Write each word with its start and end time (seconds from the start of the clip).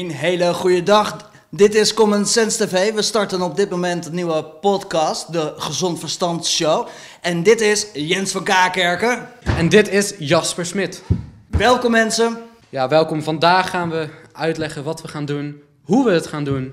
Een 0.00 0.10
hele 0.10 0.54
goede 0.54 0.82
dag. 0.82 1.30
Dit 1.50 1.74
is 1.74 1.94
Common 1.94 2.26
Sense 2.26 2.66
TV. 2.66 2.92
We 2.94 3.02
starten 3.02 3.42
op 3.42 3.56
dit 3.56 3.70
moment 3.70 4.06
een 4.06 4.14
nieuwe 4.14 4.44
podcast, 4.44 5.32
de 5.32 5.54
Gezond 5.56 5.98
Verstand 5.98 6.46
Show. 6.46 6.86
En 7.20 7.42
dit 7.42 7.60
is 7.60 7.86
Jens 7.92 8.32
van 8.32 8.44
Kaakerken. 8.44 9.28
En 9.42 9.68
dit 9.68 9.88
is 9.88 10.14
Jasper 10.18 10.66
Smit. 10.66 11.02
Welkom 11.50 11.90
mensen. 11.90 12.38
Ja, 12.68 12.88
welkom. 12.88 13.22
Vandaag 13.22 13.70
gaan 13.70 13.90
we 13.90 14.08
uitleggen 14.32 14.84
wat 14.84 15.02
we 15.02 15.08
gaan 15.08 15.24
doen, 15.24 15.62
hoe 15.82 16.04
we 16.04 16.10
het 16.10 16.26
gaan 16.26 16.44
doen, 16.44 16.72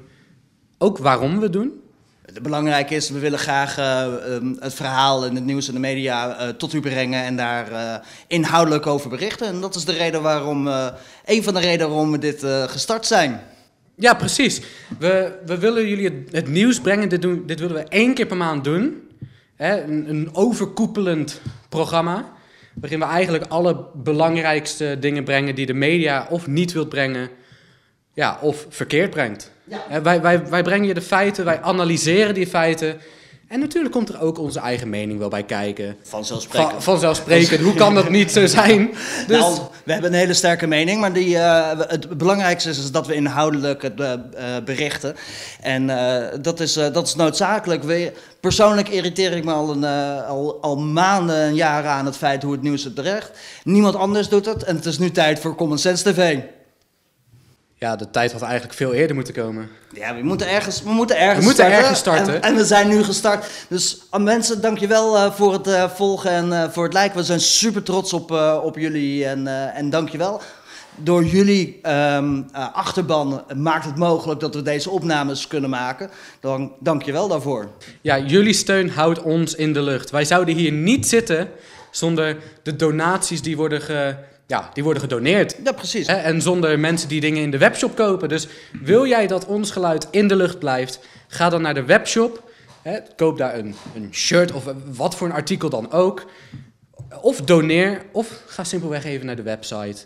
ook 0.77 0.97
waarom 0.97 1.35
we 1.37 1.43
het 1.43 1.53
doen. 1.53 1.81
Belangrijk 2.41 2.89
is, 2.89 3.09
we 3.09 3.19
willen 3.19 3.39
graag 3.39 3.77
eh, 3.77 4.03
ehm, 4.03 4.53
het 4.59 4.73
verhaal 4.73 5.25
in 5.25 5.35
het 5.35 5.45
nieuws 5.45 5.67
en 5.67 5.73
de 5.73 5.79
media 5.79 6.37
eh, 6.37 6.49
tot 6.49 6.73
u 6.73 6.79
brengen 6.79 7.23
en 7.23 7.35
daar 7.35 7.71
eh, 7.71 7.95
inhoudelijk 8.27 8.87
over 8.87 9.09
berichten. 9.09 9.47
En 9.47 9.61
dat 9.61 9.75
is 9.75 9.85
de 9.85 9.91
reden 9.91 10.21
waarom, 10.21 10.67
een 11.25 11.43
van 11.43 11.53
de 11.53 11.59
redenen 11.59 11.89
waarom 11.89 12.11
we 12.11 12.17
dit 12.17 12.45
gestart 12.67 13.05
zijn. 13.05 13.41
Ja, 13.95 14.13
precies. 14.13 14.61
We, 14.99 15.37
we 15.45 15.57
willen 15.57 15.87
jullie 15.87 16.05
het, 16.05 16.31
het 16.31 16.47
nieuws 16.47 16.79
brengen. 16.81 17.09
Dit, 17.09 17.21
doen, 17.21 17.43
dit 17.45 17.59
willen 17.59 17.75
we 17.75 17.83
één 17.83 18.13
keer 18.13 18.25
per 18.25 18.37
maand 18.37 18.63
doen. 18.63 19.09
Hè, 19.55 19.83
een, 19.83 20.09
een 20.09 20.29
overkoepelend 20.33 21.41
programma. 21.69 22.33
Waarin 22.73 22.99
we 22.99 23.05
eigenlijk 23.05 23.45
alle 23.47 23.85
belangrijkste 23.93 24.97
dingen 24.99 25.23
brengen 25.23 25.55
die 25.55 25.65
de 25.65 25.73
media 25.73 26.27
of 26.29 26.47
niet 26.47 26.73
wilt 26.73 26.89
brengen. 26.89 27.29
Ja, 28.13 28.37
of 28.41 28.65
verkeerd 28.69 29.09
brengt. 29.09 29.51
Ja. 29.67 30.01
Wij, 30.01 30.21
wij, 30.21 30.47
wij 30.47 30.63
brengen 30.63 30.87
je 30.87 30.93
de 30.93 31.01
feiten, 31.01 31.45
wij 31.45 31.61
analyseren 31.61 32.33
die 32.33 32.47
feiten. 32.47 32.99
En 33.47 33.59
natuurlijk 33.59 33.93
komt 33.93 34.09
er 34.09 34.21
ook 34.21 34.39
onze 34.39 34.59
eigen 34.59 34.89
mening 34.89 35.19
wel 35.19 35.29
bij 35.29 35.43
kijken. 35.43 35.95
Vanzelfsprekend. 36.03 36.71
Van, 36.71 36.81
vanzelfsprekend, 36.81 37.61
hoe 37.61 37.73
kan 37.73 37.95
dat 37.95 38.09
niet 38.09 38.31
zo 38.31 38.45
zijn? 38.61 38.89
Dus, 39.27 39.39
Nou, 39.39 39.59
we 39.83 39.91
hebben 39.91 40.13
een 40.13 40.19
hele 40.19 40.33
sterke 40.33 40.67
mening, 40.67 40.99
maar 40.99 41.13
die, 41.13 41.37
eh, 41.37 41.79
het 41.87 42.17
belangrijkste 42.17 42.69
is, 42.69 42.77
is 42.77 42.91
dat 42.91 43.07
we 43.07 43.13
inhoudelijk 43.13 43.81
het 43.81 43.99
eh, 43.99 44.13
eh, 44.13 44.19
berichten. 44.63 45.15
En 45.61 45.87
dat, 46.41 46.59
is, 46.59 46.73
dat 46.73 47.07
is 47.07 47.15
noodzakelijk. 47.15 47.83
We, 47.83 48.13
persoonlijk 48.39 48.89
irriteer 48.89 49.31
ik 49.31 49.43
me 49.43 49.51
al, 49.51 49.71
een, 49.71 49.85
al, 50.25 50.61
al 50.61 50.77
maanden 50.77 51.41
en 51.41 51.55
jaren 51.55 51.91
aan 51.91 52.05
het 52.05 52.17
feit 52.17 52.43
hoe 52.43 52.51
het 52.51 52.61
nieuws 52.61 52.83
het 52.83 52.95
terecht. 52.95 53.31
Niemand 53.63 53.95
anders 53.95 54.29
doet 54.29 54.45
het 54.45 54.63
en 54.63 54.75
het 54.75 54.85
is 54.85 54.97
nu 54.97 55.11
tijd 55.11 55.39
voor 55.39 55.55
Common 55.55 55.77
Sense 55.77 56.03
TV. 56.03 56.37
Ja, 57.79 57.95
de 57.95 58.09
tijd 58.09 58.31
had 58.31 58.41
eigenlijk 58.41 58.73
veel 58.73 58.93
eerder 58.93 59.15
moeten 59.15 59.33
komen. 59.33 59.69
Ja, 59.93 60.15
we 60.15 60.23
moeten 60.23 60.49
ergens, 60.49 60.83
we 60.83 60.89
moeten 60.89 61.17
ergens 61.17 61.37
We 61.37 61.43
moeten 61.43 61.63
starten. 61.65 61.83
ergens 61.83 61.99
starten. 61.99 62.33
En, 62.33 62.41
en 62.41 62.55
we 62.55 62.65
zijn 62.65 62.87
nu 62.87 63.03
gestart. 63.03 63.45
Dus 63.69 64.01
aan 64.09 64.23
mensen, 64.23 64.61
dankjewel 64.61 65.17
eh 65.17 65.31
voor 65.31 65.53
het 65.53 65.67
eh, 65.67 65.89
volgen 65.89 66.29
en 66.31 66.53
eh, 66.53 66.69
voor 66.69 66.83
het 66.83 66.93
liken. 66.93 67.15
We 67.17 67.23
zijn 67.23 67.39
super 67.39 67.83
trots 67.83 68.13
op, 68.13 68.31
eh, 68.31 68.59
op 68.63 68.77
jullie 68.77 69.25
en, 69.25 69.47
eh 69.47 69.77
en 69.77 69.89
dankjewel. 69.89 70.41
Door 70.99 71.23
jullie 71.23 71.79
ehm, 71.81 72.41
eh, 72.53 72.73
achterban 72.73 73.43
maakt 73.55 73.85
het 73.85 73.95
mogelijk 73.95 74.39
dat 74.39 74.55
we 74.55 74.61
deze 74.61 74.89
opnames 74.89 75.47
kunnen 75.47 75.69
maken. 75.69 76.09
Dan, 76.39 76.71
dankjewel 76.79 77.27
daarvoor. 77.27 77.67
Ja, 78.01 78.19
jullie 78.19 78.53
steun 78.53 78.89
houdt 78.89 79.21
ons 79.21 79.55
in 79.55 79.73
de 79.73 79.81
lucht. 79.81 80.09
Wij 80.09 80.25
zouden 80.25 80.55
hier 80.55 80.71
niet 80.71 81.07
zitten 81.07 81.49
zonder 81.91 82.37
de 82.63 82.75
donaties 82.75 83.41
die 83.41 83.57
worden, 83.57 83.81
ge, 83.81 84.15
ja, 84.47 84.69
die 84.73 84.83
worden 84.83 85.01
gedoneerd. 85.01 85.57
Ja, 85.63 85.71
precies. 85.71 86.07
Hè? 86.07 86.15
En 86.15 86.41
zonder 86.41 86.79
mensen 86.79 87.09
die 87.09 87.21
dingen 87.21 87.41
in 87.41 87.51
de 87.51 87.57
webshop 87.57 87.95
kopen. 87.95 88.29
Dus 88.29 88.47
wil 88.81 89.07
jij 89.07 89.27
dat 89.27 89.45
ons 89.45 89.71
geluid 89.71 90.07
in 90.11 90.27
de 90.27 90.35
lucht 90.35 90.59
blijft, 90.59 90.99
ga 91.27 91.49
dan 91.49 91.61
naar 91.61 91.73
de 91.73 91.83
webshop. 91.83 92.51
Hè? 92.81 92.97
Koop 93.15 93.37
daar 93.37 93.57
een, 93.57 93.75
een 93.95 94.09
shirt 94.11 94.51
of 94.51 94.73
wat 94.85 95.15
voor 95.15 95.27
een 95.27 95.33
artikel 95.33 95.69
dan 95.69 95.91
ook. 95.91 96.25
Of 97.21 97.41
doneer, 97.41 98.01
of 98.11 98.41
ga 98.45 98.63
simpelweg 98.63 99.05
even 99.05 99.25
naar 99.25 99.35
de 99.35 99.41
website. 99.41 100.05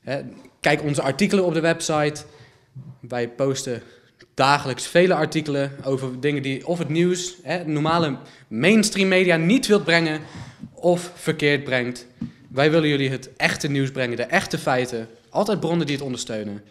Hè? 0.00 0.20
Kijk 0.60 0.82
onze 0.82 1.02
artikelen 1.02 1.44
op 1.44 1.54
de 1.54 1.60
website. 1.60 2.22
Wij 3.00 3.28
posten 3.28 3.82
dagelijks 4.34 4.86
vele 4.86 5.14
artikelen 5.14 5.72
over 5.84 6.20
dingen 6.20 6.42
die 6.42 6.66
of 6.66 6.78
het 6.78 6.88
nieuws, 6.88 7.36
hè, 7.42 7.64
normale 7.64 8.16
mainstream 8.48 9.08
media 9.08 9.36
niet 9.36 9.66
wilt 9.66 9.84
brengen 9.84 10.20
of 10.74 11.12
verkeerd 11.14 11.64
brengt. 11.64 12.06
Wij 12.50 12.70
willen 12.70 12.88
jullie 12.88 13.10
het 13.10 13.36
echte 13.36 13.68
nieuws 13.68 13.90
brengen, 13.90 14.16
de 14.16 14.22
echte 14.22 14.58
feiten. 14.58 15.08
Altijd 15.28 15.60
bronnen 15.60 15.86
die 15.86 15.96
het 15.96 16.04
ondersteunen. 16.04 16.62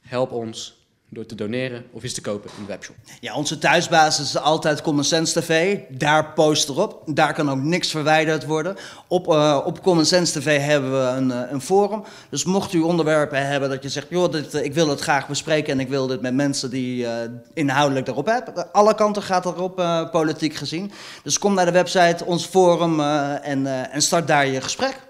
Help 0.00 0.32
ons 0.32 0.78
door 1.08 1.26
te 1.26 1.34
doneren 1.34 1.84
of 1.92 2.02
iets 2.02 2.14
te 2.14 2.20
kopen 2.20 2.50
in 2.56 2.62
de 2.62 2.68
webshop. 2.68 2.96
Ja, 3.20 3.34
onze 3.34 3.58
thuisbasis 3.58 4.28
is 4.28 4.36
altijd 4.36 4.82
Common 4.82 5.04
Sense 5.04 5.40
TV. 5.40 5.78
Daar 5.90 6.32
post 6.32 6.68
erop. 6.68 7.02
Daar 7.06 7.34
kan 7.34 7.50
ook 7.50 7.62
niks 7.62 7.90
verwijderd 7.90 8.46
worden. 8.46 8.76
Op, 9.08 9.28
eh, 9.28 9.60
op 9.64 9.82
Common 9.82 10.04
Sense 10.04 10.40
TV 10.40 10.60
hebben 10.60 10.90
we 10.90 11.08
een, 11.16 11.30
eh, 11.30 11.50
een 11.50 11.60
forum. 11.60 12.04
Dus 12.30 12.44
mocht 12.44 12.72
u 12.72 12.80
onderwerpen 12.80 13.46
hebben 13.46 13.68
dat 13.68 13.82
je 13.82 13.88
zegt... 13.88 14.06
joh, 14.10 14.34
eh, 14.34 14.64
ik 14.64 14.74
wil 14.74 14.88
het 14.88 15.00
graag 15.00 15.28
bespreken 15.28 15.72
en 15.72 15.80
ik 15.80 15.88
wil 15.88 16.06
dit 16.06 16.20
met 16.20 16.34
mensen 16.34 16.70
die 16.70 17.06
inhoudelijk 17.54 18.06
daarop 18.06 18.26
hebben. 18.26 18.72
Alle 18.72 18.94
kanten 18.94 19.22
gaat 19.22 19.44
erop, 19.46 20.08
politiek 20.10 20.54
gezien. 20.54 20.92
Dus 21.22 21.38
kom 21.38 21.54
naar 21.54 21.66
de 21.66 21.72
website, 21.72 22.24
ons 22.24 22.44
forum 22.44 23.00
en, 23.00 23.90
en 23.90 24.02
start 24.02 24.26
daar 24.26 24.46
je 24.46 24.60
gesprek. 24.60 25.08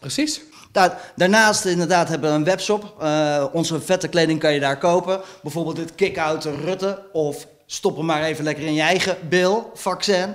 Precies. 0.00 0.40
Da- 0.72 0.98
Daarnaast 1.16 1.64
inderdaad 1.64 2.08
hebben 2.08 2.30
we 2.30 2.36
een 2.36 2.44
webshop. 2.44 2.94
Eh, 3.00 3.44
onze 3.52 3.80
vette 3.80 4.08
kleding 4.08 4.40
kan 4.40 4.52
je 4.54 4.60
daar 4.60 4.78
kopen. 4.78 5.20
Bijvoorbeeld 5.42 5.76
dit 5.76 5.94
kick-out 5.94 6.44
Rutte 6.44 7.02
of 7.12 7.46
stop 7.66 7.96
hem 7.96 8.06
maar 8.06 8.22
even 8.22 8.44
lekker 8.44 8.64
in 8.64 8.74
je 8.74 8.80
eigen 8.80 9.16
bil, 9.28 9.70
vaccin. 9.74 10.34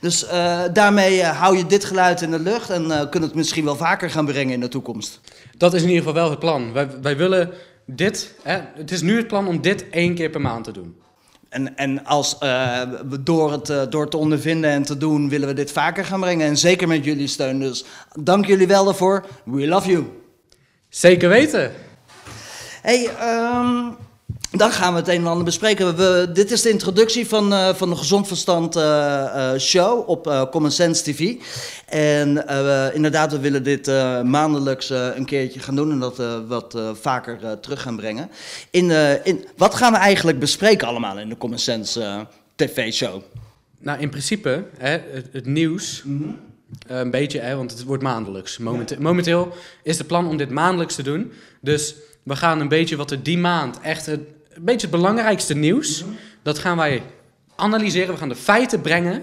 Dus 0.00 0.26
eh, 0.26 0.60
daarmee 0.72 1.20
eh, 1.22 1.40
hou 1.40 1.56
je 1.56 1.66
dit 1.66 1.84
geluid 1.84 2.22
in 2.22 2.30
de 2.30 2.38
lucht 2.40 2.70
en 2.70 2.90
eh 2.90 3.10
kunnen 3.10 3.28
het 3.28 3.38
misschien 3.38 3.64
wel 3.64 3.76
vaker 3.76 4.10
gaan 4.10 4.26
brengen 4.26 4.54
in 4.54 4.60
de 4.60 4.68
toekomst. 4.68 5.20
Dat 5.56 5.74
is 5.74 5.82
in 5.82 5.88
ieder 5.88 6.02
geval 6.04 6.20
wel 6.20 6.30
het 6.30 6.38
plan. 6.38 6.72
Wij, 6.72 6.88
wij 7.02 7.16
willen 7.16 7.52
dit, 7.86 8.34
hè, 8.42 8.58
het 8.74 8.90
is 8.90 9.00
nu 9.00 9.16
het 9.16 9.26
plan 9.26 9.46
om 9.48 9.60
dit 9.60 9.88
één 9.90 10.14
keer 10.14 10.30
per 10.30 10.40
maand 10.40 10.64
te 10.64 10.72
doen. 10.72 10.96
En, 11.56 11.76
en 11.76 12.04
als, 12.04 12.38
eh, 12.38 12.82
we 13.08 13.22
door, 13.22 13.52
het, 13.52 13.70
eh, 13.70 13.82
door 13.88 14.08
te 14.08 14.16
ondervinden 14.16 14.70
en 14.70 14.82
te 14.82 14.96
doen, 14.96 15.28
willen 15.28 15.48
we 15.48 15.54
dit 15.54 15.72
vaker 15.72 16.04
gaan 16.04 16.20
brengen. 16.20 16.46
En 16.46 16.56
zeker 16.56 16.88
met 16.88 17.04
jullie 17.04 17.26
steun. 17.26 17.58
Dus 17.58 17.84
dank 18.20 18.46
jullie 18.46 18.66
wel 18.66 18.84
daarvoor. 18.84 19.24
We 19.44 19.66
love 19.66 19.90
you. 19.90 20.04
Zeker 20.88 21.28
weten. 21.28 21.72
Hey, 22.82 23.10
ehm, 23.18 23.90
dan 24.56 24.70
gaan 24.72 24.92
we 24.92 24.98
het 24.98 25.08
een 25.08 25.20
en 25.20 25.26
ander 25.26 25.44
bespreken. 25.44 25.96
We, 25.96 26.30
dit 26.32 26.50
is 26.50 26.62
de 26.62 26.70
introductie 26.70 27.28
van, 27.28 27.52
eh, 27.52 27.74
van 27.74 27.90
de 27.90 27.96
Gezond 27.96 28.26
Verstand 28.26 28.76
eh, 28.76 29.52
eh, 29.52 29.60
show 29.60 30.08
op 30.08 30.48
Common 30.50 30.70
Sense 30.70 31.02
TV. 31.02 31.34
En 31.86 32.28
inderdaad, 32.94 33.32
we 33.32 33.38
willen 33.38 33.62
dit 33.62 33.86
maandelijks 34.24 34.90
een 34.90 35.24
keertje 35.24 35.60
gaan 35.60 35.76
doen 35.76 35.90
en 35.90 35.98
dat 35.98 36.22
wat 36.48 36.78
vaker 37.00 37.60
terug 37.60 37.82
gaan 37.82 37.96
brengen. 37.96 38.30
In, 38.70 38.90
in, 39.24 39.46
wat 39.56 39.74
gaan 39.74 39.92
we 39.92 39.98
eigenlijk 39.98 40.38
bespreken 40.38 40.88
allemaal 40.88 41.18
in 41.18 41.28
de 41.28 41.36
Common 41.36 41.58
Sense 41.58 42.26
TV 42.54 42.92
show? 42.92 43.22
Nou, 43.78 44.00
in 44.00 44.10
principe, 44.10 44.64
hè, 44.78 44.90
het, 44.90 45.28
het 45.32 45.46
nieuws, 45.46 46.02
eh, 46.86 46.98
een 46.98 47.10
beetje, 47.10 47.40
hè, 47.40 47.56
want 47.56 47.70
het 47.70 47.84
wordt 47.84 48.02
maandelijks. 48.02 48.58
Momenteel, 48.58 49.00
momenteel 49.00 49.54
is 49.82 49.98
het 49.98 50.06
plan 50.06 50.28
om 50.28 50.36
dit 50.36 50.50
maandelijks 50.50 50.94
te 50.94 51.02
doen. 51.02 51.32
Dus 51.60 51.94
we 52.22 52.36
gaan 52.36 52.60
een 52.60 52.68
beetje 52.68 52.96
wat 52.96 53.10
er 53.10 53.22
die 53.22 53.38
maand 53.38 53.80
echt 53.80 54.06
het, 54.06 54.20
een 54.56 54.64
beetje 54.64 54.86
het 54.86 54.96
belangrijkste 54.96 55.54
nieuws, 55.54 56.04
dat 56.42 56.58
gaan 56.58 56.76
wij 56.76 57.02
analyseren. 57.56 58.12
We 58.12 58.16
gaan 58.16 58.28
de 58.28 58.34
feiten 58.34 58.80
brengen. 58.80 59.22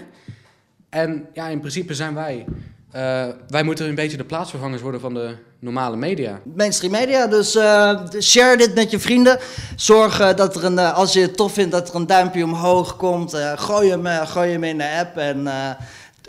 En 0.88 1.26
ja, 1.32 1.46
in 1.48 1.58
principe 1.58 1.94
zijn 1.94 2.14
wij, 2.14 2.44
eh, 2.90 3.26
wij 3.48 3.62
moeten 3.62 3.88
een 3.88 3.94
beetje 3.94 4.16
de 4.16 4.24
plaatsvervangers 4.24 4.82
worden 4.82 5.00
van 5.00 5.14
de 5.14 5.34
normale 5.58 5.96
media. 5.96 6.40
Mainstream 6.54 6.92
media, 6.92 7.26
dus 7.26 7.54
eh, 7.54 8.00
share 8.20 8.56
dit 8.56 8.74
met 8.74 8.90
je 8.90 8.98
vrienden. 8.98 9.38
Zorg 9.76 10.20
eh, 10.20 10.36
dat 10.36 10.56
er 10.56 10.64
een, 10.64 10.78
als 10.78 11.12
je 11.12 11.20
het 11.20 11.36
tof 11.36 11.52
vindt, 11.52 11.72
dat 11.72 11.88
er 11.88 11.94
een 11.94 12.06
duimpje 12.06 12.44
omhoog 12.44 12.96
komt. 12.96 13.36
Gooi, 13.56 13.90
hem, 13.90 14.26
gooi 14.26 14.50
hem 14.50 14.64
in 14.64 14.78
de 14.78 14.96
app 14.98 15.16
en, 15.16 15.46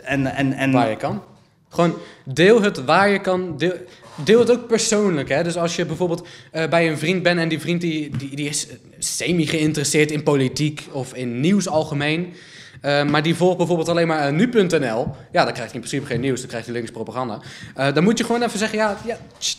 en, 0.02 0.26
en, 0.26 0.52
en 0.52 0.72
Waar 0.72 0.90
je 0.90 0.96
kan. 0.96 1.22
Gewoon 1.68 1.94
deel 2.24 2.62
het 2.62 2.84
waar 2.84 3.08
je 3.08 3.20
kan. 3.20 3.56
Deel, 3.56 3.74
deel 4.24 4.38
het 4.38 4.50
ook 4.50 4.66
persoonlijk. 4.66 5.28
Hè? 5.28 5.42
Dus 5.42 5.56
als 5.56 5.76
je 5.76 5.84
bijvoorbeeld 5.86 6.26
eh, 6.50 6.68
bij 6.68 6.88
een 6.88 6.98
vriend 6.98 7.22
bent 7.22 7.38
en 7.38 7.48
die 7.48 7.60
vriend 7.60 7.80
die, 7.80 8.16
die, 8.16 8.36
die 8.36 8.48
is 8.48 8.66
semi 8.98 9.46
geïnteresseerd 9.46 10.10
in 10.10 10.22
politiek 10.22 10.82
of 10.92 11.14
in 11.14 11.40
nieuws 11.40 11.68
algemeen. 11.68 12.34
eh, 12.80 13.04
maar 13.04 13.22
die 13.22 13.34
volgt 13.34 13.56
bijvoorbeeld 13.56 13.88
alleen 13.88 14.06
maar 14.06 14.26
eh, 14.26 14.32
nu.nl. 14.32 15.06
Ja, 15.32 15.44
dan 15.44 15.52
krijgt 15.52 15.56
hij 15.56 15.64
in 15.72 15.80
principe 15.80 16.06
geen 16.06 16.20
nieuws, 16.20 16.38
dan 16.40 16.48
krijgt 16.48 16.66
hij 16.66 16.74
links 16.74 16.90
propaganda. 16.90 17.40
Eh, 17.74 17.94
dan 17.94 18.04
moet 18.04 18.18
je 18.18 18.24
gewoon 18.24 18.42
even 18.42 18.58
zeggen, 18.58 18.78
ja, 18.78 18.98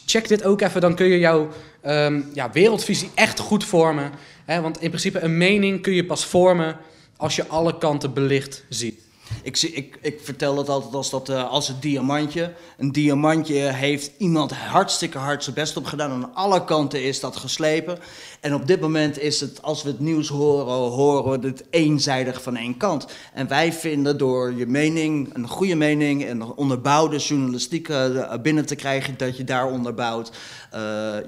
check 0.06 0.28
dit 0.28 0.44
ook 0.44 0.62
even. 0.62 0.82
Dan 0.82 0.96
kun 0.96 1.08
je 1.08 1.20
jouw 1.20 1.50
ehm, 1.82 2.22
ja, 2.34 2.52
wereldvisie 2.52 3.10
echt 3.16 3.40
goed 3.40 3.66
vormen. 3.66 4.12
Hè? 4.46 4.62
Want 4.62 4.82
in 4.82 4.90
principe 4.90 5.20
een 5.20 5.38
mening 5.38 5.82
kun 5.82 5.94
je 5.94 6.06
pas 6.06 6.26
vormen 6.26 6.78
als 7.18 7.36
je 7.36 7.48
alle 7.48 7.78
kanten 7.78 8.14
belicht 8.14 8.64
ziet. 8.70 9.07
Ik, 9.44 9.62
ik, 9.62 9.98
ik 10.02 10.20
vertel 10.24 10.58
het 10.58 10.70
altijd 10.70 10.94
als, 10.94 11.10
dat, 11.10 11.30
uh, 11.30 11.50
als 11.50 11.70
een 11.70 11.80
diamantje. 11.80 12.54
Een 12.78 12.92
diamantje 12.92 13.56
heeft 13.56 14.12
iemand 14.18 14.52
hartstikke 14.52 15.18
hard 15.18 15.44
zijn 15.44 15.56
best 15.56 15.78
op 15.78 15.86
gedaan. 15.86 16.12
Aan 16.12 16.36
alle 16.36 16.64
kanten 16.64 17.04
is 17.04 17.20
dat 17.20 17.36
geslepen. 17.36 18.00
En 18.48 18.54
op 18.54 18.68
dit 18.68 18.82
moment 18.82 19.20
is 19.20 19.40
het, 19.40 19.62
als 19.62 19.84
we 19.84 19.90
het 19.90 20.00
nieuws 20.00 20.28
horen, 20.28 20.92
horen 20.92 21.40
we 21.40 21.48
het 21.48 21.64
eenzijdig 21.70 22.42
van 22.42 22.56
één 22.56 22.78
kant. 22.78 23.08
En 23.34 23.48
wij 23.48 23.74
vinden 23.74 24.18
door 24.18 24.54
je 24.54 24.66
mening, 24.66 25.34
een 25.34 25.48
goede 25.48 25.76
mening 25.76 26.26
en 26.26 26.56
onderbouwde 26.56 27.18
journalistiek 27.18 27.88
uh, 27.88 28.34
binnen 28.42 28.66
te 28.66 28.76
krijgen, 28.76 29.18
dat 29.18 29.38
je 29.38 29.44
daar 29.44 29.72
onderbouwt 29.72 30.32
uh, 30.74 30.80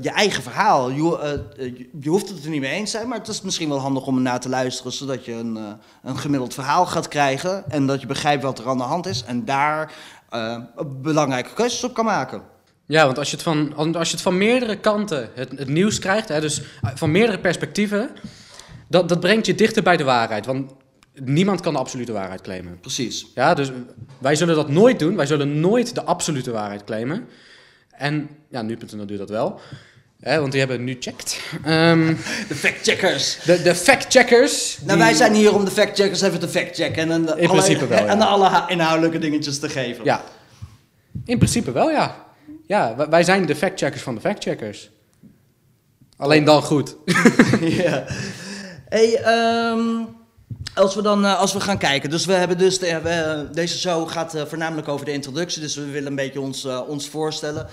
je 0.01 0.09
eigen 0.09 0.43
verhaal. 0.43 0.89
Je, 0.89 1.43
je, 1.99 2.09
hoeft 2.09 2.29
het 2.29 2.43
er 2.43 2.49
niet 2.49 2.61
mee 2.61 2.71
eens 2.71 2.91
te 2.91 2.97
zijn, 2.97 3.09
maar 3.09 3.17
het 3.17 3.27
is 3.27 3.41
misschien 3.41 3.69
wel 3.69 3.79
handig 3.79 4.05
om 4.05 4.15
ernaar 4.15 4.39
te 4.39 4.49
luisteren, 4.49 4.91
zodat 4.91 5.25
je 5.25 5.33
een, 5.33 5.59
een 6.03 6.17
gemiddeld 6.17 6.53
verhaal 6.53 6.85
gaat 6.85 7.07
krijgen. 7.07 7.71
En 7.71 7.87
dat 7.87 8.01
je 8.01 8.07
begrijpt 8.07 8.43
wat 8.43 8.59
er 8.59 8.67
aan 8.67 8.77
de 8.77 8.83
hand 8.83 9.05
is 9.05 9.23
en 9.23 9.45
daar 9.45 9.93
belangrijke 11.01 11.53
keuzes 11.53 11.83
op 11.83 11.93
kan 11.93 12.05
maken. 12.05 12.41
Ja, 12.89 13.05
want 13.05 13.17
als 13.17 13.29
je 13.29 13.35
het 13.35 13.43
van, 13.43 13.75
als 13.95 14.07
je 14.07 14.13
het 14.13 14.23
van 14.23 14.37
meerdere 14.37 14.79
kanten 14.79 15.29
het, 15.33 15.49
het 15.55 15.67
nieuws 15.67 15.99
krijgt, 15.99 16.27
hè, 16.27 16.41
dus 16.41 16.61
eh, 16.81 16.89
van 16.95 17.11
meerdere 17.11 17.39
perspectieven, 17.39 18.09
dat, 18.87 19.09
dat 19.09 19.19
brengt 19.19 19.45
je 19.45 19.55
dichter 19.55 19.83
bij 19.83 19.97
de 19.97 20.03
waarheid. 20.03 20.45
Want 20.45 20.71
niemand 21.13 21.61
kan 21.61 21.73
de 21.73 21.79
absolute 21.79 22.11
waarheid 22.11 22.41
claimen. 22.41 22.79
Precies. 22.79 23.25
Ja, 23.35 23.53
dus 23.53 23.71
wij 24.17 24.35
zullen 24.35 24.55
dat 24.55 24.69
nooit 24.69 24.99
doen. 24.99 25.15
Wij 25.15 25.25
zullen 25.25 25.59
nooit 25.59 25.95
de 25.95 26.03
absolute 26.03 26.51
waarheid 26.51 26.83
claimen. 26.83 27.27
En 27.91 28.29
ja, 28.49 28.61
nu.nl 28.61 29.05
doet 29.05 29.17
dat 29.17 29.29
wel 29.29 29.59
want 30.19 30.51
die 30.51 30.59
hebben 30.59 30.83
nu 30.83 30.97
checked. 30.99 31.41
Um, 31.67 32.17
de 32.47 32.55
fact-checkers. 32.55 33.37
De, 33.45 33.61
de 33.61 33.75
fact-checkers. 33.75 34.77
Nou, 34.85 34.99
wij 34.99 35.13
zijn 35.13 35.33
hier 35.33 35.55
om 35.55 35.65
de 35.65 35.71
fact-checkers 35.71 36.21
even 36.21 36.39
te 36.39 36.47
fact-checken. 36.47 37.11
En, 37.11 37.21
in 37.21 37.27
alle, 37.27 37.47
principe 37.47 37.87
wel, 37.87 38.07
En 38.15 38.21
alle 38.21 38.63
inhoudelijke 38.67 39.19
dingetjes 39.19 39.59
te 39.59 39.69
geven. 39.69 40.03
Ja. 40.03 40.23
In 41.25 41.37
principe 41.37 41.71
wel, 41.71 41.89
ja. 41.89 42.27
Ja, 42.69 43.09
wij 43.09 43.23
zijn 43.23 43.45
de 43.45 43.55
fact-checkers 43.55 44.01
van 44.01 44.15
de 44.15 44.21
fact-checkers. 44.21 44.89
Alleen 46.17 46.43
dan 46.43 46.61
goed. 46.61 46.95
ja. 47.83 48.05
Hey, 48.89 49.21
um, 49.71 50.07
als 50.73 50.95
we 50.95 51.01
dan 51.01 51.25
eh, 51.25 51.39
als 51.39 51.53
we 51.53 51.59
gaan 51.59 51.77
kijken, 51.77 52.09
dus 52.09 52.25
we 52.25 52.33
hebben 52.33 52.57
dus 52.57 52.79
de, 52.79 53.01
we, 53.01 53.47
deze 53.51 53.79
show 53.79 54.09
gaat 54.09 54.35
uh, 54.35 54.45
voornamelijk 54.45 54.87
over 54.87 55.05
de 55.05 55.11
introductie, 55.11 55.61
dus 55.61 55.75
we 55.75 55.85
willen 55.85 56.07
een 56.09 56.15
beetje 56.15 56.41
ons, 56.41 56.65
ons 56.87 57.09
voorstellen 57.09 57.67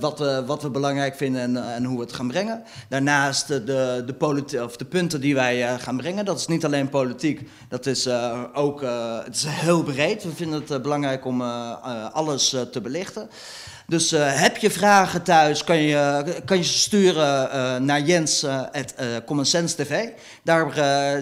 wat, 0.00 0.18
we, 0.18 0.42
wat 0.46 0.62
we 0.62 0.70
belangrijk 0.70 1.16
vinden 1.16 1.40
en, 1.40 1.74
en 1.74 1.84
hoe 1.84 1.96
we 1.96 2.04
het 2.04 2.12
gaan 2.12 2.28
brengen. 2.28 2.62
Daarnaast 2.88 3.48
de, 3.48 3.64
de, 4.06 4.14
politi- 4.18 4.60
of 4.60 4.76
de 4.76 4.84
punten 4.84 5.20
die 5.20 5.34
wij 5.34 5.78
gaan 5.78 5.96
brengen, 5.96 6.24
dat 6.24 6.38
is 6.38 6.46
niet 6.46 6.64
alleen 6.64 6.88
politiek, 6.88 7.48
dat 7.68 7.86
is 7.86 8.08
ook 8.52 8.80
het 9.24 9.34
is 9.34 9.44
heel 9.46 9.82
breed. 9.82 10.22
We 10.22 10.32
vinden 10.34 10.62
het 10.66 10.82
belangrijk 10.82 11.24
om 11.24 11.42
alles 12.12 12.48
te 12.48 12.80
belichten. 12.80 13.28
Dus 13.88 14.12
uh, 14.12 14.40
heb 14.40 14.56
je 14.56 14.70
vragen 14.70 15.22
thuis, 15.22 15.64
kan 15.64 15.76
je, 15.76 16.24
kan 16.44 16.56
je 16.56 16.64
ze 16.64 16.78
sturen 16.78 17.48
uh, 17.48 17.76
naar 17.76 18.00
Jens 18.00 18.46
Sense 19.40 19.76
TV. 19.76 20.08
Daar 20.42 20.72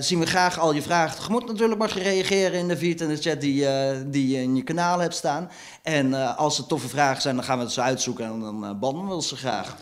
zien 0.02 0.18
we 0.18 0.26
graag 0.26 0.58
al 0.58 0.74
je 0.74 0.82
vragen. 0.82 1.24
Je 1.24 1.30
moet 1.30 1.46
natuurlijk 1.46 1.80
maar 1.80 1.98
reageren 1.98 2.58
in 2.58 2.68
de 2.68 2.76
feed 2.76 3.00
en 3.00 3.08
de 3.08 3.16
chat 3.16 3.40
die, 3.40 3.66
die 4.06 4.28
je 4.28 4.42
in 4.42 4.56
je 4.56 4.62
kanaal 4.62 4.98
hebt 4.98 5.14
staan. 5.14 5.50
En 5.82 6.36
als 6.36 6.58
er 6.58 6.66
toffe 6.66 6.88
vragen 6.88 7.22
zijn, 7.22 7.36
dan 7.36 7.44
gaan 7.44 7.58
we 7.58 7.70
ze 7.70 7.80
uitzoeken 7.80 8.24
en 8.24 8.40
dan 8.40 8.78
behandelen 8.80 9.16
we 9.16 9.22
ze 9.22 9.36
graag. 9.36 9.76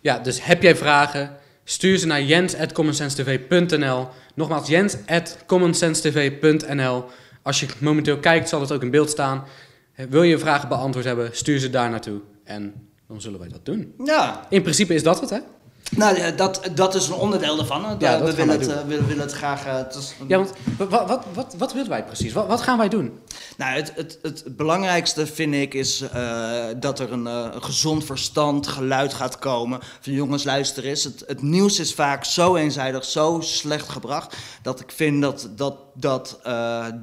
Ja, 0.00 0.18
dus 0.18 0.44
heb 0.44 0.62
jij 0.62 0.76
vragen, 0.76 1.36
stuur 1.64 1.98
ze 1.98 2.06
naar 2.06 2.22
jens.commonsensetv.nl. 2.22 4.08
Nogmaals, 4.34 4.68
jens.commonsensetv.nl. 4.68 7.04
Als 7.42 7.60
je 7.60 7.66
momenteel 7.78 8.18
kijkt, 8.18 8.48
zal 8.48 8.60
het 8.60 8.72
ook 8.72 8.82
in 8.82 8.90
beeld 8.90 9.10
staan. 9.10 9.44
Wil 10.06 10.22
je 10.22 10.38
vragen 10.38 10.68
beantwoord 10.68 11.04
hebben, 11.04 11.30
stuur 11.32 11.58
ze 11.58 11.70
daar 11.70 11.90
naartoe. 11.90 12.20
En 12.44 12.74
dan 13.08 13.20
zullen 13.20 13.38
wij 13.38 13.48
dat 13.48 13.64
doen. 13.64 13.94
Ja. 14.04 14.46
In 14.48 14.62
principe 14.62 14.94
is 14.94 15.02
dat 15.02 15.20
het, 15.20 15.30
hè? 15.30 15.38
Nou, 15.96 16.34
dat, 16.34 16.70
dat 16.74 16.94
is 16.94 17.08
een 17.08 17.14
onderdeel 17.14 17.58
ervan. 17.58 17.96
Ja, 17.98 18.22
we, 18.22 18.34
willen 18.34 18.60
het, 18.60 18.86
we 18.86 19.04
willen 19.04 19.20
het 19.20 19.32
graag. 19.32 19.66
Uh, 19.66 19.76
het 19.76 20.14
Ja, 20.26 20.36
want 20.36 20.52
wat, 20.76 21.08
wat, 21.08 21.24
wat, 21.34 21.54
wat 21.58 21.72
willen 21.72 21.88
wij 21.88 22.04
precies? 22.04 22.32
Wat, 22.32 22.46
wat 22.46 22.60
gaan 22.60 22.78
wij 22.78 22.88
doen? 22.88 23.18
Nou, 23.56 23.76
het, 23.76 23.92
het, 23.94 24.18
het 24.22 24.56
belangrijkste 24.56 25.26
vind 25.26 25.54
ik 25.54 25.74
is 25.74 26.02
uh, 26.02 26.64
dat 26.76 26.98
er 26.98 27.12
een, 27.12 27.26
een, 27.26 27.62
gezond 27.62 28.04
verstand, 28.04 28.66
geluid 28.66 29.14
gaat 29.14 29.38
komen. 29.38 29.80
Van 30.00 30.12
jongens, 30.12 30.44
luister 30.44 30.84
eens. 30.84 31.04
Het, 31.04 31.24
het 31.26 31.42
nieuws 31.42 31.78
is 31.78 31.94
vaak 31.94 32.24
zo 32.24 32.56
eenzijdig, 32.56 33.04
zo 33.04 33.38
slecht 33.40 33.88
gebracht. 33.88 34.36
Dat 34.62 34.80
ik 34.80 34.92
vind 34.94 35.22
dat, 35.22 35.48
dat, 35.56 35.76
dat, 35.94 36.40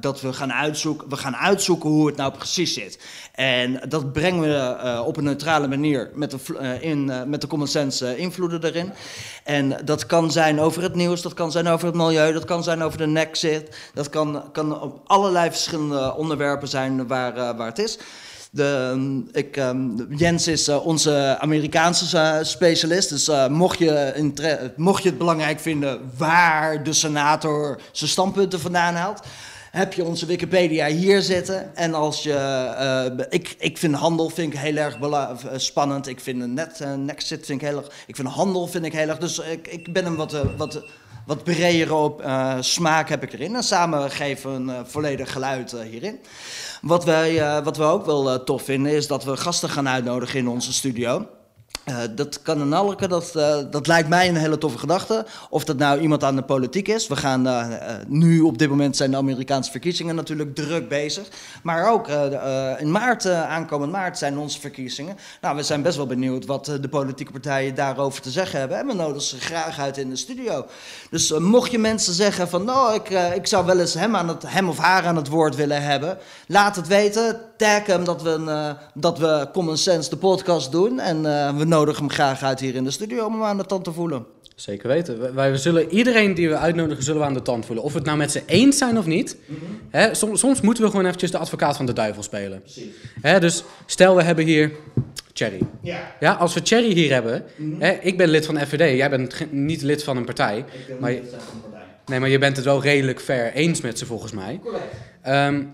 dat 0.00 0.20
we, 0.20 0.32
gaan 0.32 0.52
uitzoeken, 0.52 1.08
we 1.08 1.16
gaan 1.16 1.36
uitzoeken 1.36 1.90
hoe 1.90 2.06
het 2.06 2.16
nou 2.16 2.32
precies 2.32 2.74
zit. 2.74 2.98
En 3.32 3.80
dat 3.88 4.12
brengen 4.12 4.40
we 4.40 5.02
op 5.02 5.16
een 5.16 5.24
neutrale 5.24 5.68
manier 5.68 6.10
met 6.14 6.30
de, 6.30 6.78
in, 6.80 7.04
met 7.26 7.40
de 7.40 7.46
common 7.46 7.68
sense 7.68 8.16
invloeden 8.16 8.64
erin. 8.64 8.92
En 9.44 9.76
dat 9.84 10.06
kan 10.06 10.30
zijn 10.30 10.60
over 10.60 10.82
het 10.82 10.94
nieuws, 10.94 11.22
dat 11.22 11.34
kan 11.34 11.52
zijn 11.52 11.68
over 11.68 11.86
het 11.86 11.96
milieu, 11.96 12.32
dat 12.32 12.44
kan 12.44 12.62
zijn 12.62 12.82
over 12.82 12.98
de 12.98 13.06
Nexit. 13.06 13.76
Dat 13.94 14.08
kan, 14.08 14.42
kan 14.52 14.80
op 14.80 15.00
allerlei 15.04 15.50
verschillende 15.50 16.14
onderwerpen 16.14 16.25
zijn 16.62 17.06
waar, 17.06 17.36
uh, 17.36 17.56
waar 17.56 17.66
het 17.66 17.78
is. 17.78 17.98
De, 18.50 18.90
ehm, 18.92 19.38
ik, 19.38 19.56
um, 19.56 20.14
Jens 20.16 20.46
is 20.46 20.68
uh, 20.68 20.86
onze 20.86 21.36
Amerikaanse 21.40 22.16
uh, 22.16 22.36
specialist. 22.42 23.08
Dus 23.08 23.48
mocht, 23.48 23.78
je 23.78 24.72
mocht 24.76 25.02
je 25.02 25.08
het 25.08 25.18
belangrijk 25.18 25.60
vinden 25.60 26.00
waar 26.16 26.82
de 26.82 26.92
senator 26.92 27.80
zijn 27.92 28.10
standpunten 28.10 28.60
vandaan 28.60 28.94
haalt 28.94 29.20
heb 29.76 29.92
je 29.92 30.04
onze 30.04 30.26
Wikipedia 30.26 30.86
hier 30.86 31.22
zitten. 31.22 31.76
En 31.76 31.94
als 31.94 32.22
je, 32.22 33.26
ik, 33.30 33.54
ik 33.58 33.78
vind 33.78 33.94
handel 33.94 34.28
vind 34.28 34.52
ik 34.52 34.58
heel 34.58 34.76
erg 34.76 35.00
eh, 35.00 35.30
spannend. 35.56 36.06
Ik 36.06 36.20
vind 36.20 36.46
net, 36.46 36.80
uh, 36.82 36.94
Nexit 36.94 37.46
vind 37.46 37.62
ik 37.62 37.68
heel 37.68 37.76
erg, 37.76 37.90
ik 38.06 38.16
vind 38.16 38.28
handel 38.28 38.66
vind 38.66 38.84
ik 38.84 38.92
heel 38.92 39.08
erg, 39.08 39.18
dus 39.18 39.38
ik, 39.38 39.68
ik 39.68 39.92
ben 39.92 40.04
hem 40.04 40.16
wat, 40.16 40.36
wat, 40.56 40.82
wat 41.26 41.44
breder 41.44 41.94
op 41.94 42.24
smaak 42.60 43.08
heb 43.08 43.22
ik 43.22 43.32
erin. 43.32 43.54
En 43.54 43.62
samen 43.62 44.10
geven 44.10 44.68
een 44.68 44.86
volledig 44.86 45.32
geluid 45.32 45.76
hierin. 45.90 46.20
Wat, 46.80 47.04
wij, 47.04 47.62
wat 47.62 47.76
we 47.76 47.84
ook 47.84 48.06
wel 48.06 48.44
tof 48.44 48.62
vinden 48.62 48.92
is 48.92 49.06
dat 49.06 49.24
we 49.24 49.36
gasten 49.36 49.68
gaan 49.68 49.88
uitnodigen 49.88 50.38
in 50.38 50.48
onze 50.48 50.72
studio. 50.72 51.26
Uh, 51.90 51.96
dat 52.10 52.42
kan 52.42 52.60
een 52.60 52.68
nalken, 52.68 53.08
dat, 53.08 53.32
uh, 53.36 53.56
dat 53.70 53.86
lijkt 53.86 54.08
mij 54.08 54.28
een 54.28 54.36
hele 54.36 54.58
toffe 54.58 54.78
gedachte. 54.78 55.26
Of 55.50 55.64
dat 55.64 55.76
nou 55.76 56.00
iemand 56.00 56.24
aan 56.24 56.36
de 56.36 56.42
politiek 56.42 56.88
is. 56.88 57.06
We 57.06 57.16
gaan 57.16 57.46
uh, 57.46 57.66
nu 58.06 58.40
op 58.40 58.58
dit 58.58 58.68
moment 58.68 58.96
zijn 58.96 59.10
de 59.10 59.16
Amerikaanse 59.16 59.70
verkiezingen 59.70 60.14
natuurlijk 60.14 60.54
druk 60.54 60.88
bezig. 60.88 61.28
Maar 61.62 61.92
ook 61.92 62.08
in 62.78 62.90
maart, 62.90 63.26
aankomend 63.26 63.92
maart, 63.92 64.18
zijn 64.18 64.38
onze 64.38 64.60
verkiezingen. 64.60 65.16
Nou, 65.40 65.56
we 65.56 65.62
zijn 65.62 65.82
best 65.82 65.96
wel 65.96 66.06
benieuwd 66.06 66.46
wat 66.46 66.64
de 66.64 66.88
politieke 66.88 67.32
partijen 67.32 67.74
daarover 67.74 68.22
te 68.22 68.30
zeggen 68.30 68.58
hebben. 68.58 68.78
En 68.78 68.86
we 68.86 68.94
nodigen 68.94 69.22
ze 69.22 69.40
graag 69.40 69.78
uit 69.78 69.98
in 69.98 70.10
de 70.10 70.16
studio. 70.16 70.66
Dus 71.10 71.38
mocht 71.38 71.70
je 71.70 71.78
mensen 71.78 72.14
zeggen 72.14 72.48
van, 72.48 72.64
nou, 72.64 72.94
ik, 72.94 73.08
ik 73.34 73.46
zou 73.46 73.66
wel 73.66 73.78
eens 73.80 73.94
hem, 73.94 74.16
aan 74.16 74.28
het, 74.28 74.42
hem 74.46 74.68
of 74.68 74.78
haar 74.78 75.04
aan 75.04 75.16
het 75.16 75.28
woord 75.28 75.54
willen 75.54 75.82
hebben. 75.82 76.18
Laat 76.46 76.76
het 76.76 76.86
weten. 76.86 77.40
Tag 77.56 77.86
hem 77.86 78.04
dat 78.04 78.22
we, 78.22 78.74
dat 78.94 79.18
we 79.18 79.48
Common 79.52 79.76
Sense 79.76 80.10
de 80.10 80.16
podcast 80.16 80.72
doen. 80.72 81.00
En 81.00 81.22
we 81.56 81.64
nodig 81.76 81.98
hem 81.98 82.10
graag 82.10 82.42
uit 82.42 82.60
hier 82.60 82.74
in 82.74 82.84
de 82.84 82.90
studio 82.90 83.24
om 83.24 83.32
hem 83.32 83.42
aan 83.42 83.56
de 83.56 83.66
tand 83.66 83.84
te 83.84 83.92
voelen. 83.92 84.26
Zeker 84.54 84.88
weten. 84.88 85.34
Wij 85.34 85.56
zullen 85.56 85.90
iedereen 85.90 86.34
die 86.34 86.48
we 86.48 86.56
uitnodigen, 86.56 87.04
zullen 87.04 87.20
we 87.20 87.26
aan 87.26 87.34
de 87.34 87.42
tand 87.42 87.66
voelen. 87.66 87.84
Of 87.84 87.92
we 87.92 87.98
het 87.98 88.06
nou 88.06 88.18
met 88.18 88.30
ze 88.30 88.42
eens 88.46 88.78
zijn 88.78 88.98
of 88.98 89.06
niet. 89.06 89.36
Mm 89.46 89.56
-hmm. 89.90 90.14
soms, 90.14 90.40
soms, 90.40 90.60
moeten 90.60 90.84
we 90.84 90.90
gewoon 90.90 91.04
eventjes 91.04 91.30
de 91.30 91.38
advocaat 91.38 91.76
van 91.76 91.86
de 91.86 91.92
duivel 91.92 92.22
spelen. 92.22 92.62
Dus 93.40 93.64
stel 93.86 94.16
we 94.16 94.22
hebben 94.22 94.44
hier 94.44 94.72
Cherry. 95.32 95.60
Ja. 95.82 96.14
ja 96.20 96.32
als 96.32 96.54
we 96.54 96.60
Cherry 96.64 96.92
hier 96.92 97.12
hebben. 97.12 97.44
Mm 97.56 97.80
-hmm. 97.80 97.98
ik 98.00 98.16
ben 98.16 98.28
lid 98.28 98.46
van 98.46 98.54
de 98.54 98.66
FVD. 98.66 98.96
Jij 98.96 99.10
bent 99.10 99.52
niet 99.52 99.82
lid 99.82 100.02
van 100.02 100.16
een 100.16 100.24
partij. 100.24 100.58
Ik 100.58 100.86
ben 100.86 100.96
maar, 101.00 101.10
niet 101.10 101.22
lid 101.22 101.30
van 101.30 101.54
een 101.54 101.60
partij. 101.60 101.86
Nee, 102.06 102.20
maar 102.20 102.28
je 102.28 102.38
bent 102.38 102.56
het 102.56 102.64
wel 102.64 102.82
redelijk 102.82 103.20
ver 103.20 103.52
eens 103.52 103.80
met 103.80 103.98
ze 103.98 104.06
volgens 104.06 104.32
mij. 104.32 104.60
Correct. 104.62 104.84
Um, 105.28 105.72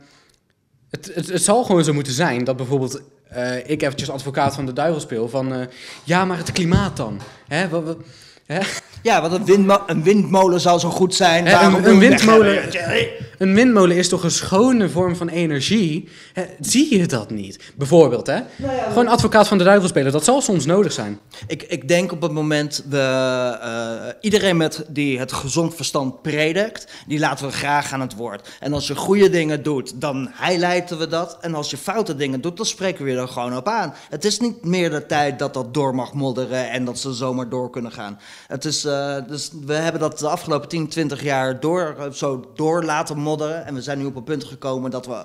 het, 0.90 1.10
het, 1.14 1.28
het 1.28 1.42
zal 1.42 1.64
gewoon 1.64 1.84
zo 1.84 1.92
moeten 1.92 2.12
zijn 2.12 2.44
dat 2.44 2.56
bijvoorbeeld 2.56 3.02
uh, 3.36 3.56
ik 3.56 3.82
eventjes 3.82 4.10
advocaat 4.10 4.54
van 4.54 4.66
de 4.66 4.72
duivel 4.72 5.00
speel. 5.00 5.28
Van, 5.28 5.52
uh, 5.52 5.64
ja, 6.04 6.24
maar 6.24 6.38
het 6.38 6.52
klimaat 6.52 6.96
dan. 6.96 7.20
Hè? 7.48 7.68
Wat, 7.68 7.84
wat, 7.84 7.96
hè? 8.46 8.60
Ja, 9.02 9.20
want 9.20 9.32
een, 9.32 9.44
windmo 9.44 9.82
een, 9.86 10.02
windmolen 10.02 10.60
zou 10.60 10.78
zo 10.78 10.90
goed 10.90 11.14
zijn. 11.14 11.46
Hè, 11.46 11.66
een, 11.66 11.88
een, 11.88 11.98
windmolen, 11.98 12.62
een 13.42 13.54
windmolen 13.54 13.96
is 13.96 14.08
toch 14.08 14.22
een 14.22 14.30
schone 14.30 14.88
vorm 14.88 15.16
van 15.16 15.28
energie? 15.28 16.08
Hè, 16.32 16.44
zie 16.60 16.98
je 16.98 17.06
dat 17.06 17.30
niet? 17.30 17.72
Bijvoorbeeld, 17.76 18.26
hè? 18.26 18.40
Nou 18.56 18.76
ja, 18.76 18.88
Gewoon 18.88 19.08
advocaat 19.08 19.48
van 19.48 19.58
de 19.58 19.64
duivel 19.64 19.88
spelen, 19.88 20.12
dat 20.12 20.24
zal 20.24 20.40
soms 20.40 20.66
nodig 20.66 20.92
zijn. 20.92 21.20
Ik, 21.46 21.62
ik 21.62 21.88
denk 21.88 22.12
op 22.12 22.22
het 22.22 22.32
moment, 22.32 22.84
we, 22.88 22.96
uh, 23.62 24.12
iedereen 24.20 24.56
met 24.56 24.84
die 24.88 25.18
het 25.18 25.32
gezond 25.32 25.74
verstand 25.74 26.22
predikt, 26.22 26.92
die 27.06 27.18
laten 27.18 27.46
we 27.46 27.52
graag 27.52 27.92
aan 27.92 28.00
het 28.00 28.14
woord. 28.14 28.48
En 28.60 28.72
als 28.72 28.86
je 28.86 28.94
goede 28.96 29.30
dingen 29.30 29.62
doet, 29.62 30.00
dan 30.00 30.30
highlighten 30.40 30.98
we 30.98 31.08
dat. 31.08 31.38
En 31.40 31.54
als 31.54 31.70
je 31.70 31.76
foute 31.76 32.16
dingen 32.16 32.40
doet, 32.40 32.56
dan 32.56 32.66
spreken 32.66 33.04
we 33.04 33.10
je 33.10 33.16
er 33.16 33.28
gewoon 33.28 33.56
op 33.56 33.68
aan. 33.68 33.94
Het 34.08 34.24
is 34.24 34.40
niet 34.40 34.64
meer 34.64 34.90
de 34.90 35.06
tijd 35.06 35.38
dat 35.38 35.54
dat 35.54 35.74
door 35.74 35.94
mag 35.94 36.12
modderen 36.12 36.70
en 36.70 36.84
dat 36.84 36.98
ze 36.98 37.12
zomaar 37.12 37.48
door 37.48 37.70
kunnen 37.70 37.92
gaan. 37.92 38.18
Het 38.46 38.64
is 38.64 38.84
eh, 38.84 39.16
dus 39.28 39.50
we 39.66 39.74
hebben 39.74 40.00
dat 40.00 40.18
de 40.18 40.28
afgelopen 40.28 40.68
10, 40.68 40.88
20 40.88 41.22
jaar 41.22 41.60
door, 41.60 41.96
eh, 41.98 42.10
zo 42.10 42.50
door 42.54 42.84
laten 42.84 43.16
modderen. 43.16 43.30
En 43.40 43.74
we 43.74 43.82
zijn 43.82 43.98
nu 43.98 44.04
op 44.04 44.16
een 44.16 44.22
punt 44.24 44.44
gekomen 44.44 44.90
dat 44.90 45.06
we. 45.06 45.22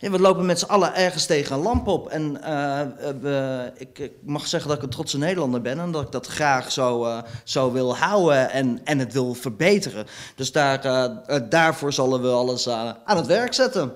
We 0.00 0.20
lopen 0.20 0.46
met 0.46 0.58
z'n 0.58 0.64
allen 0.64 0.94
ergens 0.94 1.26
tegen 1.26 1.56
een 1.56 1.62
lamp 1.62 1.86
op. 1.86 2.08
En 2.08 2.42
eh, 2.42 2.80
we- 3.20 3.72
ik, 3.76 4.10
mag 4.22 4.46
zeggen 4.46 4.68
dat 4.68 4.78
ik 4.78 4.84
een 4.84 4.90
trotse 4.90 5.18
Nederlander 5.18 5.60
ben 5.62 5.78
en 5.80 5.90
dat 5.90 6.02
ik 6.02 6.12
dat 6.12 6.26
graag 6.26 6.72
zo, 6.72 7.04
eh, 7.04 7.18
zo 7.44 7.72
wil 7.72 7.96
houden 7.96 8.50
en, 8.50 8.80
en 8.84 8.98
het 8.98 9.12
wil 9.12 9.34
verbeteren. 9.34 10.06
Dus 10.34 10.52
daar, 10.52 10.84
eh, 10.84 11.40
daarvoor 11.48 11.92
zullen 11.92 12.22
we 12.22 12.28
alles 12.28 12.68
aan 12.68 13.16
het 13.16 13.26
werk 13.26 13.54
zetten. 13.54 13.92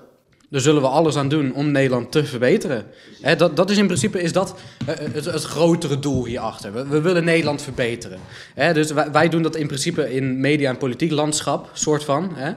Daar 0.51 0.61
zullen 0.61 0.81
we 0.81 0.87
alles 0.87 1.15
aan 1.15 1.29
doen 1.29 1.53
om 1.53 1.71
Nederland 1.71 2.11
te 2.11 2.25
verbeteren. 2.25 2.85
Hè, 3.21 3.35
dat, 3.35 3.55
dat 3.55 3.69
is 3.69 3.77
in 3.77 3.85
principe 3.85 4.21
is 4.21 4.33
dat, 4.33 4.55
eh, 4.85 4.95
het, 5.13 5.25
het 5.25 5.43
grotere 5.43 5.99
doel 5.99 6.25
hierachter. 6.25 6.73
We, 6.73 6.87
we 6.87 7.01
willen 7.01 7.23
Nederland 7.23 7.61
verbeteren. 7.61 8.19
Hè, 8.53 8.73
dus 8.73 8.91
wij, 8.91 9.11
wij 9.11 9.29
doen 9.29 9.41
dat 9.41 9.55
in 9.55 9.67
principe 9.67 10.13
in 10.13 10.39
media- 10.39 10.69
en 10.69 10.77
politiek 10.77 11.11
landschap, 11.11 11.69
soort 11.73 12.03
van. 12.03 12.31
Hè. 12.35 12.51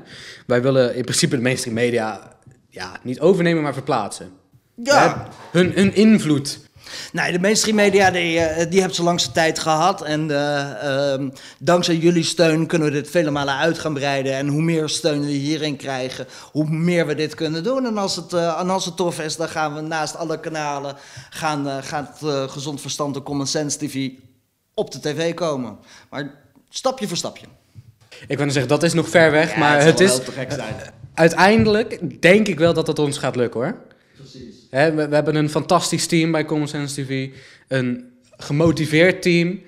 Wij 0.46 0.62
willen 0.62 0.94
in 0.94 1.04
principe 1.04 1.36
de 1.36 1.42
mainstream 1.42 1.74
media 1.74 2.36
ja, 2.68 2.96
niet 3.02 3.20
overnemen, 3.20 3.62
maar 3.62 3.72
verplaatsen. 3.72 4.28
Ja, 4.74 5.28
Hè, 5.50 5.58
hun, 5.58 5.72
hun 5.74 5.94
invloed. 5.94 6.60
Nee, 7.12 7.32
de 7.32 7.38
mainstream 7.38 7.76
media 7.76 8.10
die, 8.10 8.38
eh, 8.40 8.70
die 8.70 8.80
heeft 8.80 8.94
zo 8.94 9.02
langste 9.02 9.32
tijd 9.32 9.58
gehad. 9.58 10.02
En 10.02 10.30
eh, 10.30 11.12
ehm, 11.12 11.30
dankzij 11.58 11.96
jullie 11.96 12.24
steun 12.24 12.66
kunnen 12.66 12.88
we 12.88 12.94
dit 12.94 13.10
vele 13.10 13.30
malen 13.30 13.56
uit 13.56 13.78
gaan 13.78 13.94
breiden. 13.94 14.34
En 14.34 14.48
hoe 14.48 14.62
meer 14.62 14.88
steun 14.88 15.24
we 15.24 15.30
hierin 15.30 15.76
krijgen, 15.76 16.26
hoe 16.52 16.68
meer 16.68 17.06
we 17.06 17.14
dit 17.14 17.34
kunnen 17.34 17.62
doen. 17.62 17.86
En 17.86 17.98
als 17.98 18.16
het, 18.16 18.32
eh, 18.32 18.60
en 18.60 18.70
als 18.70 18.84
het 18.84 18.96
tof 18.96 19.20
is, 19.20 19.36
dan 19.36 19.48
gaan 19.48 19.74
we 19.74 19.80
naast 19.80 20.16
alle 20.16 20.40
kanalen... 20.40 20.96
gaan, 21.30 21.82
gaat 21.82 22.20
eh, 22.22 22.48
Gezond 22.48 22.80
Verstand 22.80 23.16
en 23.16 23.22
Common 23.22 23.46
Sense 23.46 23.78
TV 23.78 24.10
op 24.74 24.90
de 24.90 25.00
tv 25.00 25.34
komen. 25.34 25.78
Maar 26.10 26.34
stapje 26.68 27.08
voor 27.08 27.16
stapje. 27.16 27.46
Ik 28.26 28.38
wil 28.38 28.50
zeggen, 28.50 28.68
dat 28.68 28.82
is 28.82 28.92
nog 28.92 29.08
ver 29.08 29.30
weg, 29.30 29.56
maar 29.56 29.82
het 29.82 30.00
is... 30.00 30.10
heel 30.10 30.24
te 30.24 30.32
gek 30.32 30.52
zijn. 30.52 30.74
Uiteindelijk 31.14 32.22
denk 32.22 32.48
ik 32.48 32.58
wel 32.58 32.74
dat 32.74 32.86
het 32.86 32.98
ons 32.98 33.18
gaat 33.18 33.36
lukken 33.36 33.60
hoor. 33.60 33.76
Hè, 34.74 34.92
we, 34.94 35.08
we 35.08 35.14
hebben 35.14 35.34
een 35.34 35.50
fantastisch 35.50 36.06
team 36.06 36.32
bij 36.32 36.44
Common 36.44 36.68
Sense 36.68 37.02
TV. 37.04 37.28
Een 37.68 38.12
gemotiveerd 38.36 39.22
team. 39.22 39.60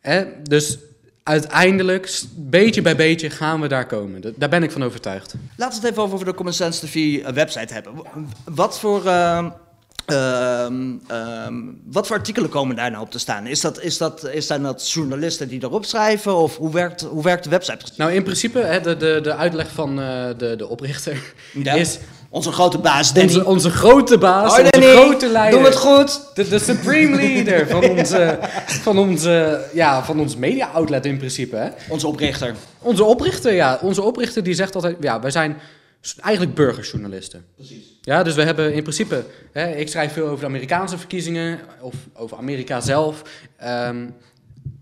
Hè, 0.00 0.24
dus 0.42 0.78
uiteindelijk, 1.22 2.20
beetje 2.36 2.82
bij 2.82 2.96
beetje, 2.96 3.30
gaan 3.30 3.60
we 3.60 3.68
daar 3.68 3.86
komen. 3.86 4.20
Da- 4.20 4.30
Daar 4.36 4.48
ben 4.48 4.62
ik 4.62 4.70
van 4.70 4.84
overtuigd. 4.84 5.34
Laten 5.56 5.80
we 5.80 5.86
het 5.86 5.96
even 5.98 6.12
over 6.12 6.24
de 6.26 6.34
Common 6.34 6.52
Sense 6.54 6.86
TV 6.86 6.94
eh, 7.24 7.32
website 7.32 7.72
hebben. 7.72 7.92
Wat 8.44 8.78
voor, 8.78 9.06
ehm, 9.06 9.50
ehm, 10.06 10.92
ehm, 11.06 11.54
wat 11.86 12.06
voor 12.06 12.16
artikelen 12.16 12.50
komen 12.50 12.76
daar 12.76 12.90
nou 12.90 13.02
op 13.04 13.10
te 13.10 13.18
staan? 13.18 13.46
Is 13.46 13.60
dat, 13.60 13.82
is 13.82 13.98
dat, 13.98 14.28
is 14.28 14.46
zijn 14.46 14.62
dat 14.62 14.90
journalisten 14.90 15.48
die 15.48 15.62
erop 15.62 15.84
schrijven? 15.84 16.36
Of 16.36 16.56
hoe 16.56 16.72
werkt, 16.72 17.00
hoe 17.02 17.22
werkt 17.22 17.44
de 17.44 17.50
website? 17.50 17.84
Nou, 17.96 18.12
in 18.12 18.22
principe, 18.22 18.58
hè, 18.58 18.80
de, 18.80 18.96
de, 18.96 19.18
de 19.22 19.34
uitleg 19.34 19.70
van 19.72 20.00
eh, 20.00 20.28
de, 20.38 20.54
de 20.56 20.66
oprichter 20.68 21.32
Ja. 21.52 21.74
is 21.74 21.98
Onze 22.30 22.52
grote 22.52 22.78
baas, 22.78 23.12
Danny. 23.12 23.28
onze, 23.28 23.44
onze 23.44 23.70
grote 23.70 24.18
baas, 24.18 24.50
onze 24.50 24.70
Danny. 24.70 24.86
grote 24.86 25.28
leider. 25.28 25.58
Doe 25.58 25.68
het 25.68 25.76
goed. 25.76 26.20
De, 26.34 26.48
de 26.48 26.58
supreme 26.58 27.16
leader 27.16 27.68
van 27.68 27.88
onze, 27.98 28.38
van 28.66 28.98
onze, 28.98 29.64
ja, 29.72 30.04
van 30.04 30.20
ons 30.20 30.36
media 30.36 30.66
outlet 30.66 31.06
in 31.06 31.16
principe. 31.16 31.56
Hè. 31.56 31.68
Onze 31.88 32.06
oprichter. 32.06 32.54
Onze 32.78 33.04
oprichter, 33.04 33.52
ja. 33.52 33.78
Onze 33.82 34.02
oprichter 34.02 34.42
die 34.42 34.54
zegt 34.54 34.74
altijd, 34.74 34.96
ja, 35.00 35.20
wij 35.20 35.30
zijn 35.30 35.56
eigenlijk 36.20 36.54
burgerjournalisten. 36.54 37.44
Precies. 37.54 37.98
Ja, 38.00 38.22
dus 38.22 38.34
we 38.34 38.42
hebben 38.42 38.74
in 38.74 38.82
principe, 38.82 39.24
hè, 39.52 39.74
ik 39.74 39.88
schrijf 39.88 40.12
veel 40.12 40.26
over 40.26 40.40
de 40.40 40.46
Amerikaanse 40.46 40.98
verkiezingen 40.98 41.60
of 41.80 41.94
over 42.14 42.36
Amerika 42.36 42.80
zelf. 42.80 43.22
Ehm, 43.56 44.06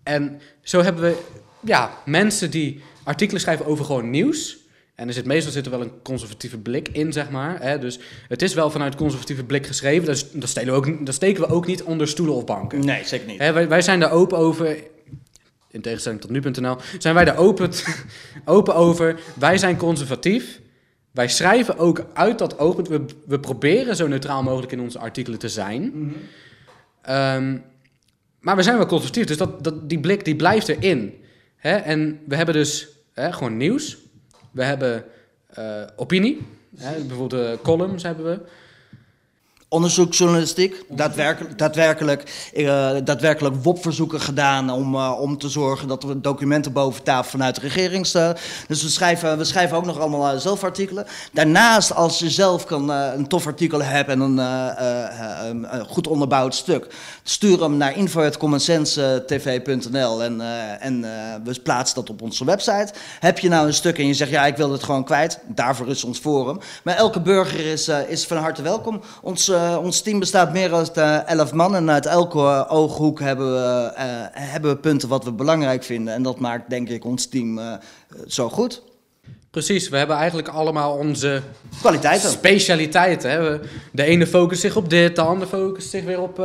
en 0.03 0.41
zo 0.63 0.83
hebben 0.83 1.03
we, 1.03 1.17
ja, 1.61 1.91
mensen 2.05 2.51
die 2.51 2.83
artikelen 3.05 3.41
schrijven 3.41 3.67
over 3.67 3.85
gewoon 3.85 4.11
nieuws. 4.11 4.57
En 4.95 5.09
er 5.09 5.15
zit 5.15 5.25
meestal 5.25 5.53
zit 5.53 5.65
er 5.65 5.71
wel 5.71 5.81
een 5.81 6.03
conservatieve 6.03 6.59
blik 6.59 6.89
in, 6.89 7.13
zeg 7.13 7.31
maar. 7.31 7.63
Hè? 7.63 7.79
Dus 7.79 7.99
het 8.29 8.43
is 8.43 8.55
wel 8.55 8.71
vanuit 8.71 8.95
conservatieve 8.95 9.45
blik 9.45 9.67
geschreven. 9.67 10.07
Dus 10.07 10.31
dat, 10.31 10.49
stelen 10.49 10.73
we 10.73 10.79
ook, 10.79 11.07
dat 11.07 11.15
steken 11.15 11.43
we 11.43 11.55
ook 11.55 11.67
niet 11.67 11.83
onder 11.83 12.09
stoelen 12.09 12.35
of 12.35 12.45
banken. 12.45 12.85
Nee, 12.85 13.05
zeker 13.05 13.27
niet. 13.27 13.39
Hè, 13.39 13.53
wij, 13.53 13.69
wij 13.69 13.83
zijn 13.83 14.01
daar 14.01 14.13
open 14.13 14.39
over. 14.39 14.77
In 15.71 15.81
tegenstelling 15.81 16.21
tot 16.21 16.31
nu.nl 16.31 16.77
zijn 16.99 17.15
wij 17.15 17.25
daar 17.25 17.37
open, 17.37 17.71
open 18.45 18.75
over. 18.75 19.21
Wij 19.35 19.59
zijn 19.59 19.77
conservatief. 19.77 20.61
Wij 21.11 21.29
schrijven 21.29 21.79
ook 21.79 22.07
uit 22.13 22.39
dat 22.39 22.59
oogpunt. 22.59 22.89
We, 22.89 23.05
we 23.27 23.41
proberen 23.41 23.97
zo 23.97 24.07
neutraal 24.07 24.43
mogelijk 24.43 24.73
in 24.73 24.81
onze 24.81 24.99
artikelen 24.99 25.39
te 25.39 25.49
zijn. 25.49 26.13
Ehm, 27.03 27.59
maar 28.41 28.57
we 28.57 28.63
zijn 28.63 28.77
wel 28.77 28.87
conservatief, 28.87 29.27
dus 29.27 29.37
dat, 29.37 29.65
dat, 29.65 29.89
die 29.89 30.01
blik 30.01 30.25
die 30.25 30.37
blijft 30.37 30.69
erin. 30.69 31.15
Hè? 31.57 31.77
En 31.77 32.21
we 32.27 32.37
hebben 32.37 32.55
dus 32.55 32.89
hè, 33.13 33.33
gewoon 33.33 33.57
nieuws. 33.57 34.04
We 34.55 34.65
hebben 34.65 35.05
eh, 35.47 35.83
opinie. 35.97 36.47
Hè? 36.77 37.01
Bijvoorbeeld 37.05 37.31
de 37.31 37.59
columns 37.63 38.03
hebben 38.03 38.25
we. 38.25 38.41
Onderzoeksjournalistiek, 39.69 40.85
daadwerkelijk, 40.89 41.59
daadwerkelijk, 41.59 42.51
eh, 42.55 42.91
daadwerkelijk 43.05 43.55
WOP-verzoeken 43.63 44.21
gedaan 44.21 44.71
om, 44.71 44.95
eh, 44.95 45.21
om 45.21 45.39
te 45.39 45.49
zorgen 45.49 45.89
dat 45.89 46.03
we 46.03 46.21
documenten 46.21 46.73
boven 46.73 47.03
tafel 47.03 47.31
vanuit 47.31 47.55
de 47.55 47.61
regering 47.61 48.07
staan. 48.07 48.35
Dus 48.69 48.83
we 48.83 48.89
schrijven, 48.89 49.39
we 49.39 49.45
schrijven 49.45 49.77
ook 49.77 49.85
nog 49.85 49.99
allemaal 49.99 50.33
eh, 50.33 50.39
zelf 50.39 50.65
artikelen. 50.65 51.07
Daarnaast, 51.33 51.95
als 51.95 52.19
je 52.19 52.31
zelf 52.31 52.65
kan, 52.65 52.89
een 52.89 53.29
tof 53.29 53.47
artikel 53.47 53.83
hebt 53.83 54.09
en 54.09 54.21
een 54.21 55.87
goed 55.89 56.07
onderbouwd 56.07 56.55
stuk, 56.55 56.87
stuur 57.23 57.63
hem 57.63 57.77
naar 57.77 57.97
info.commonsensetv.nl 57.97 60.23
en, 60.23 60.41
en 60.81 61.01
we 61.45 61.61
plaatsen 61.63 61.97
dat 61.97 62.11
op 62.11 62.23
onze 62.23 62.45
website. 62.45 62.93
Heb 63.21 63.39
je 63.39 63.49
nou 63.49 63.67
een 63.67 63.75
stuk 63.75 63.99
en 63.99 64.07
je 64.07 64.15
zegt, 64.15 64.31
ja, 64.31 64.47
ik 64.47 64.57
wil 64.57 64.73
het 64.73 64.83
gewoon 64.83 65.05
kwijt, 65.05 65.39
daarvoor 65.47 65.89
is 65.89 66.05
ons 66.05 66.19
forum. 66.19 66.59
Maar 66.85 66.97
elke 66.97 67.21
burger 67.21 67.67
is, 67.67 67.89
is 67.89 68.27
van 68.27 68.37
harte 68.37 68.63
welkom. 68.63 69.01
Ons, 69.23 69.53
eh, 69.55 69.79
ons 69.83 70.01
team 70.01 70.19
bestaat 70.19 70.53
meer 70.53 70.69
dan 70.69 70.89
eh, 70.95 71.29
11 71.29 71.53
man 71.53 71.75
en 71.75 71.91
uit 71.91 72.07
elke 72.07 72.67
ooghoek 72.69 73.21
hebben 73.21 73.53
we, 73.53 73.93
eh, 73.95 74.07
hebben 74.33 74.71
we 74.71 74.77
punten 74.77 75.09
wat 75.09 75.25
we 75.25 75.33
belangrijk 75.33 75.83
vinden. 75.83 76.15
En 76.15 76.23
dat 76.23 76.39
maakt 76.39 76.71
denk 76.71 76.89
ik 76.89 77.05
ons 77.05 77.27
team 77.27 77.61
zo 78.27 78.49
goed. 78.49 78.83
Precies, 79.51 79.89
we 79.89 79.97
hebben 79.97 80.17
eigenlijk 80.17 80.49
allemaal 80.49 80.97
onze 80.97 81.43
Kwaliteiten. 81.81 82.31
specialiteiten. 82.31 83.31
Hè? 83.31 83.59
De 83.93 84.05
ene 84.05 84.27
focust 84.27 84.61
zich 84.61 84.77
op 84.77 84.91
dit, 84.91 85.17
de 85.17 85.23
ander 85.23 85.47
focust 85.47 85.91
zich 85.91 86.05
weer 86.05 86.21
op, 86.21 86.39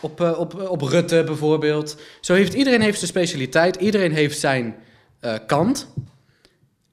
op, 0.00 0.20
op, 0.20 0.68
op 0.68 0.80
Rutte 0.82 1.22
bijvoorbeeld. 1.24 1.96
Zo 2.20 2.34
heeft 2.34 2.54
iedereen 2.54 2.80
heeft 2.80 2.98
zijn 2.98 3.10
specialiteit, 3.10 3.76
iedereen 3.76 4.12
heeft 4.12 4.38
zijn 4.38 4.74
kant. 5.46 5.86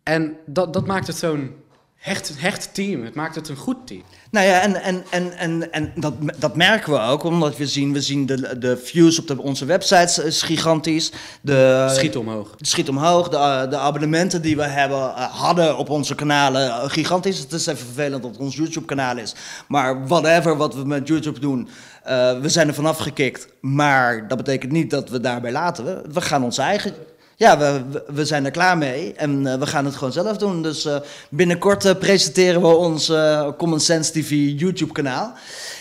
En 0.04 0.38
dat, 0.46 0.74
dat 0.74 0.88
maakt 0.88 1.08
het 1.08 1.18
zo'n 1.18 1.56
hecht, 1.96 2.40
hecht 2.40 2.74
team. 2.74 3.04
Het 3.04 3.16
maakt 3.16 3.36
het 3.36 3.50
een 3.50 3.56
goed 3.56 3.88
team. 3.88 4.04
Nou 4.31 4.45
ja, 4.45 4.61
en, 4.61 4.75
en, 4.75 5.03
en, 5.09 5.38
en, 5.38 5.71
en 5.71 5.91
dat, 5.95 6.13
dat 6.38 6.55
merken 6.55 6.93
we 6.93 7.00
ook, 7.00 7.23
omdat 7.23 7.57
we 7.57 7.67
zien, 7.67 7.93
we 7.93 8.01
zien 8.01 8.25
de, 8.25 8.57
de 8.57 8.77
views 8.77 9.19
op 9.19 9.27
de, 9.27 9.41
onze 9.41 9.65
websites 9.65 10.19
is 10.19 10.41
gigantisch. 10.41 11.11
De, 11.41 11.88
Schiet 11.89 12.15
omhoog. 12.15 12.55
Schiet 12.57 12.89
omhoog. 12.89 13.29
De, 13.29 13.67
de 13.69 13.77
abonnementen 13.77 14.41
die 14.41 14.55
we 14.55 14.63
hebben, 14.63 14.97
eh, 14.97 15.23
hadden 15.23 15.77
op 15.77 15.89
onze 15.89 16.15
kanalen, 16.15 16.67
eh, 16.67 16.89
gigantisch. 16.89 17.39
Het 17.39 17.51
is 17.51 17.65
even 17.65 17.85
vervelend 17.85 18.21
dat 18.21 18.31
het 18.31 18.39
ons 18.39 18.55
YouTube-kanaal 18.55 19.17
is. 19.17 19.35
Maar 19.67 20.07
whatever 20.07 20.57
wat 20.57 20.75
we 20.75 20.85
met 20.85 21.07
YouTube 21.07 21.39
doen, 21.39 21.69
eh, 22.03 22.39
we 22.39 22.50
zijn 22.50 22.67
er 22.67 22.73
vanaf 22.73 22.97
gekikt. 22.97 23.47
Maar 23.61 24.27
dat 24.27 24.38
betekent 24.38 24.71
niet 24.71 24.89
dat 24.89 25.09
we 25.09 25.19
daarbij 25.19 25.51
laten. 25.51 25.85
We, 25.85 26.01
we 26.11 26.21
gaan 26.21 26.43
ons 26.43 26.57
eigen... 26.57 26.93
Ja, 27.41 27.57
we, 27.57 27.81
we- 28.07 28.25
zijn 28.25 28.45
er 28.45 28.51
klaar 28.51 28.77
mee 28.77 29.13
en 29.13 29.48
eh, 29.48 29.60
we 29.60 29.65
gaan 29.67 29.86
het 29.86 29.95
gewoon 29.95 30.12
zelf 30.13 30.38
doen. 30.38 30.62
Dus 30.62 30.86
eh, 30.86 30.95
binnenkort 31.29 31.86
eh, 31.86 31.95
presenteren 31.95 32.62
we 32.62 32.67
ons 32.67 33.12
Common 33.57 33.79
Sense 33.79 34.12
TV 34.12 34.29
YouTube-kanaal. 34.60 35.33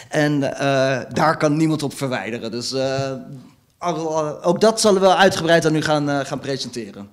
En 0.08 0.42
eh, 0.58 0.98
daar 1.12 1.36
kan 1.36 1.56
niemand 1.56 1.82
op 1.82 1.94
verwijderen. 1.96 2.50
Dus 2.50 2.74
ook 4.42 4.60
dat 4.60 4.80
zullen 4.80 5.00
we 5.00 5.16
uitgebreid 5.16 5.66
aan 5.66 5.74
u 5.76 5.82
gaan, 5.82 6.26
gaan 6.26 6.38
presenteren. 6.38 7.08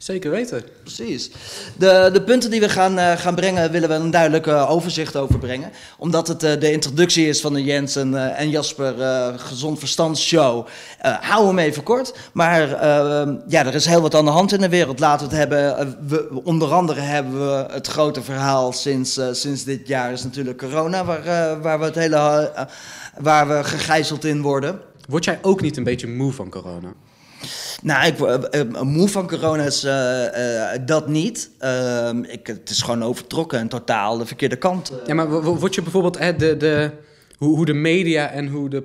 Zeker 0.00 0.30
weten. 0.30 0.62
Precies. 0.82 1.30
De, 1.76 2.10
de 2.12 2.22
punten 2.22 2.50
die 2.50 2.60
we 2.60 2.68
gaan, 2.68 2.98
eh, 2.98 3.12
gaan 3.16 3.34
brengen, 3.34 3.70
willen 3.70 3.88
we 3.88 3.94
een 3.94 4.10
duidelijk 4.10 4.46
eh, 4.46 4.70
overzicht 4.70 5.16
over 5.16 5.38
brengen. 5.38 5.70
Omdat 5.98 6.28
het 6.28 6.42
eh, 6.42 6.60
de 6.60 6.72
introductie 6.72 7.28
is 7.28 7.40
van 7.40 7.54
de 7.54 7.64
Jens 7.64 7.96
en, 7.96 8.36
en 8.36 8.50
Jasper 8.50 8.94
Gezond 9.38 9.78
Verstand 9.78 10.18
Show. 10.18 10.66
eh, 10.98 11.16
hou 11.20 11.46
hem 11.46 11.58
even 11.58 11.82
kort. 11.82 12.14
Maar 12.32 12.72
eh, 12.72 13.32
ja, 13.48 13.66
er 13.66 13.74
is 13.74 13.86
heel 13.86 14.00
wat 14.00 14.14
aan 14.14 14.24
de 14.24 14.30
hand 14.30 14.52
in 14.52 14.60
de 14.60 14.68
wereld. 14.68 14.98
Laten 14.98 15.28
we 15.28 15.34
het 15.36 15.48
hebben. 15.50 15.96
We, 16.08 16.40
onder 16.44 16.72
andere 16.72 17.00
hebben 17.00 17.46
we 17.46 17.66
het 17.72 17.86
grote 17.86 18.22
verhaal 18.22 18.72
sinds, 18.72 19.20
sinds 19.32 19.64
dit 19.64 19.88
jaar 19.88 20.12
is 20.12 20.24
natuurlijk 20.24 20.58
corona. 20.58 21.04
Waar, 21.04 21.60
waar 21.62 21.78
we 21.78 21.84
het 21.84 21.94
hele, 21.94 22.52
waar 23.18 23.48
we 23.48 23.64
gegijzeld 23.64 24.24
in 24.24 24.42
worden. 24.42 24.80
Word 25.08 25.24
jij 25.24 25.38
ook 25.42 25.60
niet 25.60 25.76
een 25.76 25.84
beetje 25.84 26.08
moe 26.08 26.32
van 26.32 26.50
corona? 26.50 26.92
Nou, 27.82 28.06
ik 28.06 28.20
eh, 28.20 28.60
eh, 28.60 28.80
moe 28.82 29.08
van 29.08 29.28
corona 29.28 29.62
is 29.62 29.84
eh, 29.84 30.72
eh, 30.74 30.80
dat 30.86 31.08
niet. 31.08 31.50
Ehm, 31.58 32.22
ik, 32.22 32.46
het 32.46 32.70
is 32.70 32.82
gewoon 32.82 33.02
overtrokken 33.04 33.58
en 33.58 33.68
totaal 33.68 34.18
de 34.18 34.26
verkeerde 34.26 34.56
kant. 34.56 34.92
Ja, 35.06 35.14
maar 35.14 35.30
wo- 35.30 35.42
wo- 35.42 35.56
word 35.56 35.74
je 35.74 35.82
bijvoorbeeld 35.82 36.18
hè, 36.18 36.36
de, 36.36 36.56
de, 36.56 36.90
hoe, 37.38 37.56
hoe 37.56 37.66
de 37.66 37.72
media 37.74 38.30
en 38.30 38.48
hoe 38.48 38.68
de, 38.68 38.82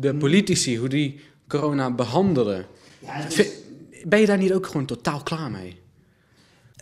de 0.00 0.14
politici, 0.14 0.78
hoe 0.78 0.88
die 0.88 1.20
corona 1.48 1.90
behandelen. 1.90 2.66
Ben 4.04 4.20
je 4.20 4.26
daar 4.26 4.38
niet 4.38 4.52
ook 4.52 4.66
gewoon 4.66 4.86
totaal 4.86 5.22
klaar 5.22 5.50
mee? 5.50 5.77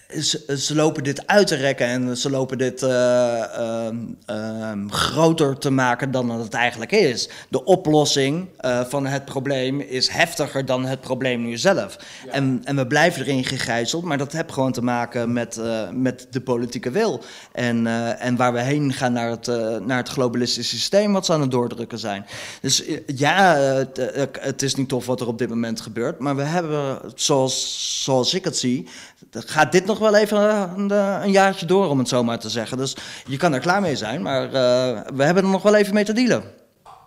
Ze, 0.06 0.56
ze 0.58 0.74
lopen 0.74 1.04
dit 1.04 1.26
uit 1.26 1.46
te 1.46 1.54
rekken 1.54 1.86
en 1.86 2.16
ze 2.16 2.30
lopen 2.30 2.58
dit 2.58 2.82
eh, 2.82 3.42
ehm, 3.42 3.96
ehm, 4.26 4.88
groter 4.88 5.58
te 5.58 5.70
maken 5.70 6.10
dan 6.10 6.30
het 6.30 6.54
eigenlijk 6.54 6.92
is. 6.92 7.28
De 7.48 7.64
oplossing 7.64 8.48
eh, 8.56 8.84
van 8.84 9.06
het 9.06 9.24
probleem 9.24 9.80
is 9.80 10.08
heftiger 10.08 10.64
dan 10.66 10.84
het 10.84 11.00
probleem 11.00 11.42
nu 11.42 11.56
zelf. 11.56 11.98
En, 12.30 12.60
en 12.64 12.76
we 12.76 12.86
blijven 12.86 13.22
erin 13.22 13.44
gegijzeld, 13.44 14.04
maar 14.04 14.18
dat 14.18 14.32
heeft 14.32 14.52
gewoon 14.52 14.72
te 14.72 14.82
maken 14.82 15.32
met, 15.32 15.56
eh, 15.56 15.90
met 15.90 16.26
de 16.30 16.40
politieke 16.40 16.90
wil. 16.90 17.22
En, 17.52 17.86
en 18.18 18.36
waar 18.36 18.52
we 18.52 18.60
heen 18.60 18.92
gaan 18.92 19.12
naar 19.12 19.30
het, 19.30 19.46
naar 19.86 19.98
het 19.98 20.08
globalistische 20.08 20.76
systeem 20.76 21.12
wat 21.12 21.26
ze 21.26 21.32
aan 21.32 21.40
het 21.40 21.50
doordrukken 21.50 21.98
zijn. 21.98 22.26
Dus 22.60 22.82
ja, 23.06 23.54
het, 23.56 24.00
het 24.40 24.62
is 24.62 24.74
niet 24.74 24.88
tof 24.88 25.06
wat 25.06 25.20
er 25.20 25.26
op 25.26 25.38
dit 25.38 25.48
moment 25.48 25.80
gebeurt, 25.80 26.18
maar 26.18 26.36
we 26.36 26.42
hebben, 26.42 26.98
zoals, 27.14 28.04
zoals 28.04 28.34
ik 28.34 28.44
het 28.44 28.56
zie, 28.56 28.88
gaat 29.30 29.72
dit 29.72 29.86
nog 29.86 29.98
wel 29.98 30.16
even 30.16 30.38
een, 30.78 30.90
een 31.22 31.30
jaartje 31.30 31.66
door, 31.66 31.88
om 31.88 31.98
het 31.98 32.08
zo 32.08 32.24
maar 32.24 32.38
te 32.38 32.50
zeggen. 32.50 32.76
Dus 32.76 32.96
je 33.26 33.36
kan 33.36 33.52
er 33.52 33.60
klaar 33.60 33.80
mee 33.80 33.96
zijn, 33.96 34.22
maar 34.22 34.44
eh, 34.44 35.00
we 35.14 35.22
hebben 35.22 35.44
er 35.44 35.50
nog 35.50 35.62
wel 35.62 35.74
even 35.74 35.94
mee 35.94 36.04
te 36.04 36.12
dealen. 36.12 36.44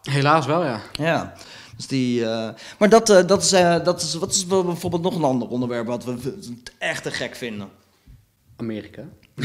Helaas 0.01 0.45
wel, 0.45 0.63
ja. 0.63 0.81
Ja. 0.91 1.33
Dus 1.79 1.87
die, 1.87 2.25
eh, 2.25 2.49
maar 2.77 2.89
dat, 2.89 3.09
eh, 3.09 3.27
dat, 3.27 3.43
is, 3.43 3.51
eh, 3.51 3.83
dat 3.83 4.01
is, 4.01 4.13
wat 4.13 4.31
is 4.31 4.45
bijvoorbeeld 4.45 5.01
nog 5.01 5.15
een 5.15 5.23
ander 5.23 5.47
onderwerp 5.47 5.87
wat 5.87 6.03
we 6.03 6.33
echt 6.77 7.03
te 7.03 7.11
gek 7.11 7.35
vinden. 7.35 7.67
Amerika. 8.55 9.01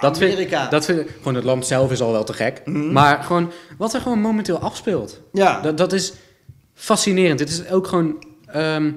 dat 0.00 0.18
vind, 0.18 0.32
Amerika. 0.32 0.68
dat 0.68 0.84
vind, 0.84 1.08
gewoon 1.16 1.34
het 1.34 1.44
land 1.44 1.66
zelf 1.66 1.90
is 1.90 2.00
al 2.00 2.12
wel 2.12 2.24
te 2.24 2.32
gek. 2.32 2.66
Maar 2.66 3.22
gewoon 3.22 3.52
wat 3.78 3.94
er 3.94 4.00
gewoon 4.00 4.20
momenteel 4.20 4.58
afspeelt. 4.58 5.20
Ja. 5.32 5.60
Dat, 5.60 5.76
dat 5.76 5.92
is 5.92 6.12
fascinerend. 6.74 7.40
Het 7.40 7.48
is 7.48 7.68
ook 7.68 7.86
gewoon... 7.86 8.24
ehm, 8.46 8.92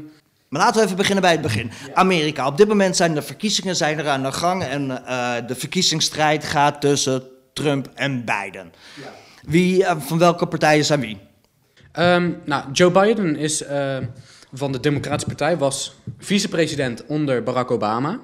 Maar 0.51 0.61
laten 0.61 0.77
we 0.79 0.83
even 0.85 0.97
beginnen 0.97 1.21
bij 1.23 1.31
het 1.31 1.41
begin. 1.41 1.71
Amerika. 1.93 2.47
Op 2.47 2.57
dit 2.57 2.67
moment 2.67 2.95
zijn 2.95 3.13
de 3.13 3.21
verkiezingen 3.21 3.75
zijn 3.75 3.99
er 3.99 4.07
aan 4.07 4.23
de 4.23 4.31
gang. 4.31 4.63
En 4.63 5.05
eh, 5.05 5.33
de 5.47 5.55
verkiezingsstrijd 5.55 6.43
gaat 6.43 6.81
tussen 6.81 7.23
Trump 7.53 7.89
en 7.93 8.25
Biden. 8.25 8.73
Wie, 9.43 9.85
eh, 9.85 9.95
van 9.99 10.17
welke 10.17 10.47
partijen 10.47 10.85
zijn 10.85 10.99
wie? 10.99 11.17
Ehm, 11.91 12.31
nou, 12.45 12.71
Joe 12.71 12.91
Biden 12.91 13.35
is 13.35 13.63
eh, 13.63 13.97
van 14.53 14.71
de 14.71 14.79
Democratische 14.79 15.27
Partij, 15.27 15.57
was 15.57 15.95
vicepresident 16.19 17.05
onder 17.05 17.43
Barack 17.43 17.71
Obama. 17.71 18.19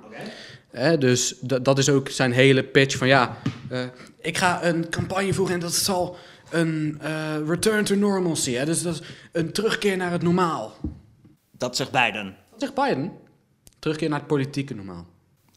Hè, 0.72 0.98
dus 0.98 1.36
da- 1.42 1.60
dat 1.60 1.78
is 1.78 1.90
ook 1.90 2.10
zijn 2.10 2.32
hele 2.32 2.64
pitch 2.64 2.98
van 2.98 3.08
ja, 3.08 3.38
eh, 3.70 3.80
ik 4.22 4.38
ga 4.38 4.64
een 4.64 4.90
campagne 4.90 5.34
voeren 5.34 5.54
en 5.56 5.60
dat 5.62 5.74
zal 5.74 6.18
een 6.50 7.00
eh, 7.02 7.12
return 7.48 7.84
to 7.84 7.96
normalcy. 7.96 8.54
Hè, 8.54 8.66
dus 8.66 8.82
dat 8.82 8.94
is 8.94 9.02
een 9.32 9.52
terugkeer 9.52 9.98
naar 9.98 10.12
het 10.12 10.22
normaal. 10.22 10.74
Dat 11.58 11.76
zegt 11.76 11.92
Biden. 11.92 12.36
Wat 12.52 12.60
zegt 12.60 12.74
Biden? 12.74 13.12
Terugkeer 13.80 14.10
naar 14.10 14.20
het 14.20 14.28
politieke 14.28 14.76
normaal. 14.76 15.06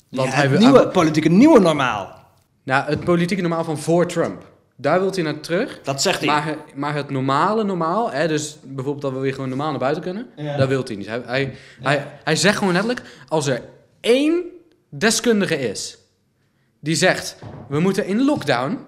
Ja, 0.09 0.25
hij 0.25 0.42
het 0.42 0.50
wil- 0.50 0.59
nieuwe, 0.61 0.88
politieke 0.88 1.28
nieuwe 1.28 1.61
normaal. 1.61 2.19
Nou, 2.62 2.85
het 2.90 3.04
politieke 3.04 3.42
normaal 3.42 3.64
van 3.64 3.78
voor 3.78 4.07
Trump. 4.07 4.49
Daar 4.76 5.00
wil 5.00 5.11
hij 5.11 5.23
naar 5.23 5.40
terug. 5.40 5.80
Dat 5.83 6.02
zegt 6.02 6.19
hij. 6.19 6.28
Maar, 6.28 6.57
maar 6.75 6.95
het 6.95 7.11
normale 7.11 7.64
normaal, 7.64 8.11
hè, 8.11 8.28
dus 8.28 8.57
bijvoorbeeld 8.64 9.02
dat 9.02 9.12
we 9.12 9.19
weer 9.19 9.35
gewoon 9.35 9.49
normaal 9.49 9.71
naar 9.71 9.78
buiten 9.78 10.02
kunnen, 10.02 10.26
Ja. 10.37 10.57
dat 10.57 10.69
wil 10.69 10.85
hij 10.85 10.97
niet. 10.97 11.07
Hij, 11.07 11.23
hij, 11.26 11.54
hij, 11.80 12.07
hij 12.25 12.37
zegt 12.37 12.59
gewoon 12.59 12.73
letterlijk, 12.73 13.07
als 13.28 13.47
er 13.47 13.62
één 14.00 14.42
deskundige 14.88 15.59
is 15.59 15.99
die 16.80 16.95
zegt, 16.95 17.37
we 17.69 17.80
moeten 17.80 18.07
in 18.07 18.25
lockdown, 18.25 18.78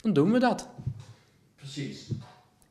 dan 0.00 0.12
doen 0.12 0.32
we 0.32 0.38
dat. 0.38 0.68
Precies. 1.56 2.06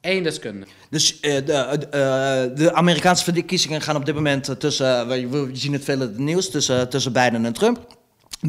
Eén 0.05 0.23
deskundige. 0.23 0.71
Dus 0.89 1.19
eh, 1.19 1.45
de, 1.45 1.53
eh, 1.53 2.57
de 2.57 2.73
Amerikaanse 2.73 3.23
verkiezingen 3.23 3.81
gaan 3.81 3.95
op 3.95 4.05
dit 4.05 4.15
moment 4.15 4.47
eh, 4.47 4.55
tussen, 4.55 5.07
we, 5.07 5.27
we 5.27 5.49
zien 5.53 5.73
het 5.73 5.83
veel 5.83 5.93
in 5.93 6.01
het 6.01 6.17
nieuws, 6.17 6.49
tussen, 6.49 6.89
tussen 6.89 7.13
Biden 7.13 7.45
en 7.45 7.53
Trump. 7.53 7.97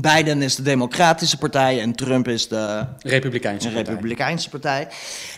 Biden 0.00 0.42
is 0.42 0.54
de 0.54 0.62
Democratische 0.62 1.38
Partij 1.38 1.80
en 1.80 1.94
Trump 1.94 2.28
is 2.28 2.48
de 2.48 2.86
Republikeinse 2.98 3.68
partij. 3.68 3.92
Republikeinse 3.92 4.48
partij. 4.48 4.88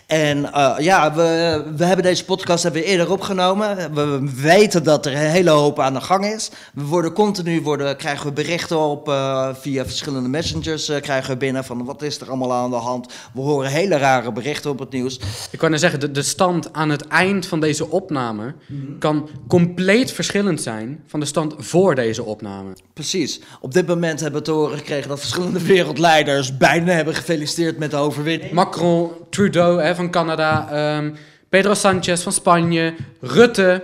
En 0.07 0.53
eh, 0.53 0.75
ja, 0.77 1.13
we, 1.13 1.63
we 1.75 1.85
hebben 1.85 2.05
deze 2.05 2.25
podcast 2.25 2.63
hebben 2.63 2.81
we 2.81 2.87
eerder 2.87 3.11
opgenomen. 3.11 3.93
We 3.93 4.31
weten 4.41 4.83
dat 4.83 5.05
er 5.05 5.11
een 5.11 5.17
hele 5.17 5.49
hoop 5.49 5.79
aan 5.79 5.93
de 5.93 6.01
gang 6.01 6.25
is. 6.25 6.49
We 6.73 6.83
worden 6.83 7.13
continu 7.13 7.61
worden, 7.61 7.97
krijgen 7.97 8.25
we 8.25 8.33
berichten 8.33 8.79
op 8.79 9.09
eh, 9.09 9.49
via 9.53 9.85
verschillende 9.85 10.29
messengers 10.29 10.89
eh, 10.89 11.01
krijgen 11.01 11.31
we 11.31 11.37
binnen 11.37 11.63
van 11.63 11.85
wat 11.85 12.01
is 12.01 12.19
er 12.19 12.27
allemaal 12.27 12.53
aan 12.53 12.69
de 12.69 12.75
hand. 12.75 13.13
We 13.33 13.41
horen 13.41 13.69
hele 13.69 13.97
rare 13.97 14.31
berichten 14.31 14.71
op 14.71 14.79
het 14.79 14.91
nieuws. 14.91 15.19
Ik 15.51 15.59
kan 15.59 15.69
nou 15.69 15.81
zeggen, 15.81 15.99
de, 15.99 16.11
de 16.11 16.21
stand 16.21 16.73
aan 16.73 16.89
het 16.89 17.07
eind 17.07 17.45
van 17.45 17.59
deze 17.59 17.89
opname 17.89 18.53
kan 18.99 19.29
compleet 19.47 20.11
verschillend 20.11 20.61
zijn 20.61 21.03
van 21.07 21.19
de 21.19 21.25
stand 21.25 21.53
voor 21.57 21.95
deze 21.95 22.23
opname. 22.23 22.73
Precies. 22.93 23.39
Op 23.61 23.73
dit 23.73 23.87
moment 23.87 24.19
hebben 24.19 24.39
we 24.39 24.47
te 24.49 24.55
horen 24.55 24.77
gekregen 24.77 25.09
dat 25.09 25.19
verschillende 25.19 25.61
wereldleiders 25.65 26.57
bijna 26.57 26.91
hebben 26.91 27.15
gefeliciteerd 27.15 27.77
met 27.77 27.91
de 27.91 27.97
overwinning. 27.97 28.51
Macron, 28.51 29.11
Trudeau 29.29 29.81
hè, 29.81 29.95
van 29.95 30.11
Canada, 30.11 30.69
ehm, 30.71 31.13
Pedro 31.49 31.73
Sanchez 31.73 32.23
van 32.23 32.31
Spanje, 32.31 32.93
Rutte. 33.21 33.83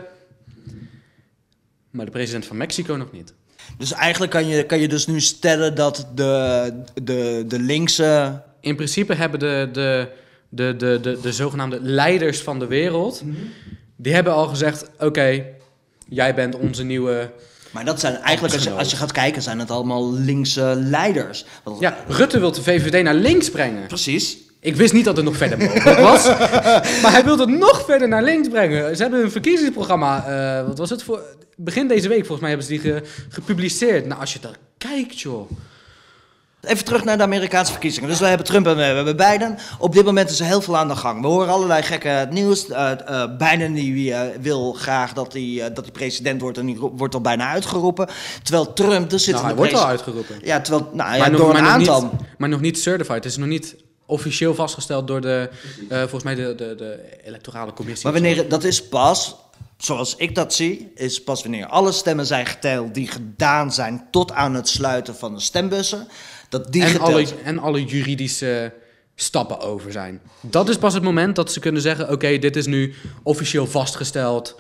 Maar 1.90 2.06
de 2.06 2.12
president 2.12 2.46
van 2.46 2.58
Mexico 2.58 2.96
nog 2.96 3.12
niet. 3.12 3.34
Dus 3.78 3.94
eigenlijk 3.94 4.32
kan 4.32 4.48
je, 4.48 4.66
kan 4.66 4.80
je 4.80 4.88
dus 4.88 5.08
nu 5.08 5.22
stellen 5.22 5.76
dat 5.76 6.08
de, 6.16 6.74
de, 7.04 7.44
de 7.48 7.60
linkse 7.60 8.42
In 8.60 8.76
principe 8.76 9.14
hebben 9.14 9.40
de, 9.40 9.70
de, 9.72 10.10
de, 10.50 10.76
de, 10.76 11.00
de, 11.02 11.20
de 11.22 11.34
zogenaamde 11.34 11.80
leiders 11.82 12.42
van 12.42 12.60
de 12.60 12.68
wereld... 12.68 13.24
die 13.96 14.14
hebben 14.14 14.34
al 14.34 14.48
gezegd, 14.48 14.90
oké, 15.00 15.46
jij 16.08 16.36
bent 16.36 16.56
onze 16.56 16.84
nieuwe... 16.84 17.32
Maar 17.76 17.86
dat 17.86 18.00
zijn 18.00 18.16
eigenlijk, 18.16 18.54
als 18.54 18.64
je, 18.64 18.72
als 18.72 18.92
je 18.92 18.98
gaat 18.98 19.12
kijken, 19.12 19.42
zijn 19.42 19.60
het 19.60 19.72
allemaal 19.72 20.14
linkse 20.14 20.74
leiders. 20.78 21.46
Want- 21.64 21.80
Ja, 21.80 21.98
Rutte 22.08 22.40
wil 22.40 22.52
de 22.52 22.62
VVD 22.64 23.04
naar 23.04 23.14
links 23.14 23.50
brengen. 23.50 23.88
Precies. 23.88 24.38
Ik 24.60 24.76
wist 24.76 24.94
niet 24.94 25.06
dat 25.06 25.16
het 25.16 25.26
nog 25.26 25.38
verder 25.38 25.58
mogelijk 25.58 26.00
was. 26.00 26.26
maar 27.02 27.12
hij 27.12 27.24
wilde 27.24 27.46
het 27.52 27.60
nog 27.60 27.86
verder 27.86 28.08
naar 28.08 28.24
links 28.24 28.48
brengen. 28.48 28.96
Ze 28.96 29.02
hebben 29.02 29.24
een 29.24 29.32
verkiezingsprogramma. 29.32 30.26
eh, 30.26 30.68
wat 30.68 30.78
was 30.78 30.90
het 30.90 31.04
voor. 31.04 31.22
Begin 31.56 31.88
deze 31.88 32.08
week 32.08 32.20
volgens 32.20 32.40
mij 32.40 32.50
hebben 32.50 32.68
ze 32.68 32.74
die 32.74 32.82
ge- 32.82 33.02
gepubliceerd. 33.30 34.06
Nou, 34.06 34.20
als 34.20 34.34
je 34.34 34.40
daar 34.40 34.56
kijkt, 34.78 35.20
joh. 35.20 35.52
Even 36.66 36.86
terug 36.86 37.04
naar 37.04 37.18
de 37.18 37.24
Amerikaanse 37.24 37.72
verkiezingen. 37.72 38.10
Dus 38.10 38.20
we 38.20 38.26
hebben 38.26 38.46
Trump 38.46 38.68
en 38.68 38.76
we 38.76 38.82
hebben 38.82 39.18
Biden. 39.18 39.58
Op 39.80 39.94
dit 39.94 40.06
moment 40.06 40.30
is 40.30 40.40
er 40.40 40.46
heel 40.46 40.62
veel 40.62 40.78
aan 40.78 40.88
de 40.88 40.96
gang. 40.96 41.22
We 41.22 41.28
horen 41.28 41.50
allerlei 41.50 41.82
gekke 41.82 42.28
nieuws. 42.30 42.70
Uh, 42.70 42.92
uh, 43.10 43.24
Biden 43.38 43.74
die, 43.74 44.10
uh, 44.10 44.22
wil 44.42 44.74
graag 44.74 45.14
dat 45.14 45.34
hij, 45.34 45.72
dat 45.74 45.84
hij 45.84 45.92
president 45.92 46.42
wordt 46.42 46.58
en 46.58 46.66
die 46.66 46.78
wordt 46.80 47.14
al 47.14 47.22
bijna 47.22 47.48
uitgeropen. 47.50 48.08
Terwijl 48.44 48.74
Trump, 48.74 49.12
er 49.12 49.20
zit 49.20 49.34
Nou, 49.34 49.46
hij 49.46 49.56
wordt 49.56 49.74
al 49.74 49.86
uitgeroepen. 49.86 50.36
Ja, 50.44 50.62
terwijl, 50.62 50.90
nou, 50.94 51.14
ja, 51.14 51.18
maar, 51.18 51.32
nog, 51.32 51.40
door 51.40 51.48
maar, 51.48 51.58
een 51.58 51.64
nog 51.64 51.72
aantal. 51.72 52.02
niet, 52.02 52.12
maar 52.38 52.50
nog 52.50 52.62
niet 52.62 52.80
certified. 52.80 53.16
Het 53.16 53.26
is 53.26 53.38
nog 53.38 53.48
niet 53.48 53.76
officieel 54.06 54.56
vastgesteld 54.56 55.08
door 55.08 55.22
de, 55.22 55.50
eh, 55.90 56.00
volgens 56.00 56.24
mij 56.24 56.36
de, 56.36 56.56
de, 56.56 56.76
de 56.76 57.00
electorale 57.24 57.74
commissie. 57.74 58.12
Maar 58.12 58.22
wanneer, 58.22 58.50
dat 58.50 58.64
is 58.64 58.88
pas, 58.88 59.36
zoals 59.78 60.16
ik 60.16 60.36
dat 60.36 60.54
zie, 60.54 60.92
is 60.96 61.24
pas 61.24 61.42
wanneer 61.42 61.66
alle 61.66 61.92
stemmen 61.92 62.26
zijn 62.26 62.46
geteld 62.46 62.94
die 62.94 63.08
gedaan 63.08 63.74
zijn 63.74 64.08
tot 64.12 64.32
aan 64.32 64.54
het 64.54 64.70
sluiten 64.70 65.16
van 65.16 65.34
de 65.34 65.40
stembussen. 65.40 66.08
Dat 66.50 66.72
die 66.72 66.84
en, 66.84 66.90
geteld 66.90 67.10
alle, 67.10 67.42
en 67.44 67.60
alle 67.60 67.84
juridische 67.84 68.74
stappen 69.16 69.60
over 69.60 69.92
zijn. 69.92 70.22
Dat 70.42 70.70
is 70.70 70.78
pas 70.78 70.94
het 70.94 71.04
moment 71.04 71.36
dat 71.36 71.52
ze 71.52 71.60
kunnen 71.60 71.82
zeggen: 71.82 72.12
oké, 72.12 72.38
dit 72.38 72.56
is 72.56 72.66
nu 72.66 72.94
officieel 73.24 73.68
vastgesteld. 73.68 74.56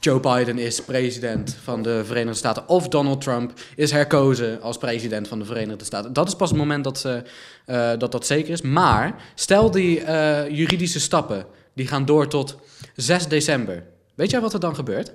Joe 0.00 0.20
Biden 0.20 0.58
is 0.58 0.82
president 0.82 1.56
van 1.62 1.82
de 1.82 2.04
Verenigde 2.04 2.38
Staten. 2.38 2.68
Of 2.68 2.88
Donald 2.88 3.20
Trump 3.20 3.52
is 3.76 3.90
herkozen 3.90 4.62
als 4.62 4.78
president 4.78 5.28
van 5.28 5.38
de 5.38 5.44
Verenigde 5.44 5.84
Staten. 5.84 6.12
Dat 6.12 6.28
is 6.28 6.34
pas 6.34 6.48
het 6.48 6.58
moment 6.58 6.84
dat 6.84 6.98
ze, 6.98 7.22
uh, 7.66 7.90
dat, 7.98 8.12
dat 8.12 8.26
zeker 8.26 8.52
is. 8.52 8.62
Maar 8.62 9.14
stel 9.34 9.70
die 9.70 10.00
uh, 10.00 10.48
juridische 10.48 11.00
stappen 11.00 11.46
die 11.74 11.86
gaan 11.86 12.04
door 12.04 12.28
tot 12.28 12.56
6 12.96 13.26
december. 13.26 13.84
Weet 14.20 14.30
jij 14.30 14.40
wat 14.40 14.52
er 14.52 14.60
dan 14.60 14.74
gebeurt? 14.74 15.12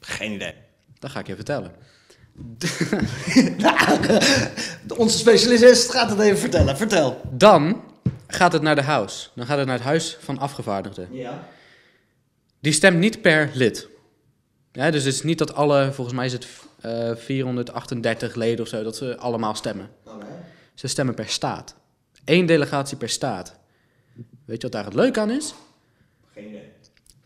Geen 0.00 0.32
idee. 0.32 0.54
Dat 0.98 1.10
ga 1.10 1.20
ik 1.20 1.26
je 1.26 1.34
vertellen. 1.34 1.72
Onze 4.96 5.18
specialist 5.18 5.90
gaat 5.90 6.10
het 6.10 6.18
even 6.20 6.38
vertellen. 6.38 6.76
Vertel. 6.76 7.20
Dan 7.30 7.82
gaat 8.26 8.52
het 8.52 8.62
naar 8.62 8.74
de 8.74 8.82
House. 8.82 9.28
Dan 9.34 9.46
gaat 9.46 9.58
het 9.58 9.66
naar 9.66 9.76
het 9.76 9.84
Huis 9.84 10.16
van 10.20 10.38
Afgevaardigden. 10.38 11.08
Ja. 11.10 11.48
Die 12.60 12.72
stemt 12.72 12.98
niet 12.98 13.22
per 13.22 13.50
lid. 13.52 13.88
Ja, 14.72 14.90
dus 14.90 15.04
het 15.04 15.14
is 15.14 15.22
niet 15.22 15.38
dat 15.38 15.54
alle, 15.54 15.92
volgens 15.92 16.16
mij 16.16 16.26
is 16.26 16.32
het 16.32 16.46
uh, 16.84 17.16
438 17.16 18.34
leden 18.34 18.64
of 18.64 18.68
zo, 18.68 18.82
dat 18.82 18.96
ze 18.96 19.16
allemaal 19.16 19.54
stemmen. 19.54 19.90
Okay. 20.04 20.28
Ze 20.74 20.86
stemmen 20.86 21.14
per 21.14 21.28
staat. 21.28 21.74
Eén 22.24 22.46
delegatie 22.46 22.96
per 22.96 23.08
staat. 23.08 23.58
Weet 24.44 24.56
je 24.56 24.62
wat 24.62 24.72
daar 24.72 24.84
het 24.84 24.94
leuk 24.94 25.18
aan 25.18 25.30
is? 25.30 25.54
Geen 26.32 26.48
idee. 26.48 26.73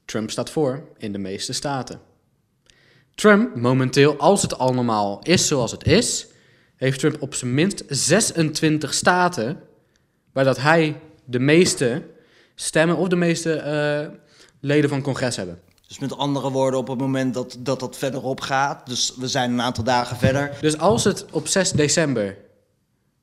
Trump 0.09 0.31
staat 0.31 0.51
voor 0.51 0.89
in 0.97 1.13
de 1.13 1.19
meeste 1.19 1.53
staten. 1.53 2.01
Trump, 3.15 3.57
momenteel, 3.57 4.17
als 4.17 4.43
het 4.43 4.59
allemaal 4.59 5.21
is 5.23 5.47
zoals 5.47 5.71
het 5.71 5.87
is, 5.87 6.27
heeft 6.77 6.99
Trump 6.99 7.23
op 7.23 7.35
zijn 7.35 7.55
minst 7.55 7.85
26 7.89 8.95
staten 8.95 9.61
waar 10.33 10.45
dat 10.45 10.59
hij 10.59 11.01
de 11.25 11.39
meeste 11.39 12.03
stemmen 12.55 12.97
of 12.97 13.09
de 13.09 13.17
meeste 13.17 13.63
uh, 14.11 14.17
leden 14.61 14.91
van 14.91 15.03
congres 15.03 15.37
hebben. 15.37 15.61
Dus 15.87 15.99
met 15.99 16.17
andere 16.17 16.51
woorden, 16.51 16.81
op 16.81 16.89
het 16.89 16.99
moment 16.99 17.35
dat 17.35 17.57
dat, 17.59 17.81
dat 17.81 17.97
verderop 17.97 18.41
gaat, 18.41 18.87
dus 18.87 19.15
we 19.17 19.29
zijn 19.29 19.53
een 19.53 19.63
aantal 19.63 19.85
dagen 19.85 20.17
verder. 20.17 20.57
Dus 20.61 20.79
als 20.79 21.05
het 21.05 21.25
op 21.31 21.47
6 21.47 21.73
december, 21.73 22.37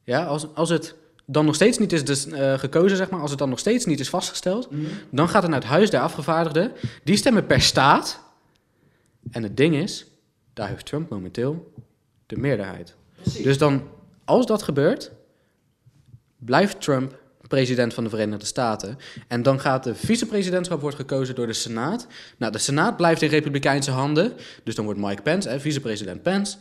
ja, 0.04 0.26
als, 0.26 0.48
als 0.54 0.70
het 0.70 0.96
dan 1.26 1.46
nog 1.46 1.56
steeds 1.56 1.78
niet 1.78 1.94
is 1.94 2.06
dus, 2.06 2.28
eh, 2.28 2.60
gekozen, 2.60 2.98
zeg 2.98 3.10
maar, 3.10 3.20
als 3.22 3.30
het 3.30 3.40
dan 3.40 3.50
nog 3.50 3.60
steeds 3.60 3.86
niet 3.86 4.00
is 4.00 4.10
vastgesteld, 4.10 4.70
dan 5.10 5.30
gaat 5.30 5.42
het 5.42 5.52
naar 5.52 5.60
het 5.60 5.70
Huis 5.70 5.90
der 5.90 6.00
Afgevaardigden. 6.00 6.72
Die 7.04 7.18
stemmen 7.18 7.46
per 7.46 7.62
staat. 7.62 8.24
En 9.32 9.44
het 9.44 9.58
ding 9.58 9.76
is, 9.76 10.06
daar 10.54 10.68
heeft 10.68 10.86
Trump 10.86 11.10
momenteel 11.10 11.74
de 12.26 12.38
meerderheid. 12.38 12.96
Dus 13.44 13.58
dan, 13.58 13.84
als 14.26 14.46
dat 14.46 14.64
gebeurt, 14.64 15.12
blijft 16.38 16.82
Trump 16.82 17.24
president 17.48 17.94
van 17.94 18.04
de 18.04 18.10
Verenigde 18.10 18.46
Staten. 18.46 18.98
En 19.28 19.44
dan 19.44 19.60
gaat 19.60 19.84
de 19.84 19.96
vicepresidentschap 19.96 20.82
wordt 20.82 20.96
gekozen 20.96 21.36
door 21.36 21.48
de 21.48 21.54
Senaat. 21.54 22.08
Nou, 22.38 22.52
de 22.52 22.58
Senaat 22.58 22.98
blijft 22.98 23.22
in 23.22 23.30
republikeinse 23.30 23.92
handen. 23.92 24.34
Dus 24.64 24.76
dan 24.76 24.86
wordt 24.86 25.00
Mike 25.00 25.22
Pence, 25.22 25.50
hè, 25.50 25.60
vicepresident 25.60 26.22
Pence, 26.22 26.58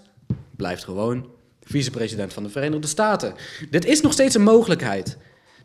blijft 0.57 0.85
gewoon 0.85 1.31
vicepresident 1.65 2.33
van 2.33 2.43
de 2.43 2.49
Verenigde 2.49 2.87
Staten. 2.87 3.35
Dit 3.71 3.85
is 3.85 4.01
nog 4.01 4.13
steeds 4.13 4.35
een 4.35 4.43
mogelijkheid. 4.43 5.17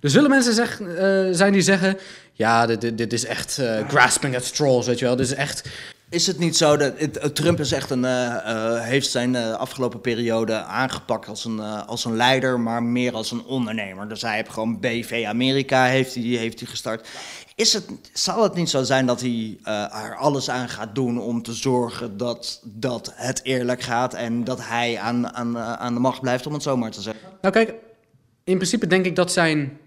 Er 0.02 0.10
zullen 0.10 0.30
mensen 0.30 0.54
zeg, 0.54 0.82
eh, 0.82 1.28
zijn 1.32 1.54
die 1.54 1.62
zeggen... 1.62 1.98
ja, 2.34 2.66
dit, 2.66 2.98
dit, 2.98 3.14
is 3.14 3.26
echt 3.26 3.58
eh, 3.58 3.88
grasping 3.88 4.36
at 4.36 4.44
straws, 4.44 4.86
weet 4.86 5.00
je 5.00 5.06
wel. 5.06 5.16
Dit 5.16 5.26
is 5.26 5.34
echt... 5.34 5.70
Is 6.10 6.28
het 6.28 6.40
niet 6.40 6.58
zo 6.58 6.78
dat 6.78 7.00
het- 7.00 7.22
het- 7.22 7.36
Trump 7.36 7.60
is 7.60 7.72
echt 7.72 7.90
een, 7.90 8.06
eh, 8.06 8.36
eh, 8.36 8.82
heeft 8.84 9.10
zijn 9.10 9.36
eh, 9.36 9.52
afgelopen 9.54 10.02
periode 10.02 10.54
aangepakt 10.54 11.28
als 11.28 11.46
een, 11.46 11.60
eh, 11.60 11.88
als 11.88 12.06
een 12.06 12.16
leider, 12.16 12.60
maar 12.60 12.84
meer 12.84 13.14
als 13.14 13.32
een 13.32 13.44
ondernemer. 13.46 14.10
Dus 14.10 14.22
hij 14.22 14.36
heeft 14.36 14.50
gewoon 14.50 14.80
BV 14.80 15.24
Amerika 15.28 15.86
heeft 15.86 16.14
hij, 16.14 16.24
heeft 16.24 16.60
hij 16.60 16.70
gestart. 16.70 17.08
Is 17.56 17.74
het, 17.74 17.86
zal 18.14 18.44
het 18.44 18.54
niet 18.54 18.70
zo 18.70 18.84
zijn 18.84 19.06
dat 19.06 19.22
hij 19.22 19.58
eh, 19.64 20.04
er 20.06 20.16
alles 20.18 20.50
aan 20.50 20.70
gaat 20.70 20.96
doen 20.96 21.20
om 21.22 21.44
te 21.44 21.54
zorgen 21.54 22.18
dat, 22.18 22.62
dat 22.64 23.12
het 23.16 23.40
eerlijk 23.44 23.82
gaat 23.82 24.14
en 24.14 24.44
dat 24.44 24.60
hij 24.62 24.98
aan, 25.00 25.34
aan, 25.34 25.58
eh, 25.58 25.74
aan 25.74 25.94
de 25.94 26.00
macht 26.00 26.22
blijft, 26.22 26.48
om 26.48 26.54
het 26.54 26.64
zo 26.64 26.78
maar 26.78 26.92
te 26.92 27.02
zeggen? 27.02 27.30
Nou 27.42 27.54
kijk, 27.54 27.70
in 28.44 28.56
principe 28.56 28.88
denk 28.88 29.06
ik 29.06 29.16
dat 29.16 29.32
zijn 29.32 29.78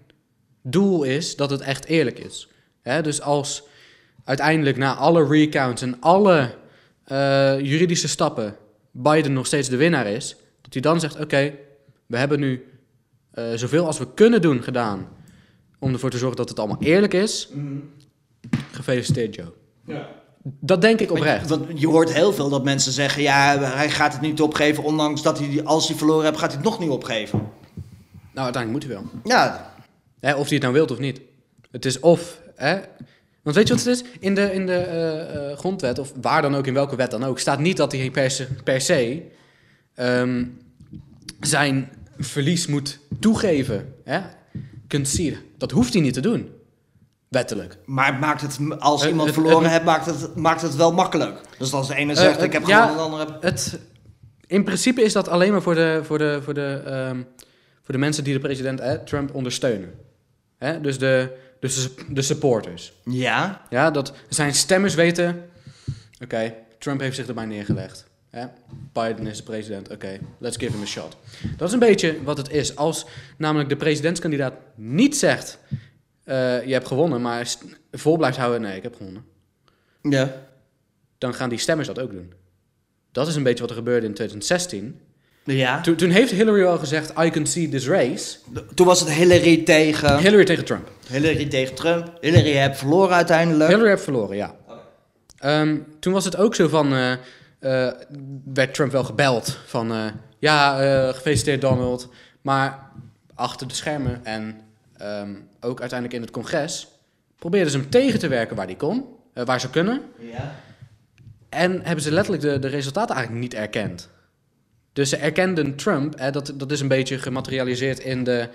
doel 0.61 1.03
is 1.03 1.35
dat 1.35 1.49
het 1.49 1.61
echt 1.61 1.85
eerlijk 1.85 2.19
is. 2.19 2.47
Dus 3.01 3.21
als 3.21 3.63
uiteindelijk 4.23 4.77
na 4.77 4.95
alle 4.95 5.27
recounts 5.27 5.81
en 5.81 5.97
alle 5.99 6.55
eh, 7.03 7.59
juridische 7.59 8.07
stappen 8.07 8.55
Biden 8.91 9.33
nog 9.33 9.45
steeds 9.45 9.69
de 9.69 9.75
winnaar 9.75 10.07
is, 10.07 10.35
dat 10.61 10.73
hij 10.73 10.81
dan 10.81 10.99
zegt: 10.99 11.19
Oké, 11.19 11.53
we 12.05 12.17
hebben 12.17 12.39
nu 12.39 12.65
eh, 13.31 13.43
zoveel 13.55 13.85
als 13.85 13.97
we 13.97 14.13
kunnen 14.13 14.41
doen 14.41 14.63
gedaan 14.63 15.07
om 15.79 15.93
ervoor 15.93 16.09
te 16.09 16.17
zorgen 16.17 16.37
dat 16.37 16.49
het 16.49 16.59
allemaal 16.59 16.81
eerlijk 16.81 17.13
is. 17.13 17.49
Gefeliciteerd, 18.71 19.35
Joe. 19.35 19.53
Dat 20.43 20.81
denk 20.81 20.99
ik 20.99 21.11
oprecht. 21.11 21.49
Want 21.49 21.79
je 21.79 21.87
hoort 21.87 22.13
heel 22.13 22.33
veel 22.33 22.49
dat 22.49 22.63
mensen 22.63 22.91
zeggen, 22.91 23.21
ja, 23.21 23.59
hij 23.59 23.89
gaat 23.89 24.13
het 24.13 24.21
niet 24.21 24.41
opgeven, 24.41 24.83
ondanks 24.83 25.21
dat 25.21 25.39
hij, 25.39 25.63
als 25.63 25.87
hij 25.87 25.97
verloren 25.97 26.25
heeft, 26.25 26.37
gaat 26.37 26.51
hij 26.51 26.61
het 26.61 26.69
nog 26.69 26.79
niet 26.79 26.89
opgeven. 26.89 27.39
Nou, 28.31 28.45
uiteindelijk 28.45 28.71
moet 28.71 28.93
hij 28.93 29.01
wel. 29.01 29.21
Ja, 29.23 29.73
Hè, 30.23 30.35
of 30.35 30.43
hij 30.43 30.53
het 30.53 30.61
nou 30.61 30.73
wilt 30.73 30.91
of 30.91 30.99
niet. 30.99 31.21
Het 31.71 31.85
is 31.85 31.99
of. 31.99 32.41
Hè? 32.55 32.79
Want 33.43 33.55
weet 33.55 33.67
je 33.67 33.73
wat 33.73 33.83
het 33.83 33.95
is? 33.95 34.03
In 34.19 34.35
de, 34.35 34.53
in 34.53 34.65
de 34.65 34.75
eh, 34.75 35.51
eh, 35.51 35.57
grondwet, 35.57 35.99
of 35.99 36.13
waar 36.21 36.41
dan 36.41 36.55
ook, 36.55 36.67
in 36.67 36.73
welke 36.73 36.95
wet 36.95 37.11
dan 37.11 37.23
ook, 37.23 37.39
staat 37.39 37.59
niet 37.59 37.77
dat 37.77 37.91
hij 37.91 38.11
per 38.11 38.31
se, 38.31 38.47
per 38.63 38.81
se 38.81 39.23
ehm, 39.95 40.45
zijn 41.39 41.89
verlies 42.17 42.67
moet 42.67 42.99
toegeven. 43.19 43.93
Hè? 44.03 44.19
Concede. 44.89 45.37
Dat 45.57 45.71
hoeft 45.71 45.93
hij 45.93 46.01
niet 46.01 46.13
te 46.13 46.21
doen. 46.21 46.51
Wettelijk. 47.27 47.77
Maar 47.85 48.05
het 48.05 48.19
maakt 48.19 48.41
het, 48.41 48.57
als 48.79 49.03
Eh, 49.03 49.09
iemand 49.09 49.31
verloren 49.31 49.69
hebt, 49.69 49.85
maakt 49.85 50.05
het, 50.05 50.35
maakt 50.35 50.61
het 50.61 50.75
wel 50.75 50.93
makkelijk. 50.93 51.41
Dus 51.57 51.73
als 51.73 51.87
de 51.87 51.95
ene 51.95 52.15
zegt, 52.15 52.41
ik 52.41 52.53
heb 52.53 52.65
ja, 52.65 52.87
gewoon 52.87 52.97
een 52.97 53.19
andere... 53.19 53.37
Het, 53.39 53.79
in 54.47 54.63
principe 54.63 55.01
is 55.01 55.13
dat 55.13 55.27
alleen 55.27 55.51
maar 55.51 55.61
voor 55.61 55.75
de, 55.75 55.99
voor 56.03 56.17
de, 56.17 56.39
voor 56.43 56.53
de, 56.53 56.81
ehm, 56.85 57.21
voor 57.81 57.93
de 57.93 57.97
mensen 57.97 58.23
die 58.23 58.33
de 58.33 58.39
president 58.39 59.07
Trump 59.07 59.35
ondersteunen. 59.35 59.91
Hè? 60.57 60.81
Dus, 60.81 60.99
de, 60.99 61.37
dus 61.71 61.95
de, 61.95 62.13
de 62.13 62.21
supporters. 62.21 62.93
Ja, 63.05 63.61
Ja, 63.69 63.91
dat 63.91 64.13
zijn 64.29 64.53
stemmers 64.53 64.95
weten. 64.95 65.49
Oké, 66.23 66.53
Trump 66.79 66.99
heeft 66.99 67.15
zich 67.15 67.27
erbij 67.27 67.45
neergelegd. 67.45 68.05
Hè? 68.29 68.45
Biden 68.93 69.27
is 69.27 69.37
de 69.37 69.43
president. 69.43 69.89
Oké, 69.89 70.19
let's 70.37 70.57
give 70.57 70.71
him 70.71 70.81
a 70.81 70.85
shot. 70.85 71.17
Dat 71.57 71.67
is 71.67 71.73
een 71.73 71.79
beetje 71.79 72.23
wat 72.23 72.37
het 72.37 72.49
is. 72.49 72.75
Als 72.75 73.05
namelijk 73.37 73.69
de 73.69 73.75
presidentskandidaat 73.75 74.53
niet 74.75 75.17
zegt: 75.17 75.57
eh, 76.23 76.65
Je 76.65 76.73
hebt 76.73 76.87
gewonnen, 76.87 77.21
maar 77.21 77.47
vol 77.91 78.17
blijft 78.17 78.37
houden: 78.37 78.61
Nee, 78.61 78.77
ik 78.77 78.83
heb 78.83 78.95
gewonnen. 78.95 79.25
ja. 80.01 80.41
Dan 81.17 81.33
gaan 81.33 81.49
die 81.49 81.59
stemmers 81.59 81.87
dat 81.87 81.99
ook 81.99 82.11
doen. 82.11 82.33
Dat 83.11 83.27
is 83.27 83.35
een 83.35 83.43
beetje 83.43 83.61
wat 83.61 83.69
er 83.69 83.75
gebeurde 83.75 84.05
in 84.07 84.13
2016. 84.13 84.99
Ja. 85.43 85.81
Toen, 85.81 85.95
toen 85.95 86.09
heeft 86.09 86.31
Hillary 86.31 86.63
al 86.63 86.77
gezegd: 86.77 87.13
I 87.19 87.29
can 87.29 87.45
see 87.45 87.69
this 87.69 87.87
race. 87.87 88.37
Toen 88.73 88.85
was 88.85 88.99
het 88.99 89.11
Hillary 89.11 89.63
tegen, 89.63 90.19
Hillary 90.19 90.45
tegen 90.45 90.65
Trump. 90.65 90.91
Hillary 91.07 91.45
tegen 91.45 91.75
Trump. 91.75 92.17
Hillary 92.21 92.51
heeft 92.51 92.77
verloren 92.77 93.15
uiteindelijk. 93.15 93.69
Hillary 93.69 93.89
heeft 93.89 94.03
verloren, 94.03 94.35
ja. 94.35 94.55
Ehm, 95.43 95.77
toen 95.99 96.13
was 96.13 96.25
het 96.25 96.37
ook 96.37 96.55
zo 96.55 96.67
van, 96.67 96.93
eh, 96.93 97.11
eh, 97.11 97.93
werd 98.53 98.73
Trump 98.73 98.91
wel 98.91 99.03
gebeld 99.03 99.57
van, 99.65 99.91
eh, 99.91 100.05
ja, 100.39 100.75
gefeliciteerd 101.11 101.61
Donald. 101.61 102.09
Maar 102.41 102.91
achter 103.35 103.67
de 103.67 103.73
schermen 103.73 104.25
en 104.25 104.61
ehm, 104.97 105.35
ook 105.59 105.79
uiteindelijk 105.79 106.13
in 106.13 106.21
het 106.21 106.31
congres 106.31 106.87
probeerden 107.39 107.71
ze 107.71 107.77
hem 107.77 107.89
tegen 107.89 108.19
te 108.19 108.27
werken 108.27 108.55
waar 108.55 108.65
hij 108.65 108.75
kon, 108.75 109.05
waar 109.33 109.59
ze 109.59 109.69
kunnen. 109.69 110.01
Ja. 110.19 110.55
En 111.49 111.81
hebben 111.83 112.03
ze 112.03 112.11
letterlijk 112.11 112.43
de, 112.43 112.59
de 112.59 112.67
resultaten 112.67 113.15
eigenlijk 113.15 113.45
niet 113.45 113.53
erkend. 113.53 114.09
Dus 114.93 115.09
ze 115.09 115.17
erkenden 115.17 115.75
Trump, 115.75 116.19
hè, 116.19 116.31
dat, 116.31 116.53
dat 116.55 116.71
is 116.71 116.81
een 116.81 116.87
beetje 116.87 117.17
gematerialiseerd 117.17 117.99
in 117.99 118.23
de, 118.23 118.49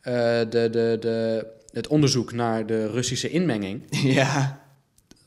eh, 0.00 0.12
de, 0.50 0.68
de, 0.70 0.96
de, 1.00 1.46
het 1.72 1.86
onderzoek 1.86 2.32
naar 2.32 2.66
de 2.66 2.90
Russische 2.90 3.30
inmenging 3.30 3.82
Ja. 4.18 4.65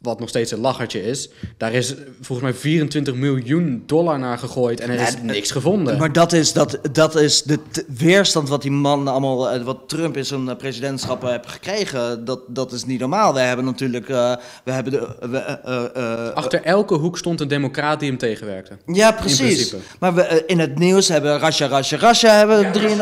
Wat 0.02 0.20
nog 0.20 0.30
steeds 0.30 0.52
een 0.52 0.60
lachertje 0.60 1.04
is. 1.04 1.30
Daar 1.58 1.74
is 1.74 1.96
eh, 1.96 2.02
volgens 2.22 2.52
mij 2.52 2.60
24 2.60 3.16
miljoen 3.16 3.84
dollar 3.86 4.20
naar 4.20 4.38
gegooid 4.38 4.80
en 4.80 4.90
er 4.90 5.00
is 5.08 5.16
niks 5.22 5.52
gevonden. 5.52 5.98
Maar 5.98 6.14
dat 6.14 6.34
is, 6.34 6.54
dat, 6.54 6.80
dat 6.92 7.16
is 7.16 7.44
de 7.44 7.60
t- 7.72 7.84
weerstand 7.98 8.50
wat 8.50 8.62
die 8.62 8.72
man 8.72 9.08
allemaal, 9.08 9.50
eh, 9.50 9.62
wat 9.64 9.78
Trump 9.88 10.18
in 10.18 10.26
zijn 10.26 10.50
eh, 10.50 10.56
presidentschap 10.56 11.22
heeft 11.22 11.48
gekregen. 11.48 12.26
Dat, 12.26 12.40
dat 12.48 12.72
is 12.72 12.86
niet 12.86 13.00
normaal. 13.00 13.34
We 13.34 13.40
hebben 13.40 13.66
natuurlijk, 13.66 14.10
eh, 14.10 14.36
we 14.64 14.72
hebben 14.72 14.94
de, 14.94 15.28
we, 15.30 15.38
eh, 15.38 15.86
eh, 15.96 16.28
eh, 16.28 16.34
Achter 16.34 16.64
elke 16.64 16.94
hoek 16.96 17.18
stond 17.18 17.42
een 17.42 17.48
democraat 17.48 18.00
die 18.00 18.10
hem 18.10 18.18
tegenwerkte. 18.18 18.78
Ja, 18.86 19.12
precies. 19.12 19.74
Maar 20.00 20.14
we, 20.16 20.22
eh, 20.22 20.44
in 20.46 20.60
het 20.60 20.78
nieuws 20.78 21.08
hebben 21.08 21.40
Rasha, 21.40 21.68
Rasha, 21.68 21.98
Rasha 21.98 22.38
hebben 22.38 22.72
drie... 22.72 22.96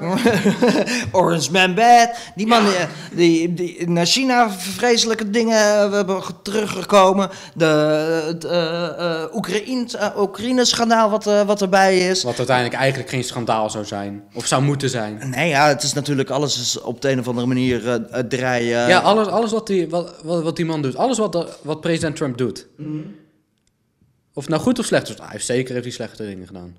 Orange 1.12 1.50
Man 1.52 1.74
Bad. 1.74 2.10
Die 2.34 2.46
man 2.46 2.62
die, 2.64 3.54
die, 3.54 3.54
die 3.76 3.88
naar 3.90 4.06
China 4.06 4.50
vreselijke 4.50 5.30
dingen 5.30 5.56
eh, 5.58 5.90
we 5.90 5.96
hebben 5.96 6.22
teruggekomen. 6.44 7.30
De, 7.54 7.64
het 8.26 8.44
eh, 8.44 9.22
eh, 9.22 9.34
Oekraïne, 9.34 9.98
eh, 9.98 10.18
Oekraïne-schandaal 10.20 11.10
wat, 11.10 11.26
eh, 11.26 11.42
wat 11.46 11.62
erbij 11.62 11.98
is. 11.98 12.22
Wat 12.22 12.38
uiteindelijk 12.38 12.76
eigenlijk 12.76 13.10
geen 13.10 13.24
schandaal 13.24 13.70
zou 13.70 13.84
zijn. 13.84 14.24
Of 14.34 14.46
zou 14.46 14.62
moeten 14.62 14.90
zijn. 14.90 15.30
Nee, 15.30 15.48
ja, 15.48 15.68
het 15.68 15.82
is 15.82 15.92
natuurlijk 15.92 16.30
alles 16.30 16.60
is 16.60 16.80
op 16.80 17.00
de 17.00 17.10
een 17.10 17.18
of 17.18 17.28
andere 17.28 17.46
manier 17.46 17.88
eh, 17.88 17.94
eh, 17.94 18.26
draaien. 18.26 18.88
Ja, 18.88 18.98
alles, 19.00 19.26
alles 19.26 19.52
wat, 19.52 19.66
die, 19.66 19.88
wat, 19.88 20.14
wat, 20.22 20.42
wat 20.42 20.56
die 20.56 20.64
man 20.64 20.82
doet. 20.82 20.96
Alles 20.96 21.18
wat, 21.18 21.58
wat 21.62 21.80
president 21.80 22.16
Trump 22.16 22.38
doet. 22.38 22.66
Of 24.32 24.42
het 24.42 24.48
nou 24.48 24.62
goed 24.62 24.78
of 24.78 24.84
slecht 24.84 25.08
is. 25.08 25.16
Hij 25.16 25.26
heeft 25.30 25.46
zeker 25.46 25.72
heeft 25.72 25.84
hij 25.84 25.94
slechte 25.94 26.24
dingen 26.24 26.46
gedaan. 26.46 26.76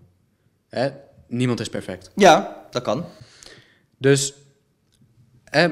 Hè? 0.69 0.89
Niemand 1.27 1.59
is 1.59 1.69
perfect. 1.69 2.11
Ja, 2.15 2.65
dat 2.71 2.83
kan. 2.83 3.05
Dus 3.97 4.33
eh, 5.43 5.71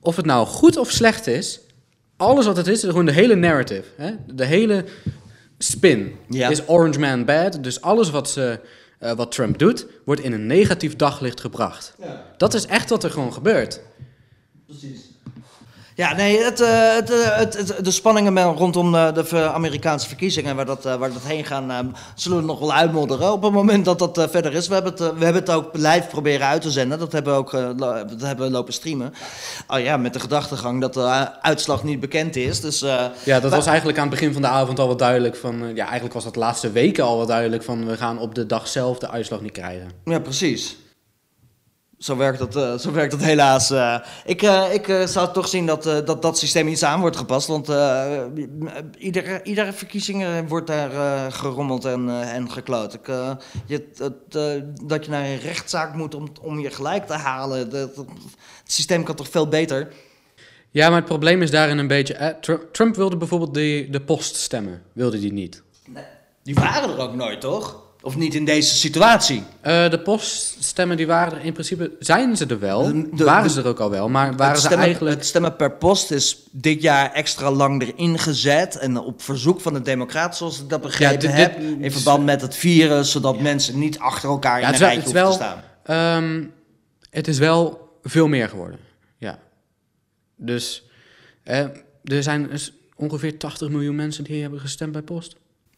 of 0.00 0.16
het 0.16 0.26
nou 0.26 0.46
goed 0.46 0.76
of 0.76 0.90
slecht 0.90 1.26
is, 1.26 1.60
alles 2.16 2.46
wat 2.46 2.56
het 2.56 2.66
is, 2.66 2.82
is 2.84 2.88
gewoon 2.90 3.06
de 3.06 3.12
hele 3.12 3.34
narrative. 3.34 3.88
Hè? 3.96 4.10
De 4.26 4.44
hele 4.44 4.84
spin 5.58 6.12
Ja. 6.28 6.48
is 6.48 6.68
Orange 6.68 6.98
Man 6.98 7.24
bad. 7.24 7.58
Dus 7.62 7.80
alles 7.80 8.10
wat, 8.10 8.30
ze, 8.30 8.60
eh, 8.98 9.12
wat 9.12 9.32
Trump 9.32 9.58
doet, 9.58 9.86
wordt 10.04 10.20
in 10.20 10.32
een 10.32 10.46
negatief 10.46 10.96
daglicht 10.96 11.40
gebracht. 11.40 11.94
Dat 12.36 12.54
is 12.54 12.66
echt 12.66 12.90
wat 12.90 13.04
er 13.04 13.10
gewoon 13.10 13.32
gebeurt. 13.32 13.80
Precies. 14.66 15.00
Ja, 15.96 16.14
nee, 16.14 16.38
het, 16.42 16.60
eh, 16.60 16.94
het, 16.94 17.10
eh, 17.10 17.36
het, 17.36 17.56
het- 17.56 17.84
de 17.84 17.90
spanningen 17.90 18.42
rondom 18.52 18.92
de, 18.92 19.24
de 19.30 19.50
Amerikaanse 19.52 20.06
verkiezingen, 20.08 20.56
waar 20.56 20.66
dat, 20.66 20.84
eh, 20.86 20.94
waar 20.94 21.12
dat 21.12 21.22
heen 21.24 21.44
gaan, 21.44 21.70
eh, 21.70 21.78
zullen 22.14 22.38
we 22.38 22.44
nog 22.44 22.58
wel 22.58 22.72
uitmodderen 22.72 23.32
op 23.32 23.42
het 23.42 23.52
moment 23.52 23.84
dat 23.84 23.98
dat 23.98 24.18
eh, 24.18 24.24
verder 24.28 24.54
is. 24.54 24.68
We 24.68 24.74
hebben, 24.74 24.92
het, 24.92 25.00
eh, 25.00 25.08
we 25.18 25.24
hebben 25.24 25.42
het 25.42 25.50
ook 25.50 25.68
live 25.72 26.06
proberen 26.10 26.46
uit 26.46 26.62
te 26.62 26.70
zenden. 26.70 26.98
Dat 26.98 27.12
hebben 27.12 27.32
we 27.32 27.38
ook 27.38 27.54
eh, 27.54 27.68
dat 27.76 28.20
hebben 28.20 28.46
we 28.46 28.52
lopen 28.52 28.72
streamen. 28.72 29.14
Oh 29.68 29.78
ja, 29.80 29.96
met 29.96 30.12
de 30.12 30.20
gedachtegang 30.20 30.80
dat 30.80 30.94
de 30.94 31.00
eh, 31.00 31.22
uitslag 31.40 31.84
niet 31.84 32.00
bekend 32.00 32.36
is. 32.36 32.60
Dus, 32.60 32.82
eh, 32.82 33.04
Ja, 33.24 33.40
dat 33.40 33.42
Maar- 33.50 33.58
was 33.58 33.66
eigenlijk 33.66 33.98
aan 33.98 34.06
het 34.08 34.14
begin 34.14 34.32
van 34.32 34.42
de 34.42 34.48
avond 34.48 34.78
al 34.78 34.86
wat 34.86 34.98
duidelijk. 34.98 35.36
Van, 35.36 35.54
eh, 35.64 35.74
ja, 35.76 35.84
eigenlijk 35.84 36.14
was 36.14 36.24
dat 36.24 36.34
de 36.34 36.40
laatste 36.40 36.70
weken 36.70 37.04
al 37.04 37.16
wat 37.18 37.28
duidelijk 37.28 37.62
van 37.62 37.86
we 37.86 37.96
gaan 37.96 38.18
op 38.18 38.34
de 38.34 38.46
dag 38.46 38.68
zelf 38.68 38.98
de 38.98 39.10
uitslag 39.10 39.40
niet 39.40 39.52
krijgen. 39.52 39.90
ja, 40.04 40.18
precies. 40.18 40.76
Zo 41.98 42.16
werkt 42.16 42.38
dat, 42.38 42.56
eh, 42.56 42.78
zo 42.78 42.92
werkt 42.92 43.10
dat 43.10 43.20
helaas. 43.22 43.70
eh. 43.70 43.96
ik 44.24 44.42
eh, 44.42 44.72
ik 44.72 45.08
zou 45.08 45.32
toch 45.32 45.48
zien 45.48 45.66
dat, 45.66 45.82
dat 45.82 46.22
dat 46.22 46.38
systeem 46.38 46.68
iets 46.68 46.82
aan 46.84 47.00
wordt 47.00 47.16
gepast. 47.16 47.46
Want 47.48 47.68
iedere, 48.98 49.40
iedere 49.42 49.72
verkiezing 49.72 50.48
wordt 50.48 50.66
daar 50.66 51.32
gerommeld 51.32 51.84
en, 51.84 52.08
en 52.22 52.50
gekloot. 52.50 52.94
Ik, 52.94 53.06
je, 53.66 53.88
het, 53.96 54.32
dat 54.88 55.04
je 55.04 55.10
naar 55.10 55.24
een 55.24 55.38
rechtszaak 55.38 55.94
moet 55.94 56.14
om, 56.14 56.28
om 56.42 56.58
je 56.60 56.70
gelijk 56.70 57.06
te 57.06 57.12
halen. 57.14 57.70
Dat- 57.70 57.94
dat- 57.96 58.06
het 58.62 58.72
systeem 58.72 59.02
kan 59.04 59.14
toch 59.14 59.28
veel 59.28 59.48
beter? 59.48 59.88
Ja, 60.70 60.88
maar 60.88 60.98
het 60.98 61.08
probleem 61.08 61.42
is 61.42 61.50
daarin 61.50 61.78
een 61.78 61.86
beetje... 61.86 62.14
eh, 62.14 62.28
Tru- 62.40 62.68
Trump 62.72 62.96
wilde 62.96 63.16
bijvoorbeeld 63.16 63.54
de, 63.54 63.86
de 63.90 64.00
post 64.00 64.36
stemmen. 64.36 64.82
Wilde 64.92 65.18
die 65.20 65.32
niet. 65.32 65.62
Die 66.42 66.54
waren 66.54 66.90
er 66.90 66.98
ook 66.98 67.14
nooit, 67.14 67.40
toch? 67.40 67.82
Of 68.04 68.16
niet 68.16 68.34
in 68.34 68.44
deze 68.44 68.74
situatie? 68.74 69.42
Eh, 69.60 69.90
de 69.90 70.00
poststemmen 70.00 70.96
die 70.96 71.06
waren 71.06 71.38
er 71.38 71.44
in 71.44 71.52
principe... 71.52 71.92
Zijn 71.98 72.36
ze 72.36 72.46
er 72.46 72.58
wel? 72.58 72.82
De- 72.82 73.08
de- 73.16 73.24
waren 73.24 73.50
ze 73.50 73.60
er 73.60 73.66
ook 73.66 73.80
al 73.80 73.90
wel? 73.90 74.08
Maar 74.08 74.26
waren 74.36 74.46
het, 74.46 74.56
ze 74.56 74.64
stemmen, 74.66 74.86
eigenlijk... 74.86 75.16
het 75.16 75.26
stemmen 75.26 75.56
per 75.56 75.70
post 75.72 76.10
is 76.10 76.38
dit 76.50 76.82
jaar 76.82 77.12
extra 77.12 77.50
lang 77.50 77.82
erin 77.82 78.18
gezet. 78.18 78.76
En 78.78 78.96
op 78.98 79.22
verzoek 79.22 79.60
van 79.60 79.72
de 79.72 79.80
Democraten, 79.82 80.36
zoals 80.36 80.60
ik 80.62 80.68
dat 80.68 80.80
begrepen 80.80 81.18
dit- 81.20 81.32
heb. 81.32 81.60
dit- 81.60 81.76
in 81.80 81.92
verband 81.92 82.24
met 82.24 82.40
het 82.40 82.56
virus, 82.56 83.10
zodat 83.10 83.40
mensen 83.40 83.78
niet 83.78 83.98
achter 83.98 84.28
elkaar 84.28 84.60
Ja, 84.60 84.66
in 84.66 84.72
een 84.72 84.78
rijtje 84.78 84.98
is 84.98 85.04
hoeven 85.04 85.22
te 85.22 85.28
wel- 85.28 85.36
staan. 85.36 85.62
Ehm, 86.22 86.44
het 87.10 87.28
is 87.28 87.38
wel 87.38 87.88
veel 88.02 88.26
meer 88.28 88.48
geworden. 88.48 88.78
Ja. 89.18 89.38
Dus 90.36 90.84
eh, 91.42 91.58
er 92.04 92.22
zijn 92.22 92.48
dus 92.50 92.72
ongeveer 92.96 93.38
80 93.38 93.68
miljoen 93.68 93.96
mensen 93.96 94.24
die 94.24 94.42
hebben 94.42 94.60
gestemd 94.60 94.92
bij 94.92 95.02
post. 95.02 95.32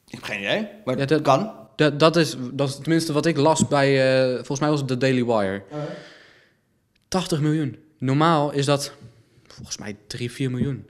Ik 0.07 0.13
heb 0.13 0.23
geen 0.23 0.39
idee, 0.41 0.69
maar 0.85 0.99
Ja, 0.99 1.05
dat- 1.05 1.23
kan. 1.23 1.53
Dat, 1.77 2.01
dat, 2.01 2.17
is, 2.17 2.37
dat 2.53 2.69
is 2.69 2.77
tenminste 2.77 3.13
wat 3.13 3.27
ik 3.27 3.37
las 3.37 3.69
bij, 3.69 4.21
eh, 4.23 4.35
volgens 4.35 4.61
mij 4.61 4.69
was 4.69 4.79
het 4.79 4.89
de 4.89 4.97
Daily 4.97 5.25
Wire. 5.25 5.63
80 7.09 7.41
miljoen. 7.41 7.77
Normaal 7.99 8.53
is 8.53 8.67
dat 8.67 8.93
volgens 9.47 9.79
mij 9.79 9.97
3, 10.07 10.31
4 10.31 10.51
miljoen. 10.51 10.87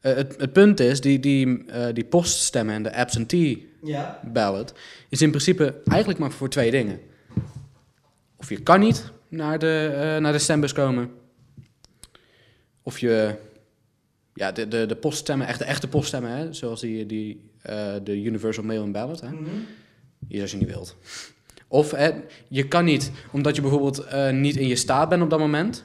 Eh, 0.00 0.14
het, 0.14 0.34
het 0.38 0.52
punt 0.52 0.80
is, 0.80 1.00
die, 1.00 1.20
die, 1.20 1.64
eh, 1.66 1.94
die 1.94 2.04
poststemmen 2.04 2.74
en 2.74 2.82
de 2.82 2.94
absentee 2.94 3.68
Ja. 3.82 4.20
ballot 4.32 4.72
is 5.08 5.22
in 5.22 5.30
principe 5.30 5.74
eigenlijk 5.84 6.20
maar 6.20 6.30
voor 6.30 6.48
twee 6.48 6.70
dingen. 6.70 7.00
Of 8.36 8.48
je 8.48 8.60
kan 8.62 8.80
niet 8.80 9.10
naar 9.28 9.58
de, 9.58 10.16
naar 10.20 10.32
de 10.32 10.38
stembus 10.38 10.72
komen. 10.72 11.10
Of 12.82 12.98
je 12.98 13.34
ja, 14.34 14.52
de, 14.52 14.68
de, 14.68 14.86
de 14.86 14.96
poststemmen, 14.96 15.46
echt 15.46 15.58
de 15.58 15.64
echte 15.64 15.88
poststemmen, 15.88 16.30
hè, 16.30 16.52
zoals 16.52 16.80
die, 16.80 17.06
die, 17.06 17.50
de 18.02 18.22
Universal 18.22 18.64
Mail-in 18.64 18.92
Ballot. 18.92 19.20
Hè, 19.20 19.28
als 20.40 20.50
je 20.50 20.56
niet 20.56 20.68
wilt. 20.68 20.96
Of 21.68 21.90
hè, 21.90 22.10
je 22.48 22.68
kan 22.68 22.84
niet, 22.84 23.10
omdat 23.30 23.56
je 23.56 23.62
bijvoorbeeld 23.62 23.98
eh, 23.98 24.30
niet 24.30 24.56
in 24.56 24.68
je 24.68 24.76
staat 24.76 25.08
bent 25.08 25.22
op 25.22 25.30
dat 25.30 25.38
moment. 25.38 25.84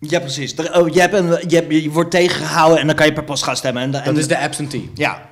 Ja, 0.00 0.20
precies. 0.20 0.56
Er- 0.56 0.78
oh, 0.80 0.88
je, 0.88 1.00
hebt 1.00 1.14
een, 1.14 1.26
je, 1.48 1.56
hebt, 1.56 1.72
je 1.82 1.90
wordt 1.90 2.10
tegengehouden 2.10 2.78
en 2.80 2.86
dan 2.86 2.96
kan 2.96 3.06
je 3.06 3.12
per 3.12 3.24
post 3.24 3.42
gaan 3.42 3.56
stemmen. 3.56 3.82
En, 3.82 3.90
Dat 3.90 4.16
is 4.16 4.28
de 4.28 4.38
absentee. 4.38 4.90
Ja, 4.94 5.28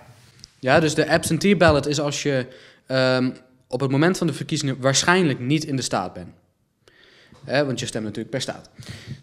Ja, 0.60 0.80
dus 0.80 0.94
de 0.94 1.08
absentee 1.08 1.56
ballot 1.56 1.86
is 1.86 2.00
als 2.00 2.22
je 2.22 2.46
ehm, 2.86 3.30
op 3.68 3.80
het 3.80 3.90
moment 3.90 4.18
van 4.18 4.26
de 4.26 4.32
verkiezingen 4.32 4.80
waarschijnlijk 4.80 5.40
niet 5.40 5.64
in 5.64 5.76
de 5.76 5.82
staat 5.82 6.12
bent. 6.12 6.28
Hè, 7.44 7.64
want 7.66 7.80
je 7.80 7.86
stemt 7.86 8.04
natuurlijk 8.04 8.30
per 8.30 8.40
staat. 8.40 8.70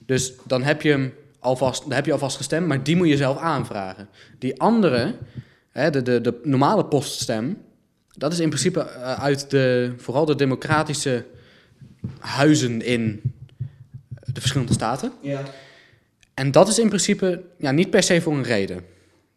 Dus 0.05 0.34
dan 0.43 0.63
heb 0.63 0.81
je 0.81 0.89
hem 0.89 1.13
alvast, 1.39 1.81
dan 1.81 1.91
heb 1.91 2.05
je 2.05 2.12
alvast 2.12 2.38
gestemd, 2.38 2.67
maar 2.67 2.84
die 2.84 2.95
moet 2.95 3.08
je 3.08 3.17
zelf 3.17 3.38
aanvragen. 3.38 4.10
Die 4.39 4.60
andere, 4.62 5.15
hè, 5.71 5.89
de, 5.89 6.01
de, 6.01 6.21
de 6.21 6.39
normale 6.43 6.86
poststem, 6.86 7.58
dat 8.17 8.34
is 8.34 8.39
in 8.39 8.49
principe 8.49 8.80
eh, 8.80 9.23
uit 9.23 9.49
de, 9.49 9.93
vooral 9.97 10.25
de 10.25 10.36
democratische 10.36 11.25
huizen 12.19 12.82
in 12.82 13.21
de 14.34 14.39
verschillende 14.39 14.73
staten. 14.73 15.12
ja. 15.21 15.43
En 16.34 16.51
dat 16.51 16.67
is 16.67 16.80
in 16.80 16.88
principe 16.88 17.43
ja, 17.58 17.71
niet 17.71 17.89
per 17.89 18.04
se 18.04 18.21
voor 18.21 18.34
een 18.34 18.43
reden. 18.43 18.86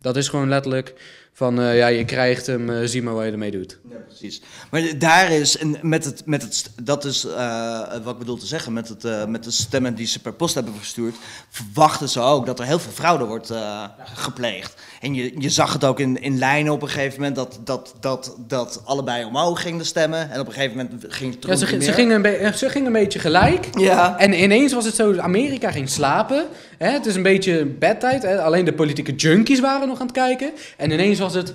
Dat 0.01 0.17
is 0.17 0.29
gewoon 0.29 0.49
letterlijk 0.49 0.95
van, 1.33 1.61
eh, 1.61 1.77
ja, 1.77 1.87
je 1.87 2.05
krijgt 2.05 2.47
hem, 2.47 2.71
eh, 2.71 2.85
zie 2.85 3.03
maar 3.03 3.14
wat 3.14 3.25
je 3.25 3.31
ermee 3.31 3.51
doet. 3.51 3.79
Ja, 3.90 3.96
precies. 4.07 4.42
Maar 4.70 4.98
daar 4.98 5.31
is, 5.31 5.57
en 5.59 5.77
met 5.83 6.05
het, 6.05 6.22
met 6.27 6.42
het, 6.42 6.70
dat 6.83 7.05
is 7.05 7.24
eh, 7.24 7.81
wat 8.03 8.12
ik 8.12 8.18
bedoel 8.18 8.37
te 8.37 8.46
zeggen, 8.46 8.72
met, 8.72 8.88
het, 8.88 9.05
eh, 9.05 9.24
met 9.24 9.44
de 9.44 9.51
stemmen 9.51 9.94
die 9.94 10.07
ze 10.07 10.20
per 10.20 10.33
post 10.33 10.55
hebben 10.55 10.74
verstuurd, 10.74 11.14
verwachten 11.51 12.09
ze 12.09 12.20
ook 12.20 12.46
dat 12.46 12.59
er 12.59 12.64
heel 12.64 12.79
veel 12.79 12.92
fraude 12.92 13.24
wordt 13.24 13.51
eh, 13.51 13.85
gepleegd. 14.14 14.74
En 15.01 15.14
je, 15.14 15.33
je 15.40 15.51
zag 15.51 15.72
het 15.72 15.85
ook 15.85 16.01
in, 16.01 16.22
in 16.22 16.38
lijnen 16.38 16.72
op 16.72 16.83
een 16.83 16.88
gegeven 16.88 17.18
moment, 17.18 17.37
dat, 17.37 17.59
dat, 17.64 17.94
dat, 18.01 18.37
dat 18.46 18.81
allebei 18.85 19.24
omhoog 19.24 19.62
gingen 19.62 19.87
stemmen. 19.87 20.31
En 20.31 20.40
op 20.40 20.46
een 20.46 20.53
gegeven 20.53 20.77
moment 20.77 21.05
ging 21.09 21.35
het 21.35 21.44
Ja, 21.44 21.57
ze, 21.57 21.64
terug 21.64 21.81
gi- 21.81 21.81
ze, 21.81 21.87
meer. 21.87 21.94
gingen 22.22 22.44
een 22.44 22.55
ze 22.55 22.68
gingen 22.68 22.87
een 22.87 22.92
beetje 22.92 23.18
gelijk. 23.18 23.68
Ja. 23.79 24.18
En 24.18 24.42
ineens 24.42 24.72
was 24.72 24.85
het 24.85 24.94
zo, 24.94 25.18
Amerika 25.18 25.70
ging 25.70 25.88
slapen. 25.88 26.46
Hè? 26.79 26.90
Het 26.90 27.07
is 27.07 27.14
een 27.14 27.22
beetje 27.22 27.66
bedtijd. 27.66 28.22
Hè? 28.22 28.42
Alleen 28.42 28.64
de 28.64 28.72
politieke 28.72 29.14
junkies 29.14 29.61
waren 29.61 29.88
nog 29.88 30.01
aan 30.01 30.07
het 30.07 30.14
kijken. 30.16 30.51
En 30.77 30.90
ineens 30.90 31.18
was 31.18 31.35
het, 31.35 31.55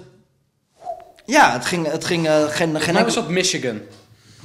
Ja, 1.26 1.52
het 1.54 1.66
ging, 1.66 1.92
het 1.92 2.06
ging 2.06 2.28
eh, 2.28 2.44
geen, 2.50 2.82
geen 2.82 2.94
nou 2.94 3.06
was 3.06 3.14
dat 3.16 3.30
Michigan, 3.30 3.80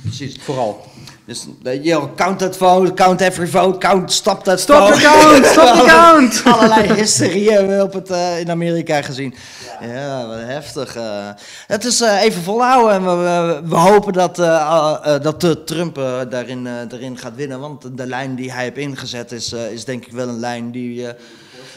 Precies. 0.02 0.36
vooral. 0.40 0.84
Dus 1.26 1.46
eh, 1.62 1.84
yo, 1.84 2.10
count 2.16 2.38
that 2.38 2.56
vote, 2.56 2.94
count 2.94 3.20
every 3.20 3.46
vote, 3.48 3.78
count 3.78 4.12
stop 4.12 4.44
that 4.44 4.60
Stop 4.60 4.76
vote. 4.88 4.92
the 4.94 5.00
count, 5.02 5.46
stop 5.46 5.74
the 5.78 5.84
count! 6.02 6.42
Allerlei 6.44 6.92
hysterie 6.92 7.50
hebben 7.52 7.76
we 7.76 7.82
op 7.82 7.92
het, 7.92 8.10
eh, 8.10 8.40
in 8.40 8.50
Amerika 8.50 9.02
gezien. 9.02 9.34
Ja, 9.80 10.26
wat 10.26 10.36
heftig. 10.38 10.96
eh. 10.96 11.28
Het 11.66 11.84
is 11.84 12.00
eh, 12.00 12.22
even 12.22 12.42
volhouden 12.42 12.94
en 12.94 13.02
we, 13.04 13.60
we, 13.68 13.76
hopen 13.76 14.12
dat, 14.12 14.38
eh, 14.38 14.46
eh, 14.46 14.96
eh, 15.14 15.22
dat 15.22 15.44
eh, 15.44 15.50
Trump 15.50 15.98
eh, 15.98 16.20
daarin, 16.30 16.66
eh, 16.66 16.72
daarin 16.88 17.18
gaat 17.18 17.34
winnen. 17.34 17.60
Want 17.60 17.96
de 17.98 18.06
lijn 18.06 18.34
die 18.34 18.52
hij 18.52 18.62
heeft 18.62 18.76
ingezet 18.76 19.32
is, 19.32 19.52
eh, 19.52 19.72
is 19.72 19.84
denk 19.84 20.06
ik 20.06 20.12
wel 20.12 20.28
een 20.28 20.40
lijn 20.40 20.70
die, 20.70 21.06
eh, 21.06 21.14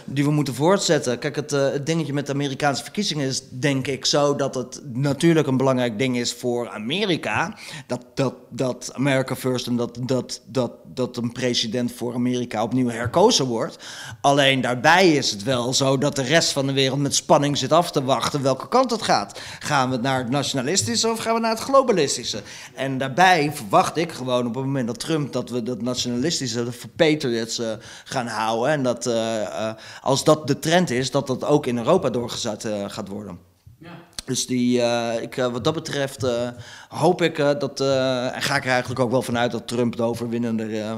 die 0.05 0.23
we 0.23 0.31
moeten 0.31 0.55
voortzetten. 0.55 1.19
Kijk, 1.19 1.35
het, 1.35 1.53
eh, 1.53 1.71
het 1.71 1.85
dingetje 1.85 2.13
met 2.13 2.25
de 2.25 2.33
Amerikaanse 2.33 2.83
verkiezingen 2.83 3.27
is 3.27 3.41
denk 3.49 3.87
ik 3.87 4.05
zo 4.05 4.35
dat 4.35 4.55
het 4.55 4.81
natuurlijk 4.93 5.47
een 5.47 5.57
belangrijk 5.57 5.97
ding 5.97 6.17
is 6.17 6.33
voor 6.33 6.69
Amerika. 6.69 7.57
Dat, 7.87 8.05
dat, 8.13 8.33
dat 8.49 8.91
America 8.93 9.35
first 9.35 9.67
en 9.67 9.75
dat, 9.75 9.97
dat, 10.01 10.41
dat, 10.45 10.71
dat 10.85 11.17
een 11.17 11.31
president 11.31 11.91
voor 11.91 12.13
Amerika 12.13 12.63
opnieuw 12.63 12.89
herkozen 12.89 13.45
wordt. 13.45 13.77
Alleen 14.21 14.61
daarbij 14.61 15.13
is 15.13 15.31
het 15.31 15.43
wel 15.43 15.73
zo 15.73 15.97
dat 15.97 16.15
de 16.15 16.21
rest 16.21 16.51
van 16.51 16.67
de 16.67 16.73
wereld 16.73 16.99
met 16.99 17.15
spanning 17.15 17.57
zit 17.57 17.71
af 17.71 17.91
te 17.91 18.03
wachten 18.03 18.41
welke 18.41 18.67
kant 18.67 18.91
het 18.91 19.01
gaat. 19.01 19.39
Gaan 19.59 19.89
we 19.89 19.97
naar 19.97 20.17
het 20.17 20.29
nationalistische 20.29 21.09
of 21.09 21.19
gaan 21.19 21.33
we 21.33 21.39
naar 21.39 21.51
het 21.51 21.59
globalistische? 21.59 22.41
En 22.75 22.97
daarbij 22.97 23.51
verwacht 23.53 23.97
ik 23.97 24.11
gewoon 24.11 24.47
op 24.47 24.55
het 24.55 24.65
moment 24.65 24.87
dat 24.87 24.99
Trump 24.99 25.33
dat 25.33 25.49
we 25.49 25.63
dat 25.63 25.81
nationalistische 25.81 26.63
de 26.63 26.71
Patriots 26.95 27.59
eh, 27.59 27.71
gaan 28.03 28.27
houden. 28.27 28.71
En 28.71 28.83
dat 28.83 29.05
eh, 29.05 29.69
als 30.01 30.23
dat 30.23 30.47
de 30.47 30.59
trend 30.59 30.89
is, 30.89 31.11
dat 31.11 31.27
dat 31.27 31.43
ook 31.45 31.65
in 31.65 31.77
Europa 31.77 32.09
doorgezet 32.09 32.65
eh, 32.65 32.83
gaat 32.87 33.07
worden. 33.07 33.39
Dus 34.25 34.47
die, 34.47 34.81
eh, 34.81 35.21
ik, 35.21 35.37
eh, 35.37 35.47
wat 35.51 35.63
dat 35.63 35.73
betreft 35.73 36.23
eh, 36.23 36.47
hoop 36.89 37.21
ik 37.21 37.39
eh, 37.39 37.49
dat, 37.59 37.79
eh, 37.79 38.35
en 38.35 38.41
ga 38.41 38.55
ik 38.55 38.63
er 38.65 38.69
eigenlijk 38.71 38.99
ook 38.99 39.11
wel 39.11 39.21
vanuit 39.21 39.51
dat 39.51 39.67
Trump 39.67 39.95
de 39.95 40.03
overwinnende 40.03 40.63
eh, 40.79 40.93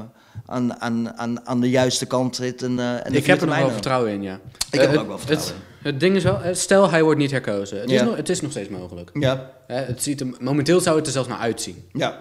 aan, 0.46 0.80
aan, 0.80 1.18
aan, 1.18 1.46
aan 1.46 1.60
de 1.60 1.70
juiste 1.70 2.06
kant 2.06 2.36
zit. 2.36 2.62
En, 2.62 2.78
eh, 2.78 3.06
en 3.06 3.14
Ik 3.14 3.26
heb 3.26 3.40
er 3.40 3.46
nog 3.46 3.56
wel 3.58 3.70
vertrouwen 3.70 4.12
in, 4.12 4.22
ja. 4.22 4.40
Ik 4.70 4.80
heb 4.80 4.92
er 4.92 5.00
ook 5.00 5.06
wel 5.06 5.18
vertrouwen 5.18 5.54
het, 5.54 5.92
het 5.92 6.00
ding 6.00 6.16
is 6.16 6.22
wel, 6.22 6.40
stel 6.52 6.90
hij 6.90 7.02
wordt 7.02 7.18
niet 7.20 7.30
herkozen. 7.30 7.80
Het, 7.80 7.90
is, 7.90 7.98
Ja. 7.98 8.04
nog, 8.04 8.16
het 8.16 8.28
is 8.28 8.40
nog 8.40 8.50
steeds 8.50 8.68
mogelijk. 8.68 9.10
Ja, 9.14 9.50
Hè, 9.66 9.76
het 9.76 10.02
ziet 10.02 10.20
er, 10.20 10.26
momenteel 10.40 10.80
zou 10.80 10.96
het 10.96 11.06
er 11.06 11.12
zelfs 11.12 11.28
naar 11.28 11.38
uitzien. 11.38 11.88
ja. 11.92 12.20